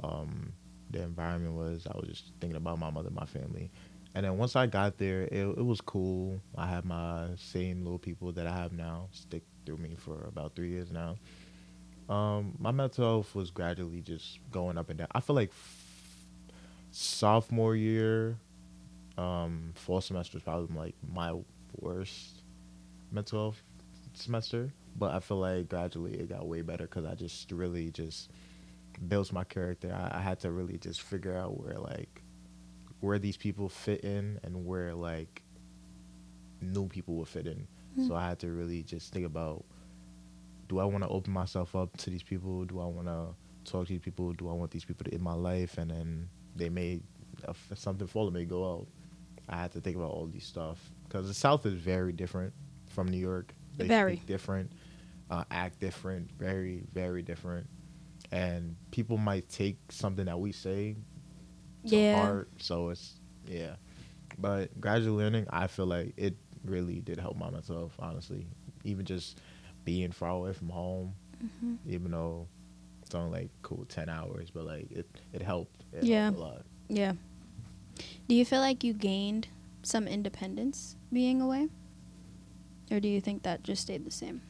um, 0.03 0.53
the 0.89 1.01
environment 1.01 1.55
was. 1.55 1.87
I 1.87 1.97
was 1.97 2.09
just 2.09 2.31
thinking 2.39 2.57
about 2.57 2.79
my 2.79 2.89
mother, 2.89 3.09
my 3.09 3.25
family. 3.25 3.71
And 4.13 4.25
then 4.25 4.37
once 4.37 4.57
I 4.57 4.65
got 4.65 4.97
there, 4.97 5.23
it, 5.23 5.57
it 5.57 5.65
was 5.65 5.79
cool. 5.79 6.41
I 6.57 6.67
had 6.67 6.83
my 6.83 7.27
same 7.37 7.83
little 7.83 7.99
people 7.99 8.33
that 8.33 8.45
I 8.45 8.51
have 8.51 8.73
now 8.73 9.07
stick 9.11 9.43
through 9.65 9.77
me 9.77 9.95
for 9.97 10.25
about 10.27 10.53
three 10.55 10.69
years 10.69 10.91
now. 10.91 11.15
Um, 12.09 12.55
my 12.59 12.71
mental 12.71 13.05
health 13.05 13.35
was 13.35 13.51
gradually 13.51 14.01
just 14.01 14.39
going 14.51 14.77
up 14.77 14.89
and 14.89 14.99
down. 14.99 15.07
I 15.11 15.21
feel 15.21 15.35
like 15.35 15.49
f- 15.49 15.85
sophomore 16.91 17.75
year, 17.75 18.37
um, 19.17 19.71
fall 19.75 20.01
semester 20.01 20.35
was 20.35 20.43
probably 20.43 20.75
like 20.75 20.95
my 21.13 21.33
worst 21.79 22.41
mental 23.11 23.39
health 23.39 23.63
semester. 24.13 24.71
But 24.97 25.13
I 25.13 25.19
feel 25.19 25.37
like 25.37 25.69
gradually 25.69 26.15
it 26.15 26.29
got 26.29 26.45
way 26.45 26.61
better 26.61 26.83
because 26.83 27.05
I 27.05 27.15
just 27.15 27.51
really 27.51 27.91
just 27.91 28.29
built 29.07 29.31
my 29.31 29.43
character. 29.45 29.93
I, 29.93 30.17
I 30.17 30.21
had 30.21 30.39
to 30.41 30.51
really 30.51 30.77
just 30.77 31.01
figure 31.01 31.37
out 31.37 31.59
where 31.59 31.77
like 31.77 32.21
where 32.99 33.17
these 33.19 33.37
people 33.37 33.69
fit 33.69 34.01
in 34.01 34.39
and 34.43 34.65
where 34.65 34.93
like 34.93 35.41
new 36.61 36.87
people 36.87 37.15
would 37.15 37.27
fit 37.27 37.47
in. 37.47 37.67
Mm. 37.97 38.07
So 38.07 38.15
I 38.15 38.27
had 38.27 38.39
to 38.39 38.51
really 38.51 38.83
just 38.83 39.11
think 39.11 39.25
about 39.25 39.65
do 40.71 40.79
I 40.79 40.85
want 40.85 41.03
to 41.03 41.09
open 41.09 41.33
myself 41.33 41.75
up 41.75 41.97
to 41.97 42.09
these 42.09 42.23
people? 42.23 42.63
Do 42.63 42.79
I 42.79 42.85
want 42.85 43.07
to 43.07 43.35
talk 43.69 43.87
to 43.87 43.91
these 43.93 43.99
people? 44.01 44.31
Do 44.31 44.49
I 44.49 44.53
want 44.53 44.71
these 44.71 44.85
people 44.85 45.03
to 45.03 45.13
in 45.13 45.21
my 45.21 45.33
life? 45.33 45.77
And 45.77 45.91
then 45.91 46.29
they 46.55 46.69
may 46.69 47.01
if 47.45 47.71
something 47.75 48.07
falling 48.07 48.33
may 48.33 48.45
go 48.45 48.71
out. 48.71 48.87
I 49.49 49.57
had 49.57 49.73
to 49.73 49.81
think 49.81 49.97
about 49.97 50.11
all 50.11 50.27
these 50.27 50.45
stuff 50.45 50.79
because 51.03 51.27
the 51.27 51.33
South 51.33 51.65
is 51.65 51.73
very 51.73 52.13
different 52.13 52.53
from 52.87 53.09
New 53.09 53.17
York. 53.17 53.53
They 53.75 53.87
Very. 53.87 54.15
speak 54.15 54.27
different, 54.27 54.71
uh, 55.29 55.43
act 55.51 55.81
different, 55.81 56.31
very 56.31 56.83
very 56.93 57.21
different, 57.21 57.67
and 58.31 58.77
people 58.91 59.17
might 59.17 59.49
take 59.49 59.77
something 59.89 60.25
that 60.25 60.39
we 60.39 60.53
say 60.53 60.95
to 61.87 61.95
Yeah. 61.97 62.17
heart. 62.17 62.49
So 62.59 62.89
it's 62.91 63.19
yeah, 63.45 63.75
but 64.37 64.79
gradual 64.79 65.17
learning, 65.17 65.47
I 65.49 65.67
feel 65.67 65.87
like 65.87 66.13
it 66.15 66.37
really 66.63 67.01
did 67.01 67.19
help 67.19 67.35
my 67.35 67.49
mental 67.49 67.75
health. 67.77 67.95
Honestly, 67.99 68.47
even 68.85 69.03
just 69.05 69.37
being 69.85 70.11
far 70.11 70.29
away 70.29 70.53
from 70.53 70.69
home, 70.69 71.13
Mm-hmm. 71.43 71.75
even 71.89 72.11
though 72.11 72.47
it's 73.01 73.15
only 73.15 73.41
like 73.41 73.49
cool 73.63 73.85
ten 73.89 74.09
hours, 74.09 74.51
but 74.51 74.65
like 74.65 74.91
it 74.91 75.07
it 75.33 75.41
helped. 75.41 75.83
It 75.93 76.03
Yeah. 76.03 76.25
helped 76.25 76.37
a 76.37 76.41
lot. 76.41 76.61
Yeah. 76.87 77.13
Do 78.27 78.35
you 78.35 78.45
feel 78.45 78.59
like 78.61 78.83
you 78.83 78.93
gained 78.93 79.47
some 79.83 80.07
independence 80.07 80.95
being 81.11 81.41
away? 81.41 81.67
Or 82.91 82.99
do 82.99 83.07
you 83.07 83.19
think 83.21 83.43
that 83.43 83.63
just 83.63 83.81
stayed 83.83 84.05
the 84.05 84.11
same? 84.11 84.41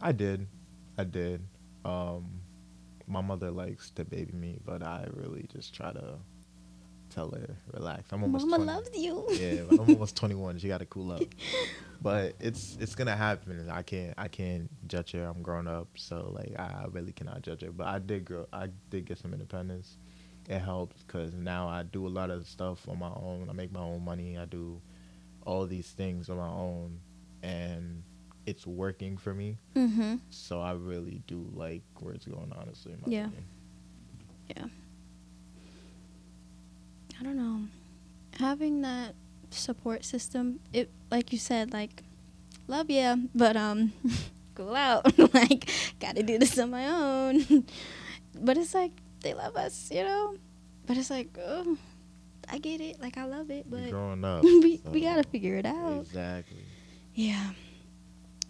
I 0.00 0.12
did, 0.12 0.46
I 0.96 1.04
did. 1.04 1.42
Um, 1.84 2.40
my 3.06 3.20
mother 3.20 3.50
likes 3.50 3.90
to 3.90 4.04
baby 4.04 4.32
me, 4.32 4.58
but 4.64 4.82
I 4.82 5.06
really 5.12 5.46
just 5.52 5.74
try 5.74 5.92
to 5.92 6.14
tell 7.10 7.30
her 7.32 7.56
relax. 7.72 8.04
I'm 8.12 8.22
almost 8.22 8.46
Mama 8.46 8.64
20. 8.64 8.72
loves 8.78 8.90
you. 8.98 9.26
yeah, 9.30 9.62
I'm 9.70 9.80
almost 9.90 10.16
21. 10.16 10.58
She 10.58 10.68
got 10.68 10.78
to 10.78 10.86
cool 10.86 11.12
up. 11.12 11.22
But 12.02 12.32
it's 12.40 12.78
it's 12.80 12.94
gonna 12.94 13.14
happen. 13.14 13.68
I 13.70 13.82
can't 13.82 14.14
I 14.16 14.28
can't 14.28 14.70
judge 14.88 15.12
her. 15.12 15.22
I'm 15.24 15.42
grown 15.42 15.68
up, 15.68 15.86
so 15.96 16.32
like 16.34 16.54
I, 16.58 16.62
I 16.62 16.86
really 16.90 17.12
cannot 17.12 17.42
judge 17.42 17.60
her. 17.60 17.70
But 17.72 17.88
I 17.88 17.98
did 17.98 18.24
grow. 18.24 18.46
I 18.54 18.68
did 18.88 19.04
get 19.04 19.18
some 19.18 19.34
independence. 19.34 19.98
It 20.48 20.60
helps 20.60 21.02
because 21.02 21.34
now 21.34 21.68
I 21.68 21.82
do 21.82 22.06
a 22.06 22.08
lot 22.08 22.30
of 22.30 22.46
stuff 22.46 22.88
on 22.88 22.98
my 23.00 23.10
own. 23.10 23.48
I 23.50 23.52
make 23.52 23.70
my 23.70 23.80
own 23.80 24.02
money. 24.02 24.38
I 24.38 24.46
do 24.46 24.80
all 25.44 25.66
these 25.66 25.90
things 25.90 26.30
on 26.30 26.38
my 26.38 26.48
own, 26.48 26.98
and 27.42 28.02
it's 28.46 28.66
working 28.66 29.18
for 29.18 29.34
me. 29.34 29.58
Mm-hmm. 29.76 30.16
So 30.30 30.62
I 30.62 30.72
really 30.72 31.20
do 31.26 31.46
like 31.52 31.82
where 31.98 32.14
it's 32.14 32.24
going. 32.24 32.50
Honestly, 32.58 32.92
in 32.94 33.00
my 33.04 33.12
Yeah. 33.12 33.26
opinion. 33.26 33.44
Yeah. 34.56 34.64
I 37.20 37.22
don't 37.22 37.36
know. 37.36 37.62
Having 38.38 38.80
that 38.82 39.14
support 39.50 40.04
system, 40.04 40.60
it 40.72 40.90
like 41.10 41.32
you 41.32 41.38
said, 41.38 41.72
like 41.72 42.02
love 42.66 42.88
ya, 42.90 43.16
but 43.34 43.56
um 43.56 43.92
go 44.54 44.74
out. 44.74 45.18
like 45.34 45.68
gotta 46.00 46.22
do 46.22 46.38
this 46.38 46.58
on 46.58 46.70
my 46.70 46.86
own. 46.88 47.66
but 48.40 48.56
it's 48.56 48.74
like 48.74 48.92
they 49.20 49.34
love 49.34 49.56
us, 49.56 49.90
you 49.92 50.02
know? 50.02 50.36
But 50.86 50.96
it's 50.96 51.10
like, 51.10 51.36
oh 51.38 51.76
I 52.48 52.58
get 52.58 52.80
it, 52.80 53.00
like 53.00 53.16
I 53.18 53.24
love 53.24 53.50
it, 53.50 53.66
You're 53.70 53.80
but 53.80 53.90
growing 53.90 54.24
up. 54.24 54.42
we 54.42 54.80
we 54.86 55.00
gotta 55.02 55.24
figure 55.24 55.56
it 55.56 55.66
out. 55.66 56.00
Exactly. 56.00 56.64
Yeah. 57.14 57.50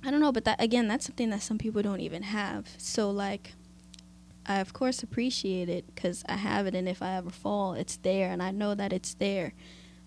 I 0.03 0.11
don't 0.11 0.21
know, 0.21 0.33
but 0.33 0.45
that 0.45 0.63
again, 0.63 0.89
that's 0.89 1.05
something 1.05 1.29
that 1.31 1.43
some 1.43 1.59
people 1.59 1.83
don't 1.83 2.01
even 2.01 2.23
have. 2.23 2.69
So 2.79 3.11
like 3.11 3.55
I 4.47 4.59
of 4.61 4.73
course 4.73 5.03
appreciate 5.03 5.69
it 5.69 5.85
cuz 5.97 6.25
I 6.29 6.37
have 6.37 6.67
it 6.67 6.75
and 6.75 6.89
if 6.89 7.03
I 7.03 7.17
ever 7.17 7.31
fall, 7.31 7.75
it's 7.75 7.97
there 7.99 8.31
and 8.33 8.43
I 8.43 8.51
know 8.51 8.75
that 8.75 8.93
it's 8.93 9.15
there. 9.15 9.53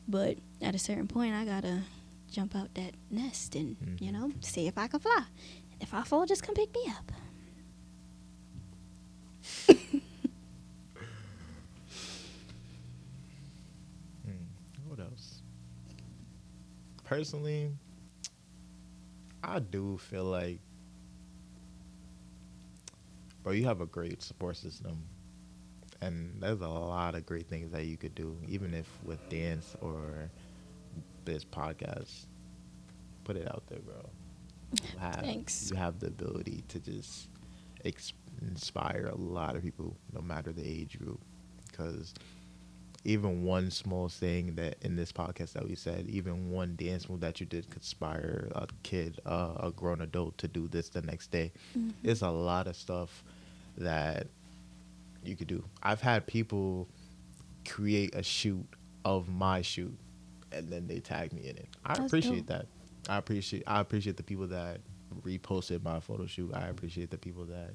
But 0.07 0.37
at 0.61 0.75
a 0.75 0.79
certain 0.79 1.07
point, 1.07 1.33
I 1.33 1.45
got 1.45 1.61
to 1.63 1.83
jump 2.29 2.55
out 2.55 2.73
that 2.73 2.95
nest 3.09 3.55
and, 3.55 3.77
you 3.99 4.11
Mhm. 4.11 4.13
know, 4.13 4.31
see 4.41 4.67
if 4.67 4.77
I 4.77 4.87
can 4.87 4.99
fly. 4.99 5.25
And 5.71 5.81
if 5.81 5.93
I 5.93 6.03
fall, 6.03 6.25
just 6.25 6.43
come 6.43 6.55
pick 6.55 6.73
me 6.73 6.85
up. 6.89 7.11
Hmm. 14.25 14.43
What 14.87 14.99
else? 14.99 15.41
Personally, 17.03 17.71
I 19.43 19.59
do 19.59 19.97
feel 19.97 20.23
like, 20.25 20.59
bro, 23.43 23.53
you 23.53 23.65
have 23.65 23.81
a 23.81 23.85
great 23.85 24.23
support 24.23 24.57
system, 24.57 25.03
and 26.01 26.41
there's 26.41 26.61
a 26.61 26.67
lot 26.67 27.15
of 27.15 27.25
great 27.25 27.47
things 27.47 27.71
that 27.71 27.85
you 27.85 27.97
could 27.97 28.15
do, 28.15 28.37
even 28.47 28.73
if 28.73 28.87
with 29.03 29.27
dance 29.29 29.75
or 29.81 30.29
this 31.25 31.43
podcast. 31.45 32.25
Put 33.23 33.37
it 33.37 33.47
out 33.47 33.63
there, 33.67 33.79
bro. 33.79 34.09
You 34.73 34.99
have, 34.99 35.21
Thanks. 35.21 35.69
You 35.71 35.77
have 35.77 35.99
the 35.99 36.07
ability 36.07 36.63
to 36.69 36.79
just 36.79 37.29
ex- 37.85 38.13
inspire 38.41 39.09
a 39.13 39.15
lot 39.15 39.55
of 39.55 39.63
people, 39.63 39.95
no 40.11 40.21
matter 40.21 40.51
the 40.51 40.67
age 40.67 40.97
group, 40.99 41.21
because 41.69 42.13
even 43.05 43.43
one 43.43 43.69
small 43.69 44.07
thing 44.07 44.55
that 44.55 44.77
in 44.81 44.95
this 44.95 45.11
podcast 45.11 45.53
that 45.53 45.67
we 45.67 45.75
said, 45.75 46.07
even 46.07 46.51
one 46.51 46.75
dance 46.77 47.09
move 47.09 47.19
that 47.19 47.39
you 47.39 47.45
did 47.45 47.69
conspire 47.69 48.49
a 48.55 48.65
kid, 48.83 49.19
uh, 49.25 49.55
a 49.59 49.71
grown 49.71 50.01
adult 50.01 50.37
to 50.37 50.47
do 50.47 50.67
this 50.69 50.89
the 50.89 51.01
next 51.01 51.29
day. 51.31 51.51
Mhm. 51.77 51.93
There's 52.01 52.21
a 52.21 52.29
lot 52.29 52.67
of 52.67 52.75
stuff 52.77 53.23
that 53.77 54.27
you 55.23 55.35
could 55.35 55.47
do. 55.47 55.63
I've 55.81 56.01
had 56.01 56.25
people 56.27 56.87
create 57.67 58.15
a 58.15 58.23
shoot 58.23 58.65
of 59.05 59.27
my 59.29 59.61
shoot 59.61 59.97
and 60.51 60.69
then 60.69 60.87
they 60.87 60.99
tag 60.99 61.33
me 61.33 61.41
in 61.49 61.57
it. 61.57 61.67
I 61.83 61.95
That's 61.95 62.05
appreciate 62.07 62.45
dope. 62.45 62.47
that. 62.47 62.67
I 63.09 63.17
appreciate 63.17 63.63
I 63.67 63.79
appreciate 63.81 64.15
the 64.17 64.23
people 64.23 64.47
that 64.47 64.79
reposted 65.23 65.83
my 65.83 65.99
photo 65.99 66.25
shoot. 66.25 66.53
I 66.53 66.67
appreciate 66.67 67.09
the 67.11 67.17
people 67.17 67.45
that 67.45 67.71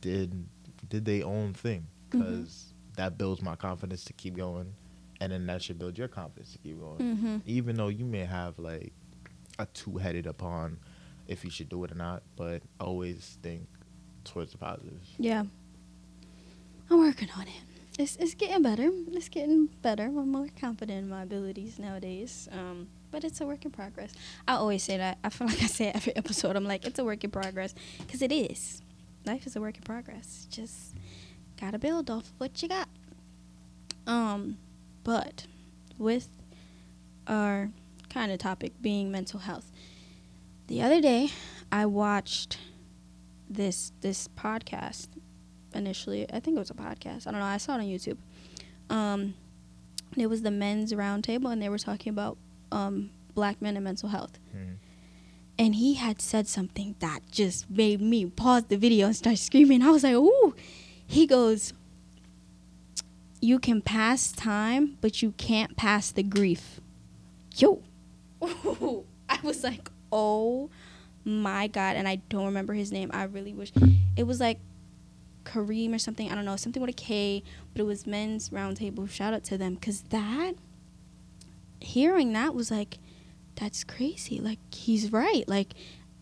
did 0.00 0.46
did 0.88 1.04
their 1.04 1.24
own 1.24 1.54
thing 1.54 1.86
because 2.10 2.71
that 2.96 3.16
builds 3.18 3.42
my 3.42 3.56
confidence 3.56 4.04
to 4.04 4.12
keep 4.12 4.36
going, 4.36 4.74
and 5.20 5.32
then 5.32 5.46
that 5.46 5.62
should 5.62 5.78
build 5.78 5.96
your 5.98 6.08
confidence 6.08 6.52
to 6.52 6.58
keep 6.58 6.78
going. 6.80 6.98
Mhm. 6.98 7.42
Even 7.46 7.76
though 7.76 7.88
you 7.88 8.04
may 8.04 8.24
have 8.24 8.58
like 8.58 8.92
a 9.58 9.66
two 9.66 9.96
headed 9.98 10.26
upon 10.26 10.78
if 11.28 11.44
you 11.44 11.50
should 11.50 11.68
do 11.68 11.82
it 11.84 11.92
or 11.92 11.94
not, 11.94 12.22
but 12.36 12.62
always 12.80 13.38
think 13.42 13.66
towards 14.24 14.52
the 14.52 14.58
positives. 14.58 15.08
Yeah. 15.18 15.44
I'm 16.90 16.98
working 16.98 17.28
on 17.36 17.42
it. 17.42 17.62
It's 17.98 18.16
it's 18.16 18.34
getting 18.34 18.62
better. 18.62 18.90
It's 19.12 19.28
getting 19.28 19.66
better. 19.82 20.04
I'm 20.06 20.30
more 20.30 20.48
confident 20.60 20.98
in 21.04 21.08
my 21.08 21.22
abilities 21.22 21.78
nowadays. 21.78 22.48
Um, 22.50 22.88
but 23.10 23.24
it's 23.24 23.40
a 23.40 23.46
work 23.46 23.64
in 23.66 23.70
progress. 23.70 24.12
I 24.48 24.54
always 24.54 24.82
say 24.82 24.96
that. 24.96 25.18
I 25.22 25.28
feel 25.28 25.46
like 25.52 25.62
I 25.62 25.66
say 25.66 25.88
it 25.88 25.96
every 25.96 26.16
episode. 26.16 26.56
I'm 26.56 26.64
like, 26.64 26.86
it's 26.86 26.98
a 26.98 27.04
work 27.04 27.22
in 27.24 27.30
progress, 27.30 27.74
because 27.98 28.22
it 28.22 28.32
is. 28.32 28.80
Life 29.26 29.46
is 29.46 29.54
a 29.56 29.60
work 29.60 29.76
in 29.76 29.82
progress. 29.82 30.46
Just 30.50 30.94
gotta 31.60 31.78
build 31.78 32.10
off 32.10 32.24
of 32.24 32.32
what 32.38 32.62
you 32.62 32.68
got. 32.68 32.88
Um, 34.06 34.58
but 35.04 35.46
with 35.98 36.28
our 37.26 37.70
kind 38.10 38.32
of 38.32 38.38
topic 38.38 38.72
being 38.80 39.10
mental 39.10 39.40
health, 39.40 39.70
the 40.66 40.82
other 40.82 41.00
day 41.00 41.30
I 41.70 41.86
watched 41.86 42.58
this 43.48 43.92
this 44.00 44.28
podcast 44.28 45.08
initially. 45.74 46.26
I 46.32 46.40
think 46.40 46.56
it 46.56 46.60
was 46.60 46.70
a 46.70 46.74
podcast. 46.74 47.26
I 47.26 47.30
don't 47.30 47.40
know. 47.40 47.46
I 47.46 47.58
saw 47.58 47.74
it 47.76 47.78
on 47.80 47.84
YouTube. 47.86 48.18
Um, 48.90 49.34
it 50.16 50.26
was 50.26 50.42
the 50.42 50.50
men's 50.50 50.92
roundtable, 50.92 51.50
and 51.52 51.62
they 51.62 51.68
were 51.68 51.78
talking 51.78 52.10
about 52.10 52.36
um, 52.70 53.10
black 53.34 53.62
men 53.62 53.76
and 53.76 53.84
mental 53.84 54.08
health. 54.08 54.38
Mhm. 54.54 54.76
and 55.58 55.74
he 55.76 55.94
had 55.94 56.20
said 56.20 56.48
something 56.48 56.94
that 57.00 57.20
just 57.30 57.70
made 57.70 58.00
me 58.00 58.24
pause 58.26 58.64
the 58.64 58.76
video 58.76 59.06
and 59.06 59.14
start 59.14 59.36
screaming. 59.38 59.82
I 59.82 59.90
was 59.90 60.02
like, 60.02 60.14
"Ooh!" 60.14 60.54
He 61.12 61.26
goes, 61.26 61.74
"You 63.38 63.58
can 63.58 63.82
pass 63.82 64.32
time, 64.32 64.96
but 65.02 65.20
you 65.20 65.32
can't 65.36 65.76
pass 65.76 66.10
the 66.10 66.22
grief." 66.22 66.80
Yo, 67.54 67.82
I 69.28 69.38
was 69.42 69.62
like, 69.62 69.90
"Oh 70.10 70.70
my 71.22 71.66
god!" 71.66 71.96
And 71.96 72.08
I 72.08 72.16
don't 72.30 72.46
remember 72.46 72.72
his 72.72 72.90
name. 72.90 73.10
I 73.12 73.24
really 73.24 73.52
wish 73.52 73.72
it 74.16 74.22
was 74.22 74.40
like 74.40 74.58
Kareem 75.44 75.94
or 75.94 75.98
something. 75.98 76.32
I 76.32 76.34
don't 76.34 76.46
know, 76.46 76.56
something 76.56 76.80
with 76.80 76.88
a 76.88 76.94
K, 76.94 77.42
but 77.74 77.82
it 77.82 77.84
was 77.84 78.06
Men's 78.06 78.48
Roundtable. 78.48 79.10
Shout 79.10 79.34
out 79.34 79.44
to 79.44 79.58
them 79.58 79.74
because 79.74 80.00
that, 80.08 80.54
hearing 81.78 82.32
that 82.32 82.54
was 82.54 82.70
like, 82.70 82.96
that's 83.56 83.84
crazy. 83.84 84.40
Like, 84.40 84.60
he's 84.72 85.12
right. 85.12 85.46
Like, 85.46 85.74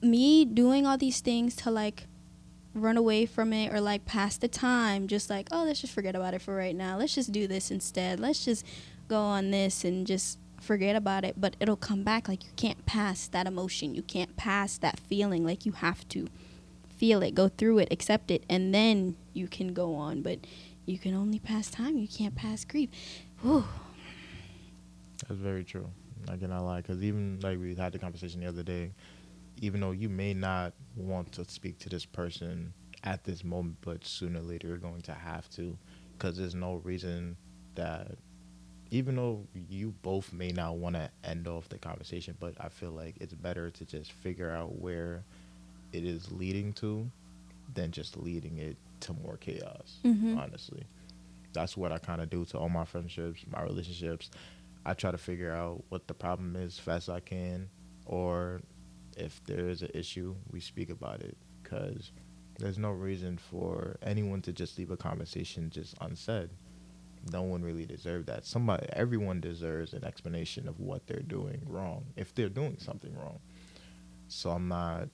me 0.02 0.44
doing 0.44 0.84
all 0.84 0.98
these 0.98 1.20
things 1.20 1.54
to 1.54 1.70
like 1.70 2.08
run 2.74 2.96
away 2.96 3.26
from 3.26 3.52
it 3.52 3.72
or 3.72 3.80
like 3.80 4.04
pass 4.04 4.36
the 4.36 4.48
time, 4.48 5.08
just 5.08 5.28
like, 5.28 5.48
oh, 5.50 5.64
let's 5.64 5.80
just 5.80 5.92
forget 5.92 6.14
about 6.14 6.34
it 6.34 6.42
for 6.42 6.54
right 6.54 6.76
now. 6.76 6.96
Let's 6.96 7.14
just 7.14 7.32
do 7.32 7.46
this 7.46 7.70
instead. 7.70 8.20
Let's 8.20 8.44
just 8.44 8.64
go 9.08 9.20
on 9.20 9.50
this 9.50 9.84
and 9.84 10.06
just 10.06 10.38
forget 10.60 10.94
about 10.94 11.24
it. 11.24 11.40
But 11.40 11.56
it'll 11.58 11.76
come 11.76 12.04
back. 12.04 12.28
Like, 12.28 12.44
you 12.44 12.50
can't 12.56 12.86
pass 12.86 13.26
that 13.28 13.46
emotion. 13.46 13.94
You 13.94 14.02
can't 14.02 14.36
pass 14.36 14.78
that 14.78 15.00
feeling. 15.00 15.44
Like, 15.44 15.66
you 15.66 15.72
have 15.72 16.06
to 16.10 16.28
feel 16.96 17.22
it, 17.22 17.34
go 17.34 17.48
through 17.48 17.78
it, 17.78 17.88
accept 17.90 18.30
it, 18.30 18.44
and 18.48 18.74
then 18.74 19.16
you 19.32 19.48
can 19.48 19.72
go 19.72 19.94
on. 19.94 20.22
But 20.22 20.38
you 20.86 20.98
can 20.98 21.14
only 21.14 21.38
pass 21.38 21.70
time. 21.70 21.96
You 21.96 22.06
can't 22.06 22.34
pass 22.34 22.64
grief. 22.64 22.90
Whew. 23.42 23.64
That's 25.28 25.40
very 25.40 25.64
true. 25.64 25.88
I 26.28 26.36
cannot 26.36 26.62
lie, 26.64 26.82
because 26.82 27.02
even 27.02 27.40
like 27.42 27.58
we 27.58 27.74
had 27.74 27.92
the 27.92 27.98
conversation 27.98 28.40
the 28.40 28.46
other 28.46 28.62
day, 28.62 28.92
even 29.60 29.80
though 29.80 29.90
you 29.92 30.08
may 30.08 30.34
not 30.34 30.72
want 31.00 31.32
to 31.32 31.44
speak 31.48 31.78
to 31.80 31.88
this 31.88 32.04
person 32.04 32.72
at 33.04 33.24
this 33.24 33.42
moment, 33.44 33.78
but 33.80 34.04
sooner 34.06 34.40
or 34.40 34.42
later 34.42 34.68
you're 34.68 34.76
going 34.76 35.00
to 35.02 35.14
have 35.14 35.48
to, 35.50 35.76
because 36.16 36.36
there's 36.36 36.54
no 36.54 36.76
reason 36.84 37.36
that, 37.74 38.12
even 38.90 39.16
though 39.16 39.46
you 39.68 39.94
both 40.02 40.32
may 40.32 40.50
not 40.50 40.76
want 40.76 40.96
to 40.96 41.10
end 41.24 41.46
off 41.48 41.68
the 41.68 41.78
conversation, 41.78 42.36
but 42.40 42.54
I 42.60 42.68
feel 42.68 42.90
like 42.90 43.16
it's 43.20 43.34
better 43.34 43.70
to 43.70 43.84
just 43.84 44.12
figure 44.12 44.50
out 44.50 44.78
where 44.80 45.24
it 45.92 46.04
is 46.04 46.30
leading 46.30 46.72
to 46.74 47.10
than 47.74 47.90
just 47.92 48.16
leading 48.16 48.58
it 48.58 48.76
to 49.00 49.12
more 49.14 49.36
chaos. 49.38 49.98
Mhm. 50.04 50.36
Honestly, 50.36 50.82
that's 51.52 51.76
what 51.76 51.92
I 51.92 51.98
kind 51.98 52.20
of 52.20 52.28
do 52.30 52.44
to 52.46 52.58
all 52.58 52.68
my 52.68 52.84
friendships, 52.84 53.44
my 53.50 53.62
relationships. 53.62 54.30
I 54.84 54.94
try 54.94 55.10
to 55.10 55.18
figure 55.18 55.52
out 55.52 55.84
what 55.88 56.06
the 56.08 56.14
problem 56.14 56.56
is 56.56 56.74
as 56.74 56.78
fast 56.78 57.08
as 57.08 57.14
I 57.14 57.20
can, 57.20 57.68
or 58.06 58.60
if 59.16 59.42
there 59.44 59.68
is 59.68 59.82
an 59.82 59.90
issue, 59.94 60.34
we 60.50 60.60
speak 60.60 60.90
about 60.90 61.20
it. 61.20 61.36
Because 61.62 62.10
there's 62.58 62.78
no 62.78 62.90
reason 62.90 63.38
for 63.38 63.96
anyone 64.02 64.42
to 64.42 64.52
just 64.52 64.78
leave 64.78 64.90
a 64.90 64.96
conversation 64.96 65.70
just 65.70 65.94
unsaid. 66.00 66.50
No 67.32 67.42
one 67.42 67.62
really 67.62 67.86
deserves 67.86 68.26
that. 68.26 68.46
Somebody, 68.46 68.86
everyone 68.92 69.40
deserves 69.40 69.92
an 69.92 70.04
explanation 70.04 70.66
of 70.66 70.80
what 70.80 71.06
they're 71.06 71.20
doing 71.20 71.62
wrong 71.66 72.06
if 72.16 72.34
they're 72.34 72.48
doing 72.48 72.76
something 72.78 73.14
wrong. 73.14 73.38
So 74.28 74.50
I'm 74.50 74.68
not 74.68 75.08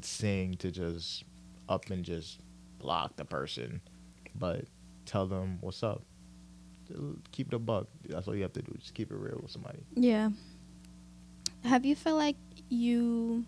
saying 0.00 0.56
to 0.56 0.70
just 0.70 1.24
up 1.68 1.90
and 1.90 2.04
just 2.04 2.40
block 2.78 3.16
the 3.16 3.24
person, 3.24 3.80
but 4.34 4.64
tell 5.06 5.26
them 5.26 5.58
what's 5.60 5.82
up. 5.82 6.02
Keep 7.30 7.50
the 7.50 7.58
buck. 7.58 7.86
That's 8.08 8.26
all 8.26 8.34
you 8.34 8.42
have 8.42 8.52
to 8.54 8.62
do. 8.62 8.72
Just 8.78 8.94
keep 8.94 9.10
it 9.10 9.16
real 9.16 9.38
with 9.40 9.50
somebody. 9.50 9.78
Yeah. 9.94 10.30
Have 11.64 11.84
you 11.86 11.94
felt 11.94 12.18
like 12.18 12.36
you 12.72 13.44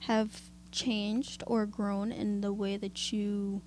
have 0.00 0.42
changed 0.70 1.42
or 1.46 1.64
grown 1.64 2.12
in 2.12 2.42
the 2.42 2.52
way 2.52 2.76
that 2.76 3.12
you 3.12 3.62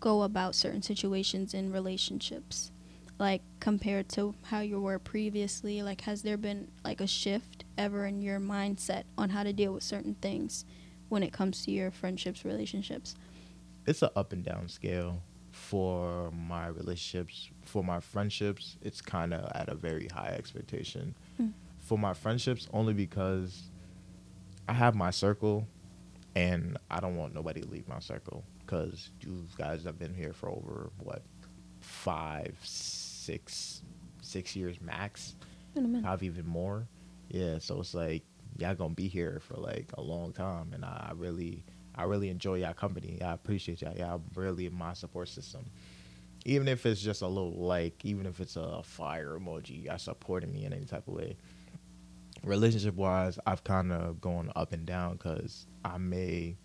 go 0.00 0.22
about 0.22 0.54
certain 0.54 0.82
situations 0.82 1.54
in 1.54 1.72
relationships? 1.72 2.70
Like 3.18 3.42
compared 3.58 4.08
to 4.10 4.34
how 4.44 4.60
you 4.60 4.80
were 4.80 4.98
previously? 5.00 5.82
Like 5.82 6.02
has 6.02 6.22
there 6.22 6.36
been 6.36 6.68
like 6.84 7.00
a 7.00 7.06
shift 7.06 7.64
ever 7.76 8.06
in 8.06 8.22
your 8.22 8.38
mindset 8.38 9.04
on 9.16 9.30
how 9.30 9.42
to 9.42 9.52
deal 9.52 9.72
with 9.72 9.82
certain 9.82 10.14
things 10.22 10.64
when 11.08 11.22
it 11.22 11.32
comes 11.32 11.64
to 11.64 11.72
your 11.72 11.90
friendships, 11.90 12.44
relationships? 12.44 13.16
It's 13.86 14.02
an 14.02 14.10
up 14.14 14.32
and 14.32 14.44
down 14.44 14.68
scale 14.68 15.20
for 15.50 16.30
my 16.30 16.68
relationships. 16.68 17.50
For 17.64 17.82
my 17.82 17.98
friendships, 17.98 18.76
it's 18.82 19.00
kind 19.00 19.34
of 19.34 19.50
at 19.54 19.68
a 19.68 19.74
very 19.74 20.06
high 20.06 20.34
expectation. 20.38 21.14
Mm. 21.42 21.52
For 21.88 21.96
my 21.96 22.12
friendships, 22.12 22.68
only 22.74 22.92
because 22.92 23.70
I 24.68 24.74
have 24.74 24.94
my 24.94 25.10
circle, 25.10 25.66
and 26.36 26.76
I 26.90 27.00
don't 27.00 27.16
want 27.16 27.34
nobody 27.34 27.62
to 27.62 27.66
leave 27.66 27.88
my 27.88 27.98
circle. 27.98 28.44
Because 28.60 29.08
you 29.22 29.46
guys 29.56 29.84
have 29.84 29.98
been 29.98 30.12
here 30.12 30.34
for 30.34 30.50
over 30.50 30.90
what 31.02 31.22
five, 31.80 32.54
six, 32.62 33.80
six 34.20 34.54
years 34.54 34.78
max. 34.82 35.34
In 35.74 35.86
a 35.86 35.88
minute. 35.88 36.04
have 36.04 36.22
even 36.22 36.46
more. 36.46 36.86
Yeah, 37.28 37.58
so 37.58 37.80
it's 37.80 37.94
like 37.94 38.22
y'all 38.58 38.74
gonna 38.74 38.92
be 38.92 39.08
here 39.08 39.40
for 39.40 39.54
like 39.54 39.90
a 39.96 40.02
long 40.02 40.34
time, 40.34 40.72
and 40.74 40.84
I, 40.84 41.08
I 41.08 41.12
really, 41.14 41.64
I 41.94 42.02
really 42.02 42.28
enjoy 42.28 42.56
y'all 42.56 42.74
company. 42.74 43.18
I 43.22 43.32
appreciate 43.32 43.80
y'all. 43.80 43.96
Y'all 43.96 44.20
really 44.34 44.68
my 44.68 44.92
support 44.92 45.28
system. 45.28 45.64
Even 46.44 46.68
if 46.68 46.84
it's 46.84 47.00
just 47.00 47.22
a 47.22 47.26
little 47.26 47.52
like, 47.52 48.04
even 48.04 48.26
if 48.26 48.40
it's 48.40 48.56
a 48.56 48.82
fire 48.82 49.38
emoji, 49.38 49.84
y'all 49.84 49.96
supporting 49.96 50.52
me 50.52 50.66
in 50.66 50.74
any 50.74 50.84
type 50.84 51.08
of 51.08 51.14
way. 51.14 51.38
Relationship 52.48 52.94
wise, 52.94 53.38
I've 53.46 53.62
kind 53.62 53.92
of 53.92 54.20
gone 54.20 54.50
up 54.56 54.72
and 54.72 54.86
down 54.86 55.12
because 55.12 55.66
I 55.84 55.98
may, 55.98 56.56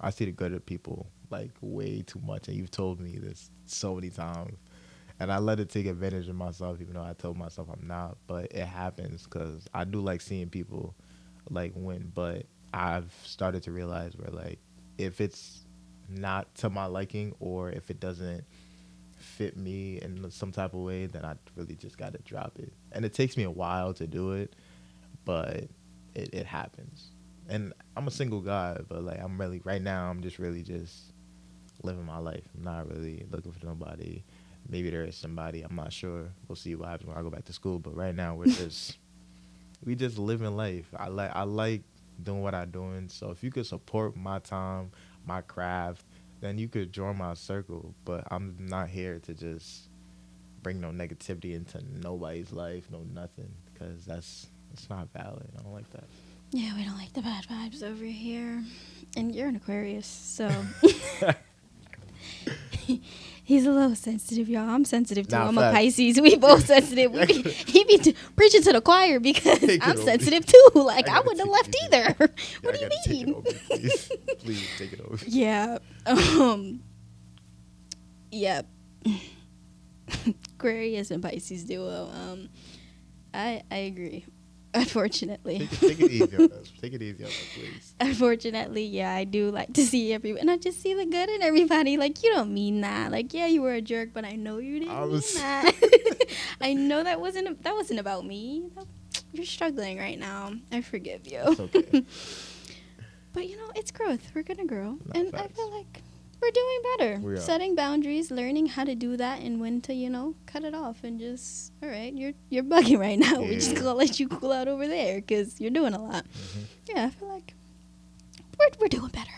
I 0.00 0.10
see 0.10 0.24
the 0.24 0.32
good 0.32 0.52
of 0.52 0.64
people 0.64 1.10
like 1.30 1.50
way 1.60 2.02
too 2.02 2.20
much, 2.24 2.48
and 2.48 2.56
you've 2.56 2.70
told 2.70 2.98
me 2.98 3.18
this 3.18 3.50
so 3.66 3.94
many 3.94 4.10
times 4.10 4.58
and 5.20 5.32
I 5.32 5.38
let 5.38 5.58
it 5.58 5.68
take 5.68 5.86
advantage 5.86 6.28
of 6.28 6.36
myself, 6.36 6.80
even 6.80 6.94
though 6.94 7.02
I 7.02 7.12
told 7.12 7.36
myself 7.36 7.68
I'm 7.72 7.86
not. 7.86 8.18
But 8.26 8.52
it 8.52 8.66
happens 8.66 9.24
because 9.24 9.66
I 9.74 9.84
do 9.84 10.00
like 10.00 10.20
seeing 10.20 10.48
people 10.48 10.94
like 11.50 11.72
win. 11.74 12.12
But 12.14 12.46
I've 12.72 13.12
started 13.24 13.62
to 13.64 13.72
realize 13.72 14.16
where 14.16 14.30
like 14.30 14.60
if 14.96 15.20
it's 15.20 15.64
not 16.08 16.54
to 16.56 16.70
my 16.70 16.86
liking 16.86 17.34
or 17.40 17.70
if 17.70 17.90
it 17.90 18.00
doesn't 18.00 18.44
fit 19.16 19.56
me 19.56 20.00
in 20.00 20.30
some 20.30 20.52
type 20.52 20.74
of 20.74 20.80
way, 20.80 21.06
then 21.06 21.24
I 21.24 21.34
really 21.56 21.74
just 21.74 21.98
got 21.98 22.12
to 22.12 22.18
drop 22.20 22.58
it. 22.58 22.72
And 22.92 23.04
it 23.04 23.12
takes 23.12 23.36
me 23.36 23.42
a 23.42 23.50
while 23.50 23.92
to 23.94 24.06
do 24.06 24.32
it, 24.32 24.54
but 25.28 25.64
it, 26.14 26.32
it 26.32 26.46
happens. 26.46 27.10
And 27.50 27.74
I'm 27.98 28.08
a 28.08 28.10
single 28.10 28.40
guy, 28.40 28.78
but 28.88 29.04
like 29.04 29.20
I'm 29.22 29.38
really 29.38 29.60
right 29.62 29.82
now, 29.82 30.08
I'm 30.08 30.22
just 30.22 30.38
really 30.38 30.62
just 30.62 31.12
living 31.82 32.06
my 32.06 32.16
life. 32.16 32.44
I'm 32.56 32.64
not 32.64 32.90
really 32.90 33.26
looking 33.30 33.52
for 33.52 33.66
nobody. 33.66 34.24
Maybe 34.70 34.88
there 34.88 35.04
is 35.04 35.16
somebody 35.16 35.60
i'm 35.60 35.76
not 35.76 35.92
sure. 35.92 36.30
We'll 36.48 36.56
see 36.56 36.74
what 36.74 36.88
happens 36.88 37.10
when 37.10 37.18
i 37.18 37.22
go 37.22 37.28
back 37.28 37.44
to 37.44 37.52
school 37.52 37.78
but 37.78 37.94
right 37.94 38.14
now 38.14 38.36
we're 38.36 38.46
just 38.64 38.96
we 39.84 39.94
just 39.94 40.18
living 40.18 40.56
life. 40.56 40.86
I 40.96 41.08
like 41.08 41.30
i 41.34 41.42
like 41.42 41.82
doing 42.22 42.40
what 42.40 42.54
i'm 42.54 42.70
doing. 42.70 43.10
So 43.10 43.30
if 43.30 43.44
you 43.44 43.50
could 43.50 43.66
support 43.66 44.16
my 44.16 44.38
time 44.38 44.92
my 45.26 45.42
craft 45.42 46.06
then 46.40 46.56
you 46.56 46.68
could 46.68 46.90
join 46.90 47.18
my 47.18 47.34
circle. 47.34 47.94
But 48.06 48.24
i'm 48.30 48.56
not 48.58 48.88
here 48.88 49.18
to 49.24 49.34
just 49.34 49.90
bring 50.62 50.80
no 50.80 50.88
negativity 50.88 51.54
into 51.54 51.82
nobody's 52.00 52.50
life 52.50 52.88
no 52.90 53.04
nothing 53.14 53.52
because 53.72 54.04
that's 54.06 54.48
it's 54.72 54.88
not 54.90 55.08
valid 55.12 55.46
i 55.58 55.62
don't 55.62 55.72
like 55.74 55.90
that 55.90 56.04
Yeah, 56.50 56.74
we 56.76 56.84
don't 56.84 56.96
like 56.98 57.12
the 57.12 57.22
bad 57.22 57.44
vibes 57.46 57.82
over 57.82 58.04
here. 58.04 58.62
And 59.16 59.34
you're 59.34 59.48
an 59.48 59.56
Aquarius, 59.56 60.06
so 60.06 60.48
he's 63.44 63.66
a 63.66 63.70
little 63.70 63.94
sensitive, 63.94 64.48
y'all. 64.48 64.68
I'm 64.68 64.84
sensitive 64.84 65.28
too. 65.28 65.36
Nah, 65.36 65.48
I'm 65.48 65.54
facts. 65.56 65.74
a 65.74 65.78
Pisces. 65.78 66.20
We 66.20 66.36
both 66.36 66.66
sensitive. 66.66 67.12
We 67.12 67.26
be, 67.26 67.42
he 67.74 67.84
be 67.84 67.98
t- 67.98 68.14
preaching 68.36 68.62
to 68.62 68.72
the 68.72 68.80
choir 68.80 69.20
because 69.20 69.62
I'm 69.82 69.96
sensitive 69.98 70.46
too. 70.46 70.68
Like 70.74 71.08
I, 71.08 71.14
gotta 71.14 71.26
wouldn't 71.26 71.40
have 71.40 71.48
left 71.48 71.68
it. 71.74 71.84
either. 71.84 72.16
Yeah, 72.18 72.26
what 72.62 72.74
I 72.74 72.78
do 72.78 72.84
you 72.84 72.88
gotta 72.88 73.02
take 73.04 73.20
it 73.20 73.26
mean? 73.26 73.42
please. 73.68 74.12
please 74.38 74.68
take 74.78 74.92
it 74.94 75.00
over 75.00 75.24
Yeah. 75.26 75.78
Um. 76.06 76.80
Yeah. 78.30 78.62
Aquarius 80.54 81.10
and 81.10 81.22
Pisces 81.22 81.64
duo. 81.64 82.08
Um. 82.12 82.48
I 83.34 83.62
I 83.70 83.76
agree. 83.76 84.24
Unfortunately. 84.74 85.58
take 85.60 85.72
it, 85.72 85.80
take 85.80 86.00
it 86.00 86.10
easy 86.10 86.36
on 86.36 86.52
us 86.52 86.72
take 86.80 86.92
it 86.92 87.02
easy 87.02 87.24
on 87.24 87.30
us 87.30 87.36
please 87.54 87.94
Unfortunately, 88.00 88.84
yeah, 88.84 89.12
I 89.12 89.24
do 89.24 89.50
like 89.50 89.72
to 89.74 89.84
see 89.84 90.12
everyone, 90.12 90.40
and 90.42 90.50
I 90.50 90.56
just 90.56 90.80
see 90.82 90.94
the 90.94 91.06
good 91.06 91.28
in 91.30 91.42
everybody. 91.42 91.96
Like 91.96 92.22
you 92.22 92.30
don't 92.32 92.52
mean 92.52 92.80
that. 92.82 93.10
Like 93.10 93.32
yeah, 93.34 93.46
you 93.46 93.62
were 93.62 93.72
a 93.74 93.80
jerk, 93.80 94.10
but 94.12 94.24
I 94.24 94.32
know 94.32 94.58
you 94.58 94.78
didn't 94.80 94.94
I 94.94 95.04
mean 95.06 95.20
that. 95.36 96.26
I 96.60 96.74
know 96.74 97.02
that 97.02 97.20
wasn't 97.20 97.62
that 97.62 97.74
wasn't 97.74 98.00
about 98.00 98.24
me. 98.26 98.68
That- 98.76 98.86
You're 99.32 99.46
struggling 99.46 99.98
right 99.98 100.18
now. 100.18 100.52
I 100.70 100.80
forgive 100.82 101.26
you. 101.26 101.40
It's 101.46 101.60
okay. 101.60 102.04
but 103.32 103.48
you 103.48 103.56
know, 103.56 103.70
it's 103.74 103.90
growth. 103.90 104.30
We're 104.34 104.42
gonna 104.42 104.66
grow, 104.66 104.92
No, 104.92 105.20
and 105.20 105.34
I 105.34 105.48
feel 105.48 105.70
like 105.70 106.02
we're 106.40 106.50
doing 106.50 106.80
better. 106.98 107.20
We. 107.20 107.36
Setting 107.40 107.74
boundaries, 107.74 108.30
learning 108.30 108.66
how 108.66 108.84
to 108.84 108.94
do 108.94 109.16
that, 109.16 109.40
and 109.40 109.60
when 109.60 109.80
to 109.82 109.94
you 109.94 110.08
know 110.10 110.34
cut 110.46 110.64
it 110.64 110.74
off, 110.74 111.04
and 111.04 111.18
just 111.18 111.72
all 111.82 111.88
right, 111.88 112.12
you're 112.14 112.32
you're 112.50 112.64
bugging 112.64 112.98
right 113.06 113.18
now. 113.18 113.40
We're 113.40 113.54
just 113.54 113.74
gonna 113.74 113.94
let 113.94 114.18
you 114.20 114.28
cool 114.28 114.52
out 114.52 114.68
over 114.68 114.86
there 114.86 115.16
because 115.16 115.60
you're 115.60 115.70
doing 115.70 115.94
a 115.94 116.02
lot. 116.02 116.24
Mhm. 116.24 116.64
Yeah, 116.88 117.04
I 117.06 117.10
feel 117.10 117.28
like 117.28 117.54
we're 118.58 118.68
we're 118.80 118.88
doing 118.88 119.08
better. 119.08 119.30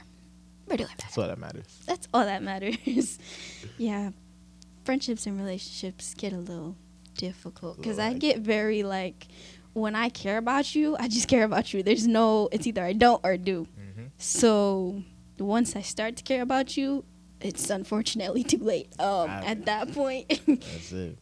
We're 0.69 0.77
doing 0.77 0.89
better. 0.91 1.03
That's 1.03 1.19
all 1.19 1.27
that 1.27 1.39
matters. 1.39 1.81
That's 1.87 2.09
all 2.15 2.25
that 2.25 2.43
matters. 2.43 3.19
yeah, 3.79 4.11
friendships 4.85 5.27
and 5.27 5.39
relationships 5.39 6.15
get 6.15 6.33
a 6.33 6.39
little 6.39 6.77
difficult 7.17 7.77
because 7.77 7.99
I 7.99 8.13
get 8.15 8.39
very 8.39 8.83
like 8.83 9.27
when 9.73 9.95
I 9.95 10.09
care 10.09 10.39
about 10.39 10.75
you, 10.75 10.97
I 10.99 11.09
just 11.09 11.29
care 11.29 11.45
about 11.45 11.73
you. 11.73 11.83
There's 11.83 12.07
no, 12.07 12.49
it's 12.51 12.67
either 12.67 12.83
I 12.83 12.93
don't 12.93 13.21
or 13.25 13.37
do. 13.37 13.67
Mm-hmm. 13.79 14.05
So 14.19 15.03
once 15.41 15.74
I 15.76 15.82
start 15.82 16.16
to 16.16 16.22
care 16.22 16.43
about 16.43 16.76
you, 16.76 17.05
it's 17.41 17.70
unfortunately 17.70 18.43
too 18.53 18.59
late. 18.59 18.88
Um, 19.01 19.30
I- 19.30 19.45
at 19.47 19.64
that 19.66 19.93
point, 19.95 20.28
That's 20.47 20.93
it. 20.93 21.18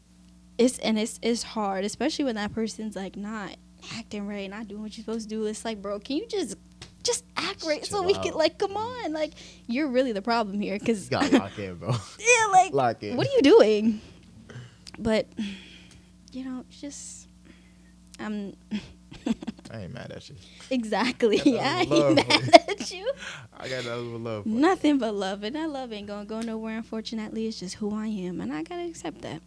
it's 0.58 0.78
and 0.78 0.98
it's 0.98 1.18
it's 1.22 1.42
hard, 1.42 1.84
especially 1.84 2.24
when 2.24 2.34
that 2.36 2.52
person's 2.54 2.96
like 2.96 3.16
not 3.16 3.56
acting 3.96 4.26
right, 4.26 4.50
not 4.50 4.68
doing 4.68 4.82
what 4.82 4.96
you're 4.96 5.04
supposed 5.04 5.28
to 5.28 5.34
do. 5.36 5.44
It's 5.46 5.64
like, 5.64 5.80
bro, 5.80 5.98
can 6.00 6.16
you 6.16 6.26
just 6.26 6.56
just 7.04 7.24
act 7.36 7.64
right 7.64 7.86
so 7.86 8.02
we 8.02 8.12
out. 8.14 8.22
can 8.22 8.34
like, 8.34 8.58
come 8.58 8.76
on, 8.76 9.12
like 9.12 9.32
you're 9.66 9.88
really 9.88 10.12
the 10.12 10.20
problem 10.22 10.60
here, 10.60 10.78
cause 10.78 11.04
You 11.10 11.10
because 11.10 11.30
gotta 11.30 11.38
lock 11.38 11.58
in, 11.58 11.76
bro. 11.76 11.90
yeah, 12.18 12.46
like 12.52 12.72
lock 12.72 13.02
in. 13.02 13.16
what 13.16 13.26
are 13.26 13.30
you 13.30 13.42
doing? 13.42 14.00
But 14.98 15.26
you 16.32 16.44
know, 16.44 16.64
it's 16.68 16.80
just 16.80 17.28
I'm 18.18 18.54
I 19.70 19.80
ain't 19.82 19.94
mad 19.94 20.10
at 20.12 20.28
you. 20.28 20.36
exactly. 20.70 21.36
Nothing 21.38 21.58
I 21.58 21.80
ain't 21.90 22.14
mad 22.28 22.64
at 22.68 22.90
you. 22.90 23.10
I 23.56 23.68
got 23.68 23.84
nothing 23.84 24.12
but 24.12 24.20
love. 24.30 24.42
For 24.44 24.48
you. 24.48 24.54
Nothing 24.54 24.98
but 24.98 25.14
love, 25.14 25.42
and 25.42 25.56
that 25.56 25.68
love 25.70 25.92
ain't 25.92 26.06
gonna 26.06 26.24
go 26.24 26.40
nowhere. 26.40 26.76
Unfortunately, 26.78 27.46
it's 27.46 27.60
just 27.60 27.76
who 27.76 27.94
I 27.94 28.06
am, 28.06 28.40
and 28.40 28.52
I 28.52 28.62
gotta 28.62 28.84
accept 28.86 29.22
that. 29.22 29.42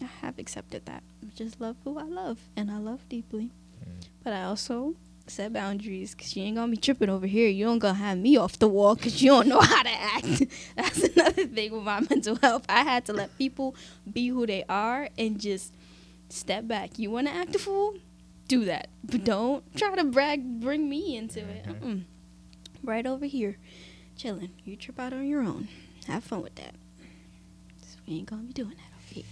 I 0.00 0.04
have 0.22 0.38
accepted 0.38 0.84
that. 0.86 1.02
I 1.22 1.30
just 1.36 1.60
love 1.60 1.76
who 1.84 1.98
I 1.98 2.02
love, 2.04 2.38
and 2.56 2.70
I 2.70 2.78
love 2.78 3.08
deeply. 3.08 3.50
Mm. 3.82 4.06
But 4.24 4.32
I 4.32 4.42
also 4.44 4.94
set 5.28 5.52
boundaries, 5.52 6.14
cause 6.14 6.36
you 6.36 6.42
ain't 6.44 6.56
gonna 6.56 6.70
be 6.70 6.76
tripping 6.76 7.08
over 7.08 7.26
here. 7.26 7.48
You 7.48 7.64
don't 7.66 7.78
gonna 7.78 7.94
have 7.94 8.18
me 8.18 8.36
off 8.36 8.58
the 8.58 8.68
wall, 8.68 8.94
cause 8.96 9.22
you 9.22 9.30
don't 9.30 9.48
know 9.48 9.60
how 9.60 9.82
to 9.82 9.90
act. 9.90 10.44
That's 10.76 11.02
another 11.04 11.46
thing 11.46 11.72
with 11.72 11.82
my 11.82 12.00
mental 12.00 12.36
health. 12.36 12.64
I 12.68 12.82
had 12.82 13.04
to 13.06 13.12
let 13.12 13.36
people 13.38 13.74
be 14.12 14.28
who 14.28 14.46
they 14.46 14.64
are 14.68 15.08
and 15.16 15.40
just 15.40 15.72
step 16.28 16.66
back. 16.66 16.98
You 16.98 17.10
wanna 17.10 17.30
act 17.30 17.54
a 17.54 17.58
fool? 17.58 17.94
Do 18.48 18.64
that, 18.66 18.88
but 19.02 19.24
don't 19.24 19.64
try 19.76 19.94
to 19.96 20.04
brag, 20.04 20.60
bring 20.60 20.88
me 20.88 21.16
into 21.16 21.40
it. 21.40 21.64
Mhm. 21.66 21.80
Mm-mm. 21.80 22.04
Right 22.82 23.06
over 23.06 23.26
here, 23.26 23.58
chilling. 24.16 24.50
You 24.64 24.76
trip 24.76 25.00
out 25.00 25.12
on 25.12 25.26
your 25.26 25.42
own. 25.42 25.68
Have 26.06 26.22
fun 26.24 26.42
with 26.42 26.54
that. 26.56 26.74
'Cause 27.80 27.96
we 28.06 28.14
ain't 28.14 28.26
gonna 28.28 28.42
be 28.44 28.52
doing 28.52 28.70
that 28.76 28.92
over 28.96 29.14
here. 29.14 29.24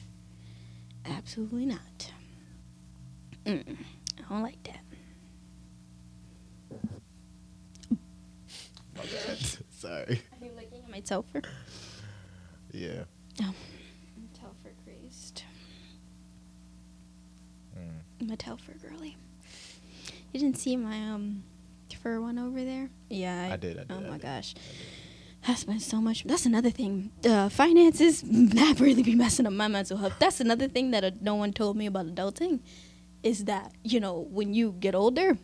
Absolutely 1.04 1.66
not. 1.66 2.10
Mm-mm. 3.44 3.76
I 4.18 4.22
don't 4.28 4.42
like 4.42 4.62
that. 4.64 4.80
Sorry. 9.70 10.22
Are 10.32 10.44
you 10.44 10.50
looking 10.56 10.82
at 10.82 10.90
my 10.90 11.00
Telfar? 11.00 11.44
Yeah. 12.72 13.04
I'm 13.40 13.54
I'm 18.25 18.31
a 18.33 18.37
Telfar 18.37 18.81
girly. 18.81 19.16
You 20.33 20.41
didn't 20.41 20.57
see 20.57 20.77
my 20.77 20.97
um 21.11 21.45
fur 22.03 22.20
one 22.20 22.39
over 22.39 22.64
there? 22.64 22.89
Yeah. 23.11 23.51
I 23.53 23.57
did, 23.57 23.79
I 23.79 23.85
did, 23.85 23.91
Oh 23.91 23.97
I 23.97 24.01
my 24.01 24.12
did, 24.12 24.22
gosh. 24.22 24.55
I 24.57 24.61
did. 24.61 25.53
I 25.53 25.55
spent 25.57 25.83
so 25.83 26.01
much. 26.01 26.25
That's 26.25 26.47
another 26.47 26.70
thing. 26.70 27.11
Uh, 27.25 27.51
finances 27.51 28.22
that 28.27 28.81
really 28.81 29.03
be 29.03 29.14
messing 29.14 29.47
up 29.47 29.53
my 29.53 29.68
mental 29.68 29.99
health. 29.99 30.14
That's 30.18 30.41
another 30.41 30.68
thing 30.68 30.91
that 30.93 31.05
uh, 31.05 31.11
no 31.20 31.35
one 31.35 31.53
told 31.53 31.77
me 31.77 31.85
about 31.85 32.07
adulting, 32.07 32.61
is 33.25 33.47
that 33.47 33.72
you 33.83 33.99
know 33.99 34.29
when 34.31 34.55
you 34.55 34.72
get 34.79 34.95
older, 34.95 35.37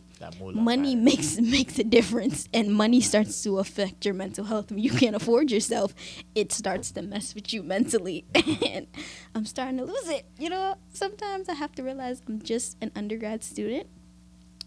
money 0.53 0.95
makes 0.95 1.41
makes 1.41 1.79
a 1.79 1.85
difference, 1.85 2.49
and 2.55 2.73
money 2.73 3.01
starts 3.01 3.43
to 3.43 3.59
affect 3.59 4.05
your 4.05 4.15
mental 4.15 4.45
health. 4.45 4.71
When 4.71 4.79
you 4.79 4.91
can't 4.91 5.17
afford 5.17 5.51
yourself, 5.51 5.95
it 6.35 6.53
starts 6.53 6.93
to 6.93 7.03
mess 7.03 7.35
with 7.35 7.53
you 7.53 7.63
mentally, 7.63 8.27
and 8.35 8.87
I'm 9.35 9.47
starting 9.47 9.79
to 9.79 9.85
lose 9.85 10.09
it. 10.09 10.27
You 10.39 10.51
know, 10.51 10.77
sometimes 10.93 11.49
I 11.49 11.55
have 11.55 11.73
to 11.73 11.83
realize 11.83 12.23
I'm 12.29 12.41
just 12.43 12.77
an 12.81 12.93
undergrad 12.95 13.43
student 13.43 13.89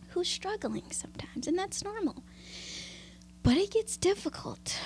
who's 0.09 0.28
struggling 0.28 0.91
sometimes, 0.91 1.47
and 1.47 1.57
that's 1.57 1.84
normal. 1.84 2.24
But 3.43 3.57
it 3.57 3.72
gets 3.72 3.95
difficult. 3.95 4.80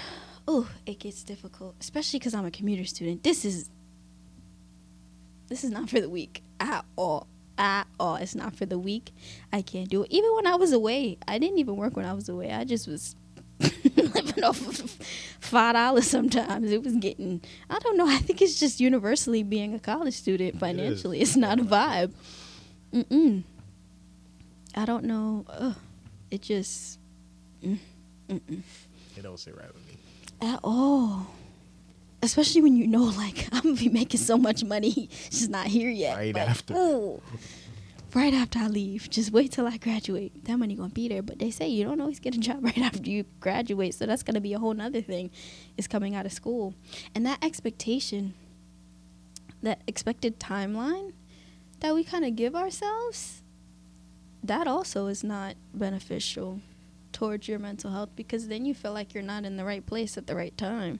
Oh, 0.48 0.70
it 0.86 1.00
gets 1.00 1.24
difficult, 1.24 1.76
especially 1.80 2.20
because 2.20 2.34
I'm 2.34 2.46
a 2.46 2.52
commuter 2.52 2.86
student. 2.86 3.24
This 3.24 3.46
is 3.46 3.70
this 5.48 5.64
is 5.64 5.70
not 5.72 5.90
for 5.90 6.02
the 6.02 6.10
weak 6.10 6.44
at 6.60 6.84
all. 6.98 7.28
At 7.58 7.88
all, 8.00 8.16
it's 8.18 8.36
not 8.36 8.56
for 8.56 8.66
the 8.68 8.78
weak. 8.78 9.12
I 9.52 9.62
can't 9.64 9.90
do 9.90 10.04
it. 10.04 10.12
Even 10.12 10.36
when 10.36 10.46
I 10.46 10.56
was 10.56 10.72
away, 10.74 11.18
I 11.28 11.40
didn't 11.40 11.58
even 11.58 11.76
work 11.76 11.96
when 11.96 12.06
I 12.06 12.14
was 12.14 12.30
away. 12.30 12.52
I 12.52 12.64
just 12.66 12.88
was 12.88 13.16
living 13.96 14.44
off 14.44 14.62
of 14.68 14.92
five 15.40 15.74
dollars. 15.74 16.06
Sometimes 16.08 16.72
it 16.72 16.84
was 16.84 16.96
getting. 16.98 17.42
I 17.70 17.80
don't 17.80 17.98
know. 17.98 18.08
I 18.08 18.18
think 18.18 18.42
it's 18.44 18.60
just 18.60 18.80
universally 18.80 19.42
being 19.42 19.74
a 19.74 19.80
college 19.80 20.14
student 20.14 20.60
financially. 20.60 21.20
It's 21.20 21.36
not 21.36 21.60
a 21.60 21.64
vibe. 21.64 22.12
Mm-mm. 22.94 23.44
I 24.76 24.86
don't 24.86 25.06
know. 25.06 25.46
Ugh. 25.50 25.76
It 26.30 26.44
just. 26.44 27.00
Mm, 27.64 27.80
mm-mm 28.30 28.62
It 29.18 29.24
don't 29.24 29.40
sit 29.40 29.58
right 29.58 29.74
with 29.74 29.88
me. 29.88 29.98
at 30.54 30.60
all. 30.64 31.26
Especially 32.28 32.62
when 32.62 32.76
you 32.76 32.86
know, 32.88 33.04
like, 33.24 33.48
I'm 33.54 33.62
gonna 33.64 33.76
be 33.76 33.88
making 33.90 34.20
so 34.20 34.38
much 34.38 34.64
money, 34.64 35.10
she's 35.32 35.48
not 35.48 35.68
here 35.68 35.90
yet. 35.90 36.18
Right 36.18 36.36
Like, 36.36 36.50
after. 36.50 36.74
ooh. 36.76 37.22
right 38.14 38.34
after 38.34 38.60
I 38.60 38.68
leave. 38.68 39.10
Just 39.10 39.32
wait 39.32 39.54
till 39.54 39.66
I 39.66 39.78
graduate. 39.78 40.44
That 40.46 40.58
money 40.58 40.76
gonna 40.76 40.90
be 40.90 41.08
there. 41.08 41.22
But 41.22 41.40
they 41.40 41.52
say 41.52 41.68
you 41.70 41.86
don't 41.86 42.02
always 42.02 42.20
get 42.20 42.36
a 42.36 42.40
job 42.48 42.64
right 42.64 42.78
after 42.80 43.10
you 43.10 43.24
graduate, 43.40 43.94
so 43.96 44.06
that's 44.06 44.24
gonna 44.24 44.42
be 44.42 44.54
a 44.54 44.60
whole 44.60 44.74
nother 44.74 45.02
thing. 45.02 45.32
Is 45.78 45.88
coming 45.88 46.16
out 46.16 46.26
of 46.26 46.34
school, 46.34 46.74
and 47.16 47.26
that 47.26 47.42
expectation, 47.44 48.34
that 49.64 49.82
expected 49.88 50.38
timeline, 50.40 51.14
that 51.80 51.96
we 51.96 52.04
kind 52.04 52.26
of 52.26 52.36
give 52.36 52.56
ourselves, 52.56 53.42
that 54.44 54.68
also 54.68 55.08
is 55.08 55.24
not 55.24 55.56
beneficial 55.74 56.60
towards 57.14 57.48
your 57.48 57.58
mental 57.58 57.92
health 57.92 58.10
because 58.16 58.48
then 58.50 58.66
you 58.66 58.76
feel 58.76 58.94
like 58.94 59.14
you're 59.14 59.24
not 59.24 59.46
in 59.46 59.58
the 59.58 59.64
right 59.66 59.86
place 59.86 60.18
at 60.18 60.28
the 60.28 60.36
right 60.36 60.56
time. 60.58 61.00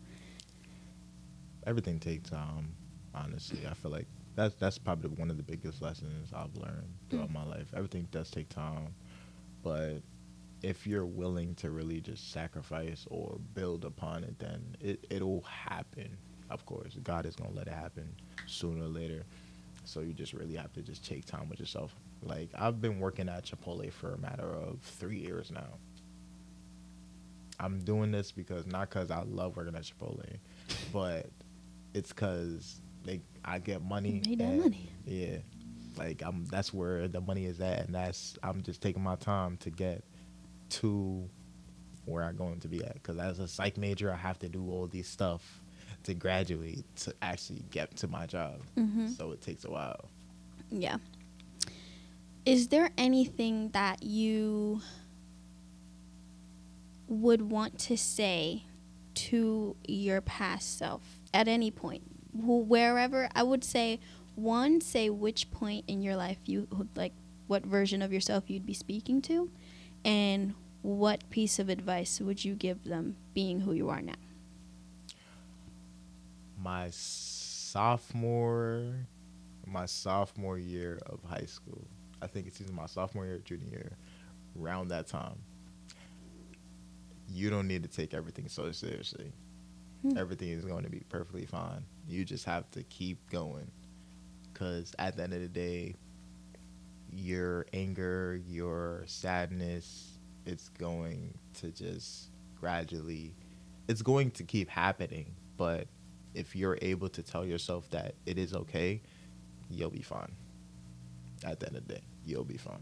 Everything 1.68 2.00
takes 2.00 2.30
time. 2.30 2.74
Honestly, 3.14 3.60
I 3.70 3.74
feel 3.74 3.92
like 3.92 4.08
that's 4.36 4.56
that's 4.56 4.78
probably 4.78 5.10
one 5.10 5.30
of 5.30 5.38
the 5.38 5.44
biggest 5.44 5.82
lessons 5.82 6.32
I've 6.34 6.56
learned 6.56 6.88
throughout 7.10 7.30
mm. 7.30 7.34
my 7.34 7.44
life. 7.44 7.68
Everything 7.76 8.08
does 8.12 8.32
take 8.32 8.48
time, 8.50 8.94
but 9.64 10.02
if 10.64 10.88
you're 10.88 11.06
willing 11.06 11.56
to 11.56 11.70
really 11.70 12.02
just 12.02 12.32
sacrifice 12.32 13.06
or 13.10 13.38
build 13.54 13.86
upon 13.86 14.24
it, 14.24 14.40
then 14.40 14.76
it 14.80 15.06
it'll 15.10 15.42
happen. 15.42 16.18
Of 16.50 16.66
course, 16.66 16.98
God 17.04 17.26
is 17.26 17.36
gonna 17.36 17.52
let 17.52 17.68
it 17.68 17.74
happen 17.74 18.16
sooner 18.46 18.86
or 18.86 18.88
later. 18.88 19.26
So 19.84 20.02
you 20.02 20.14
just 20.14 20.34
really 20.34 20.56
have 20.56 20.74
to 20.74 20.82
just 20.82 21.06
take 21.06 21.26
time 21.26 21.50
with 21.50 21.60
yourself. 21.60 21.94
Like 22.22 22.50
I've 22.58 22.82
been 22.82 23.00
working 23.00 23.30
at 23.30 23.46
Chipotle 23.46 23.92
for 23.92 24.14
a 24.14 24.18
matter 24.18 24.50
of 24.54 24.80
three 24.82 25.20
years 25.20 25.52
now. 25.52 25.78
I'm 27.60 27.80
doing 27.80 28.12
this 28.12 28.32
because 28.32 28.68
not 28.68 28.90
because 28.90 29.10
I 29.10 29.24
love 29.24 29.58
working 29.58 29.76
at 29.76 29.84
Chipotle, 29.84 30.38
but 30.94 31.28
it's 31.98 32.10
because 32.10 32.82
they 33.04 33.22
I 33.44 33.60
get 33.60 33.84
money. 33.84 34.22
Made 34.26 34.40
that 34.40 34.54
money. 34.56 34.90
Yeah, 35.06 35.38
like 35.98 36.22
I'm. 36.24 36.46
That's 36.46 36.74
where 36.74 37.08
the 37.08 37.22
money 37.22 37.46
is 37.46 37.60
at, 37.60 37.86
and 37.86 37.96
that's 37.96 38.38
I'm 38.44 38.62
just 38.62 38.82
taking 38.82 39.04
my 39.04 39.16
time 39.16 39.58
to 39.58 39.70
get 39.70 40.04
to 40.70 41.28
where 42.06 42.24
I'm 42.24 42.38
going 42.38 42.60
to 42.62 42.68
be 42.68 42.84
at. 42.84 42.94
Because 42.94 43.18
as 43.18 43.40
a 43.40 43.48
psych 43.48 43.78
major, 43.78 44.12
I 44.12 44.16
have 44.16 44.40
to 44.40 44.50
do 44.50 44.70
all 44.70 44.88
these 44.88 45.08
stuff 45.08 45.62
to 46.04 46.14
graduate 46.14 46.86
to 46.98 47.14
actually 47.22 47.64
get 47.72 47.96
to 47.98 48.08
my 48.08 48.28
job. 48.28 48.62
Mm-hmm. 48.78 49.08
So 49.08 49.32
it 49.32 49.42
takes 49.42 49.66
a 49.66 49.72
while. 49.72 50.10
Yeah. 50.70 50.98
Is 52.46 52.70
there 52.70 52.92
anything 52.98 53.70
that 53.72 54.04
you 54.04 54.82
would 57.08 57.42
want 57.42 57.80
to 57.80 57.98
say 57.98 58.64
to 59.16 59.76
your 59.88 60.22
past 60.22 60.78
self 60.78 61.17
at 61.34 61.48
any 61.48 61.72
point? 61.72 62.04
Wh- 62.34 62.68
Wherever, 62.68 63.30
I 63.36 63.44
would 63.44 63.64
say, 63.64 64.00
one, 64.36 64.82
say 64.82 65.10
which 65.10 65.52
point 65.52 65.86
in 65.88 66.02
your 66.02 66.16
life 66.16 66.38
you, 66.46 66.68
would 66.72 66.96
like, 66.96 67.14
what 67.48 67.66
version 67.66 68.02
of 68.02 68.14
yourself 68.14 68.50
you'd 68.50 68.66
be 68.66 68.74
speaking 68.74 69.22
to, 69.24 69.50
and 70.04 70.54
what 70.82 71.30
piece 71.30 71.60
of 71.60 71.70
advice 71.70 72.20
would 72.22 72.44
you 72.46 72.54
give 72.54 72.84
them 72.84 73.16
being 73.34 73.62
who 73.62 73.74
you 73.74 73.90
are 73.90 74.02
now? 74.02 74.14
My 76.62 76.90
sophomore, 76.92 78.96
my 79.66 79.86
sophomore 79.86 80.58
year 80.58 81.00
of 81.06 81.20
high 81.24 81.46
school. 81.46 81.88
I 82.22 82.28
think 82.28 82.48
it's 82.48 82.60
either 82.62 82.74
my 82.74 82.88
sophomore 82.88 83.26
year 83.26 83.36
or 83.36 83.40
junior 83.40 83.70
year. 83.70 83.98
Around 84.60 84.88
that 84.90 85.08
time, 85.08 85.36
you 87.30 87.50
don't 87.50 87.68
need 87.68 87.84
to 87.84 87.90
take 87.90 88.14
everything 88.14 88.48
so 88.48 88.72
seriously. 88.72 89.32
Hmm. 90.02 90.18
everything 90.18 90.50
is 90.50 90.64
going 90.64 90.84
to 90.84 90.90
be 90.90 91.02
perfectly 91.10 91.46
fine. 91.46 91.84
You 92.08 92.24
just 92.24 92.46
have 92.46 92.70
to 92.72 92.84
keep 92.84 93.30
going. 93.30 93.72
Because 94.54 94.94
at 95.00 95.16
the 95.18 95.24
end 95.24 95.34
of 95.34 95.42
the 95.42 95.48
day, 95.48 95.96
your 97.12 97.66
anger, 97.74 98.40
your 98.48 99.04
sadness, 99.06 100.20
it's 100.46 100.70
going 100.70 101.38
to 101.56 101.72
just 101.72 102.30
gradually, 102.60 103.36
it's 103.88 104.02
going 104.02 104.32
to 104.32 104.44
keep 104.44 104.70
happening. 104.70 105.34
But 105.58 105.88
if 106.34 106.56
you're 106.56 106.78
able 106.82 107.10
to 107.10 107.24
tell 107.24 107.46
yourself 107.46 107.90
that 107.92 108.16
it 108.26 108.38
is 108.38 108.54
okay, 108.54 109.02
you'll 109.70 109.90
be 109.90 110.02
fine. 110.02 110.32
At 111.44 111.60
the 111.60 111.68
end 111.68 111.78
of 111.78 111.88
the 111.88 111.96
day, 111.96 112.02
you'll 112.26 112.44
be 112.44 112.58
fine. 112.58 112.82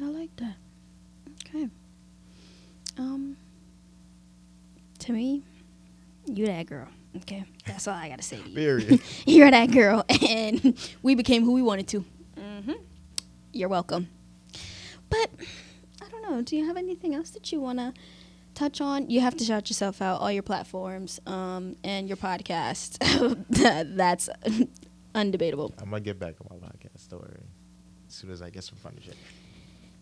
I 0.00 0.04
like 0.06 0.34
that. 0.36 0.56
Okay. 1.48 1.68
Um. 2.98 3.36
To 5.00 5.12
me, 5.12 5.42
you 6.26 6.46
that 6.46 6.66
girl. 6.66 6.88
Okay, 7.18 7.44
that's 7.66 7.86
all 7.86 7.94
I 7.94 8.08
gotta 8.08 8.22
say 8.22 8.38
to 8.42 8.48
you. 8.48 8.54
Period. 8.54 9.00
You're 9.26 9.50
that 9.50 9.70
girl, 9.70 10.04
and 10.28 10.76
we 11.02 11.14
became 11.14 11.44
who 11.44 11.52
we 11.52 11.62
wanted 11.62 11.86
to. 11.88 12.04
hmm 12.38 12.72
You're 13.52 13.68
welcome. 13.68 14.08
But 15.10 15.30
I 16.02 16.08
don't 16.10 16.22
know. 16.22 16.42
Do 16.42 16.56
you 16.56 16.66
have 16.66 16.76
anything 16.76 17.14
else 17.14 17.30
that 17.30 17.52
you 17.52 17.60
wanna 17.60 17.94
touch 18.54 18.80
on? 18.80 19.08
You 19.10 19.20
have 19.20 19.36
to 19.36 19.44
shout 19.44 19.70
yourself 19.70 20.02
out, 20.02 20.20
all 20.20 20.32
your 20.32 20.42
platforms, 20.42 21.20
um, 21.26 21.76
and 21.84 22.08
your 22.08 22.16
podcast. 22.16 22.98
That- 23.50 23.96
that's 23.96 24.28
undebatable. 25.14 25.72
I'm 25.80 25.90
going 25.90 26.02
to 26.02 26.04
get 26.04 26.18
back 26.18 26.34
on 26.40 26.58
my 26.60 26.66
podcast 26.66 26.98
story 27.00 27.38
as 28.08 28.14
soon 28.14 28.30
as 28.30 28.42
I 28.42 28.50
get 28.50 28.64
some 28.64 28.76
funny 28.78 29.00
shit. 29.00 29.16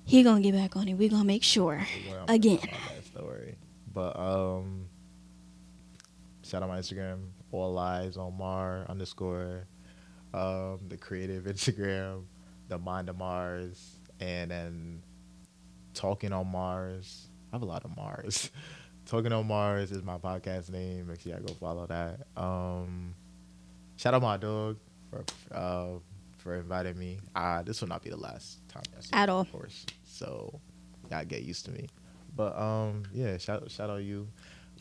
He 0.04 0.22
gonna 0.22 0.40
get 0.40 0.54
back 0.54 0.74
on 0.76 0.88
it. 0.88 0.94
We 0.94 1.08
gonna 1.08 1.22
make 1.24 1.42
sure. 1.44 1.86
Well, 2.10 2.24
Again. 2.28 2.58
on 2.62 2.68
that 2.96 3.04
story. 3.04 3.56
But 3.92 4.18
um, 4.18 4.86
shout 6.52 6.62
out 6.62 6.68
my 6.68 6.78
Instagram, 6.78 7.28
all 7.50 7.72
lies 7.72 8.18
on 8.18 8.36
Mar 8.36 8.84
underscore, 8.86 9.66
um, 10.34 10.80
the 10.88 10.98
creative 10.98 11.44
Instagram, 11.54 12.24
the 12.68 12.76
mind 12.76 13.08
of 13.08 13.16
Mars, 13.16 13.96
and 14.20 14.50
then 14.50 15.02
talking 15.94 16.30
on 16.30 16.46
Mars. 16.52 17.28
I 17.50 17.56
have 17.56 17.62
a 17.62 17.64
lot 17.64 17.86
of 17.86 17.96
Mars. 17.96 18.50
talking 19.06 19.32
on 19.32 19.46
Mars 19.46 19.92
is 19.92 20.02
my 20.02 20.18
podcast 20.18 20.70
name. 20.70 21.06
Make 21.06 21.22
sure 21.22 21.32
y'all 21.32 21.40
go 21.40 21.54
follow 21.54 21.86
that. 21.86 22.20
Um, 22.36 23.14
shout 23.96 24.12
out 24.12 24.20
my 24.20 24.36
dog 24.36 24.76
for 25.08 25.24
uh, 25.54 25.98
for 26.36 26.56
inviting 26.56 26.98
me. 26.98 27.18
Uh, 27.34 27.62
this 27.62 27.80
will 27.80 27.88
not 27.88 28.02
be 28.02 28.10
the 28.10 28.16
last 28.18 28.60
time 28.68 28.82
I 28.94 29.00
see 29.00 29.10
At 29.14 29.30
all. 29.30 29.40
of 29.40 29.50
course. 29.52 29.86
So 30.04 30.60
y'all 31.10 31.24
get 31.24 31.44
used 31.44 31.64
to 31.64 31.70
me. 31.70 31.88
But 32.36 32.58
um, 32.58 33.04
yeah, 33.10 33.38
shout 33.38 33.70
shout 33.70 33.88
out 33.88 34.02
you 34.02 34.28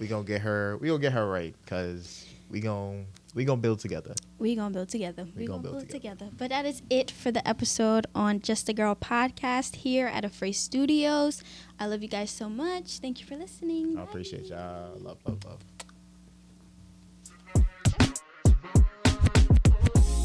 we 0.02 0.08
gonna 0.08 0.24
get 0.24 0.42
her. 0.42 0.78
We 0.82 0.88
gonna 0.88 1.00
get 1.00 1.14
her 1.14 1.30
right 1.30 1.56
because 1.64 2.26
we 2.50 2.60
gonna 2.60 3.06
we 3.36 3.46
gonna 3.46 3.62
build 3.62 3.80
together. 3.80 4.16
We 4.40 4.56
gonna 4.56 4.74
build 4.74 4.90
together. 4.90 5.26
We, 5.36 5.44
we 5.44 5.48
gonna, 5.48 5.62
gonna, 5.62 5.76
build, 5.76 5.90
together. 5.92 6.16
together. 6.26 6.32
But 6.40 6.50
that 6.50 6.66
is 6.66 6.82
it 6.90 7.12
for 7.12 7.30
the 7.32 7.48
episode 7.48 8.08
on 8.16 8.42
Just 8.42 8.68
a 8.68 8.74
Girl 8.74 8.96
podcast 8.96 9.76
here 9.76 10.08
at 10.08 10.26
Afraid 10.26 10.54
Studios. 10.54 11.44
I 11.80 11.86
love 11.86 12.02
you 12.02 12.10
guys 12.10 12.32
so 12.32 12.50
much. 12.50 12.98
Thank 12.98 13.20
you 13.22 13.28
for 13.28 13.36
listening. 13.36 13.96
I 13.96 14.02
Bye. 14.02 14.10
appreciate 14.10 14.46
y'all. 14.48 14.98
Love, 14.98 15.20
love, 15.28 15.46
love. 15.46 15.60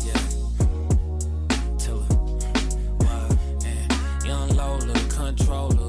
Yeah. 0.06 0.16
Her, 1.84 2.00
wild. 3.00 3.38
Young 4.24 4.48
Lola, 4.56 4.94
controller. 5.10 5.85